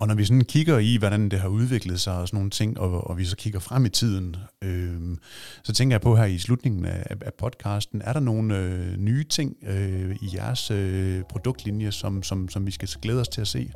Og 0.00 0.08
når 0.08 0.14
vi 0.14 0.24
sådan 0.24 0.44
kigger 0.44 0.78
i, 0.78 0.96
hvordan 0.96 1.28
det 1.28 1.40
har 1.40 1.48
udviklet 1.48 2.00
sig 2.00 2.14
og 2.14 2.28
sådan 2.28 2.36
nogle 2.36 2.50
ting, 2.50 2.80
og, 2.80 3.10
og 3.10 3.18
vi 3.18 3.24
så 3.24 3.36
kigger 3.36 3.60
frem 3.60 3.86
i 3.86 3.88
tiden, 3.88 4.36
øh, 4.64 5.16
så 5.64 5.72
tænker 5.72 5.94
jeg 5.94 6.00
på 6.00 6.16
her 6.16 6.24
i 6.24 6.38
slutningen 6.38 6.84
af, 6.84 7.16
af 7.20 7.34
podcasten, 7.38 8.02
er 8.04 8.12
der 8.12 8.20
nogle 8.20 8.56
øh, 8.56 8.96
nye 8.96 9.24
ting 9.24 9.56
øh, 9.66 10.16
i 10.22 10.36
jeres 10.36 10.70
øh, 10.70 11.22
produktlinje, 11.22 11.92
som, 11.92 12.22
som, 12.22 12.48
som 12.48 12.66
vi 12.66 12.70
skal 12.70 12.88
glæde 13.02 13.20
os 13.20 13.28
til 13.28 13.40
at 13.40 13.48
se? 13.48 13.72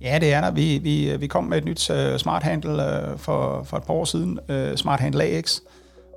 Ja, 0.00 0.18
det 0.18 0.32
er 0.32 0.40
der. 0.40 0.50
Vi, 0.50 0.78
vi, 0.78 1.16
vi 1.16 1.26
kom 1.26 1.44
med 1.44 1.58
et 1.58 1.64
nyt 1.64 1.90
uh, 1.90 2.16
smart 2.16 2.42
handle 2.42 2.72
uh, 2.72 3.12
øh, 3.12 3.18
for, 3.18 3.62
for 3.62 3.76
et 3.76 3.82
par 3.84 3.94
år 3.94 4.04
siden, 4.04 4.38
uh, 4.48 4.76
Smart 4.76 5.00
Handle 5.00 5.24
AX, 5.24 5.58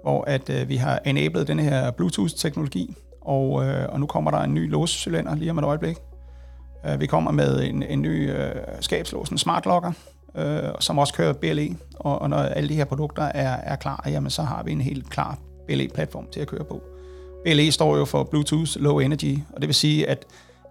hvor 0.04 0.24
at, 0.24 0.50
uh, 0.50 0.70
vi 0.70 0.76
har 0.76 1.00
enabled 1.06 1.46
den 1.46 1.60
her 1.60 1.92
Bluetooth-teknologi, 1.92 2.96
og, 3.22 3.52
uh, 3.52 3.66
og 3.90 4.00
nu 4.00 4.06
kommer 4.06 4.32
der 4.32 4.40
en 4.40 4.54
ny 4.54 4.72
låscylinder 4.72 5.36
lige 5.36 5.52
om 5.52 5.58
et 5.58 5.64
øjeblik, 5.64 5.96
Øh, 6.88 7.02
vi 7.02 7.06
kommer 7.06 7.32
med 7.32 7.64
en, 7.64 7.84
en 7.84 8.02
ny 8.02 8.32
øh, 8.32 8.56
skabslås, 8.80 9.30
en 9.30 9.38
smart 9.38 9.66
locker, 9.66 9.92
øh, 10.36 10.64
som 10.80 10.98
også 10.98 11.14
kører 11.14 11.34
BLE. 11.34 11.76
Og, 11.96 12.22
og 12.22 12.30
når 12.30 12.38
alle 12.38 12.70
de 12.70 12.76
her 12.76 12.86
produkter 12.86 13.24
er, 13.24 13.58
er 13.58 13.76
klar, 13.76 14.04
jamen, 14.08 14.30
så 14.30 14.42
har 14.42 14.64
vi 14.64 14.72
en 14.72 14.82
helt 14.82 15.10
klar 15.10 15.38
BLE-platform 15.68 16.28
til 16.32 16.40
at 16.40 16.48
køre 16.48 16.64
på. 16.64 16.82
BLE 17.46 17.72
står 17.72 17.98
jo 17.98 18.06
for 18.06 18.24
Bluetooth 18.24 18.72
Low 18.76 19.00
Energy, 19.00 19.40
og 19.54 19.62
det 19.62 19.68
vil 19.68 19.76
sige, 19.76 20.10
at 20.10 20.26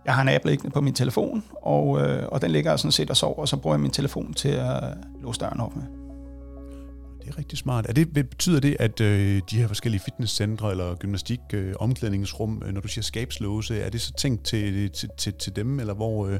jeg 0.04 0.14
har 0.14 0.22
en 0.22 0.28
app 0.28 0.44
liggende 0.44 0.70
på 0.70 0.80
min 0.80 0.94
telefon, 0.94 1.44
og, 1.62 2.00
øh, 2.00 2.22
og 2.28 2.42
den 2.42 2.50
ligger 2.50 2.76
sådan 2.76 2.92
set 2.92 3.10
og 3.10 3.16
sover, 3.16 3.38
og 3.38 3.48
så 3.48 3.56
bruger 3.56 3.76
jeg 3.76 3.80
min 3.80 3.90
telefon 3.90 4.34
til 4.34 4.48
at 4.48 4.82
låse 5.22 5.40
døren 5.40 5.60
op 5.60 5.76
med. 5.76 6.01
Det 7.24 7.30
er 7.30 7.38
rigtig 7.38 7.58
smart. 7.58 7.86
Er 7.88 7.92
det, 7.92 8.12
betyder 8.12 8.60
det, 8.60 8.76
at 8.80 9.00
øh, 9.00 9.42
de 9.50 9.56
her 9.56 9.68
forskellige 9.68 10.02
fitnesscentre 10.04 10.70
eller 10.70 10.94
gymnastik, 10.94 11.40
øh, 11.54 11.74
omklædningsrum, 11.80 12.62
øh, 12.66 12.72
når 12.74 12.80
du 12.80 12.88
siger 12.88 13.02
skabslåse, 13.02 13.80
er 13.80 13.90
det 13.90 14.00
så 14.00 14.12
tænkt 14.12 14.44
til, 14.44 14.90
til, 14.90 15.08
til, 15.16 15.32
til 15.34 15.56
dem, 15.56 15.80
eller 15.80 15.94
hvor, 15.94 16.26
øh, 16.26 16.38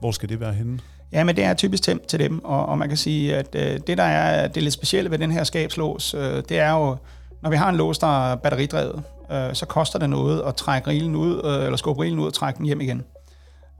hvor 0.00 0.10
skal 0.10 0.28
det 0.28 0.40
være 0.40 0.52
henne? 0.52 0.78
Ja, 1.12 1.24
men 1.24 1.36
det 1.36 1.44
er 1.44 1.54
typisk 1.54 1.82
tænkt 1.82 2.06
til 2.06 2.18
dem, 2.18 2.44
og, 2.44 2.66
og 2.66 2.78
man 2.78 2.88
kan 2.88 2.96
sige, 2.96 3.36
at 3.36 3.54
øh, 3.54 3.80
det, 3.86 3.98
der 3.98 4.04
er 4.04 4.48
det 4.48 4.62
lidt 4.62 4.74
specielle 4.74 5.10
ved 5.10 5.18
den 5.18 5.30
her 5.30 5.44
skabslås, 5.44 6.14
øh, 6.14 6.42
det 6.48 6.58
er 6.58 6.70
jo, 6.70 6.96
når 7.42 7.50
vi 7.50 7.56
har 7.56 7.68
en 7.68 7.76
lås, 7.76 7.98
der 7.98 8.32
er 8.32 8.36
batteridrevet, 8.36 9.02
øh, 9.32 9.54
så 9.54 9.66
koster 9.66 9.98
det 9.98 10.10
noget 10.10 10.42
at 10.46 10.56
trække 10.56 10.88
rilen 10.88 11.16
ud, 11.16 11.40
øh, 11.44 11.64
eller 11.64 11.76
skubbe 11.76 12.02
rilen 12.02 12.18
ud 12.18 12.26
og 12.26 12.34
trække 12.34 12.58
den 12.58 12.66
hjem 12.66 12.80
igen. 12.80 13.02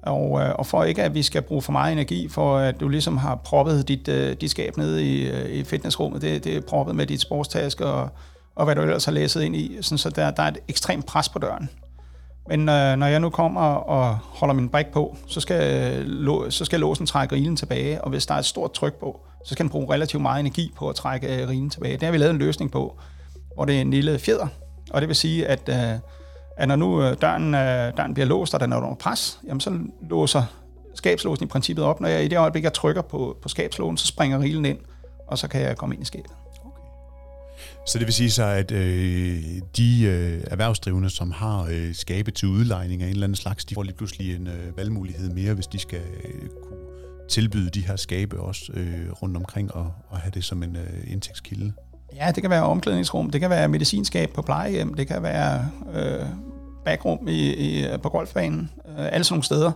Og, 0.02 0.40
øh, 0.40 0.54
og 0.54 0.66
for 0.66 0.84
ikke, 0.84 1.02
at 1.02 1.14
vi 1.14 1.22
skal 1.22 1.42
bruge 1.42 1.62
for 1.62 1.72
meget 1.72 1.92
energi, 1.92 2.28
for 2.28 2.56
at 2.56 2.80
du 2.80 2.88
ligesom 2.88 3.16
har 3.16 3.34
proppet 3.34 3.88
dit, 3.88 4.08
øh, 4.08 4.36
dit 4.40 4.50
skab 4.50 4.76
nede 4.76 5.04
i, 5.04 5.30
øh, 5.30 5.50
i 5.50 5.64
fitnessrummet, 5.64 6.22
det, 6.22 6.44
det 6.44 6.56
er 6.56 6.60
proppet 6.60 6.96
med 6.96 7.06
dit 7.06 7.20
sportstaske 7.20 7.86
og, 7.86 8.08
og 8.56 8.64
hvad 8.64 8.74
du 8.74 8.80
ellers 8.80 9.04
har 9.04 9.12
læsset 9.12 9.42
ind 9.42 9.56
i, 9.56 9.78
sådan, 9.80 9.98
så 9.98 10.10
der, 10.10 10.30
der 10.30 10.42
er 10.42 10.48
et 10.48 10.58
ekstremt 10.68 11.06
pres 11.06 11.28
på 11.28 11.38
døren. 11.38 11.68
Men 12.48 12.68
øh, 12.68 12.96
når 12.96 13.06
jeg 13.06 13.20
nu 13.20 13.30
kommer 13.30 13.60
og 13.74 14.14
holder 14.14 14.54
min 14.54 14.68
brik 14.68 14.86
på, 14.86 15.16
så 15.26 15.40
skal, 15.40 15.92
øh, 15.92 16.06
lå, 16.06 16.50
så 16.50 16.64
skal 16.64 16.80
låsen 16.80 17.06
trække 17.06 17.34
rilen 17.34 17.56
tilbage, 17.56 18.04
og 18.04 18.10
hvis 18.10 18.26
der 18.26 18.34
er 18.34 18.38
et 18.38 18.44
stort 18.44 18.72
tryk 18.72 18.94
på, 18.94 19.20
så 19.44 19.54
skal 19.54 19.64
den 19.64 19.70
bruge 19.70 19.94
relativt 19.94 20.22
meget 20.22 20.40
energi 20.40 20.72
på 20.76 20.88
at 20.88 20.94
trække 20.94 21.42
øh, 21.42 21.48
rilen 21.48 21.70
tilbage. 21.70 21.92
Det 21.92 22.02
har 22.02 22.10
vi 22.10 22.18
lavet 22.18 22.30
en 22.30 22.38
løsning 22.38 22.70
på, 22.70 22.98
hvor 23.54 23.64
det 23.64 23.76
er 23.76 23.80
en 23.80 23.90
lille 23.90 24.18
fjeder, 24.18 24.46
og 24.90 25.00
det 25.00 25.08
vil 25.08 25.16
sige, 25.16 25.46
at, 25.46 25.68
øh, 25.68 25.98
at 26.56 26.68
når 26.68 26.76
nu 26.76 27.02
øh, 27.02 27.16
døren, 27.20 27.54
øh, 27.54 27.96
døren 27.96 28.14
bliver 28.14 28.26
låst, 28.26 28.54
og 28.54 28.60
den 28.60 28.72
er 28.72 28.76
under 28.76 28.94
pres, 28.94 29.40
jamen 29.46 29.60
så 29.60 29.78
låser 30.10 30.42
skabslåsen 30.94 31.44
i 31.44 31.48
princippet 31.48 31.84
op. 31.84 32.00
Når 32.00 32.08
jeg 32.08 32.24
i 32.24 32.28
det 32.28 32.38
øjeblik, 32.38 32.64
jeg 32.64 32.72
trykker 32.72 33.02
på, 33.02 33.36
på 33.42 33.48
skabslåsen, 33.48 33.96
så 33.96 34.06
springer 34.06 34.40
rilen 34.40 34.64
ind, 34.64 34.78
og 35.26 35.38
så 35.38 35.48
kan 35.48 35.60
jeg 35.60 35.76
komme 35.76 35.94
ind 35.94 36.02
i 36.02 36.06
skabet. 36.06 36.30
Okay. 36.64 36.80
Så 37.86 37.98
det 37.98 38.06
vil 38.06 38.14
sige 38.14 38.30
så, 38.30 38.44
at 38.44 38.70
øh, 38.70 39.42
de 39.76 40.02
øh, 40.02 40.44
erhvervsdrivende, 40.46 41.10
som 41.10 41.30
har 41.30 41.66
øh, 41.70 41.94
skabe 41.94 42.30
til 42.30 42.48
udlejning 42.48 43.02
af 43.02 43.06
en 43.06 43.12
eller 43.12 43.26
anden 43.26 43.36
slags, 43.36 43.64
de 43.64 43.74
får 43.74 43.82
lige 43.82 43.96
pludselig 43.96 44.36
en 44.36 44.46
øh, 44.46 44.76
valgmulighed 44.76 45.30
mere, 45.30 45.54
hvis 45.54 45.66
de 45.66 45.78
skal 45.78 46.00
øh, 46.24 46.48
kunne 46.62 46.78
tilbyde 47.30 47.70
de 47.70 47.86
her 47.86 47.96
skabe 47.96 48.40
også 48.40 48.72
øh, 48.74 49.12
rundt 49.12 49.36
omkring 49.36 49.74
og, 49.74 49.92
og 50.08 50.18
have 50.18 50.30
det 50.34 50.44
som 50.44 50.62
en 50.62 50.76
øh, 50.76 51.12
indtægtskilde. 51.12 51.72
Ja, 52.16 52.30
det 52.34 52.42
kan 52.42 52.50
være 52.50 52.62
omklædningsrum, 52.62 53.30
det 53.30 53.40
kan 53.40 53.50
være 53.50 53.68
medicinskab 53.68 54.30
på 54.30 54.42
plejehjem, 54.42 54.94
det 54.94 55.08
kan 55.08 55.22
være 55.22 55.68
øh, 55.94 56.26
bagrum 56.84 57.28
i, 57.28 57.52
i, 57.52 57.96
på 58.02 58.08
golfbanen, 58.08 58.70
øh, 58.88 59.06
alle 59.12 59.24
sådan 59.24 59.34
nogle 59.34 59.44
steder. 59.44 59.72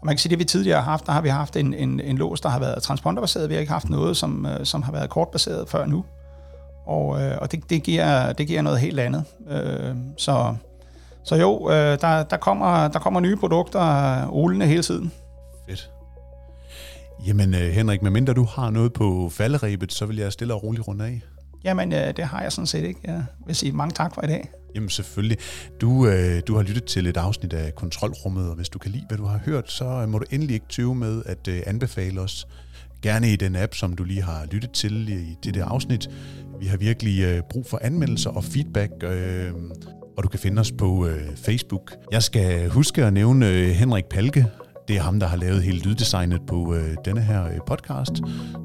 Og 0.00 0.06
man 0.06 0.14
kan 0.14 0.18
sige, 0.18 0.28
at 0.28 0.30
det 0.30 0.38
vi 0.38 0.44
tidligere 0.44 0.78
har 0.78 0.90
haft, 0.90 1.06
der 1.06 1.12
har 1.12 1.20
vi 1.20 1.28
haft 1.28 1.56
en, 1.56 1.74
en, 1.74 2.00
en 2.00 2.18
lås, 2.18 2.40
der 2.40 2.48
har 2.48 2.58
været 2.58 2.82
transponderbaseret. 2.82 3.48
Vi 3.48 3.54
har 3.54 3.60
ikke 3.60 3.72
haft 3.72 3.90
noget, 3.90 4.16
som, 4.16 4.46
øh, 4.46 4.66
som 4.66 4.82
har 4.82 4.92
været 4.92 5.10
kortbaseret 5.10 5.68
før 5.68 5.86
nu. 5.86 6.04
Og, 6.86 7.22
øh, 7.22 7.38
og 7.40 7.52
det, 7.52 7.70
det, 7.70 7.82
giver, 7.82 8.32
det 8.32 8.46
giver 8.46 8.62
noget 8.62 8.80
helt 8.80 9.00
andet. 9.00 9.24
Øh, 9.50 9.96
så, 10.16 10.54
så 11.24 11.36
jo, 11.36 11.70
øh, 11.70 12.00
der, 12.00 12.22
der, 12.22 12.36
kommer, 12.36 12.88
der 12.88 12.98
kommer 12.98 13.20
nye 13.20 13.36
produkter 13.36 14.24
rullende 14.26 14.66
hele 14.66 14.82
tiden. 14.82 15.12
Fedt. 15.68 15.90
Jamen 17.26 17.54
øh, 17.54 17.60
Henrik, 17.60 18.02
medmindre 18.02 18.32
du 18.32 18.44
har 18.44 18.70
noget 18.70 18.92
på 18.92 19.28
falderæbet, 19.32 19.92
så 19.92 20.06
vil 20.06 20.16
jeg 20.16 20.32
stille 20.32 20.54
og 20.54 20.62
roligt 20.62 20.88
runde 20.88 21.04
af. 21.04 21.20
Jamen, 21.64 21.92
øh, 21.92 22.16
det 22.16 22.24
har 22.24 22.42
jeg 22.42 22.52
sådan 22.52 22.66
set 22.66 22.84
ikke. 22.84 23.00
Jeg 23.04 23.24
vil 23.46 23.54
sige 23.54 23.72
mange 23.72 23.94
tak 23.94 24.14
for 24.14 24.24
i 24.24 24.26
dag. 24.26 24.48
Jamen 24.74 24.88
selvfølgelig. 24.90 25.38
Du, 25.80 26.06
øh, 26.06 26.42
du 26.46 26.56
har 26.56 26.62
lyttet 26.62 26.84
til 26.84 27.06
et 27.06 27.16
afsnit 27.16 27.52
af 27.52 27.74
Kontrolrummet, 27.74 28.48
og 28.48 28.56
hvis 28.56 28.68
du 28.68 28.78
kan 28.78 28.90
lide, 28.90 29.04
hvad 29.08 29.18
du 29.18 29.24
har 29.24 29.40
hørt, 29.44 29.70
så 29.70 30.06
må 30.08 30.18
du 30.18 30.24
endelig 30.30 30.54
ikke 30.54 30.66
tøve 30.68 30.94
med 30.94 31.22
at 31.26 31.48
øh, 31.48 31.62
anbefale 31.66 32.20
os. 32.20 32.46
Gerne 33.02 33.32
i 33.32 33.36
den 33.36 33.56
app, 33.56 33.74
som 33.74 33.96
du 33.96 34.04
lige 34.04 34.22
har 34.22 34.46
lyttet 34.50 34.70
til 34.70 35.08
i 35.08 35.36
det 35.44 35.54
der 35.54 35.64
afsnit. 35.64 36.10
Vi 36.60 36.66
har 36.66 36.76
virkelig 36.76 37.22
øh, 37.22 37.42
brug 37.50 37.66
for 37.66 37.78
anmeldelser 37.82 38.30
og 38.30 38.44
feedback, 38.44 38.92
øh, 39.02 39.52
og 40.16 40.24
du 40.24 40.28
kan 40.28 40.40
finde 40.40 40.60
os 40.60 40.72
på 40.72 41.06
øh, 41.06 41.36
Facebook. 41.36 41.92
Jeg 42.12 42.22
skal 42.22 42.68
huske 42.68 43.04
at 43.04 43.12
nævne 43.12 43.48
øh, 43.48 43.68
Henrik 43.68 44.04
Palke. 44.04 44.46
Det 44.88 44.96
er 44.96 45.00
ham, 45.00 45.20
der 45.20 45.26
har 45.26 45.36
lavet 45.36 45.62
hele 45.62 45.78
lyddesignet 45.78 46.40
på 46.46 46.74
øh, 46.74 46.96
denne 47.04 47.20
her 47.20 47.44
øh, 47.44 47.58
podcast. 47.66 48.12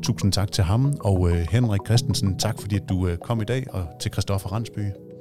Tusind 0.04 0.32
tak 0.32 0.52
til 0.52 0.64
ham, 0.64 0.94
og 1.00 1.30
øh, 1.30 1.48
Henrik 1.52 1.82
Christensen, 1.86 2.40
tak 2.40 2.62
fordi 2.62 2.76
at 2.76 2.90
du 2.90 3.08
øh, 3.08 3.18
kom 3.18 3.42
i 3.42 3.46
dag, 3.46 3.66
og 3.70 3.88
til 4.02 4.12
Christoffer 4.12 4.50
Randsby. 4.50 5.13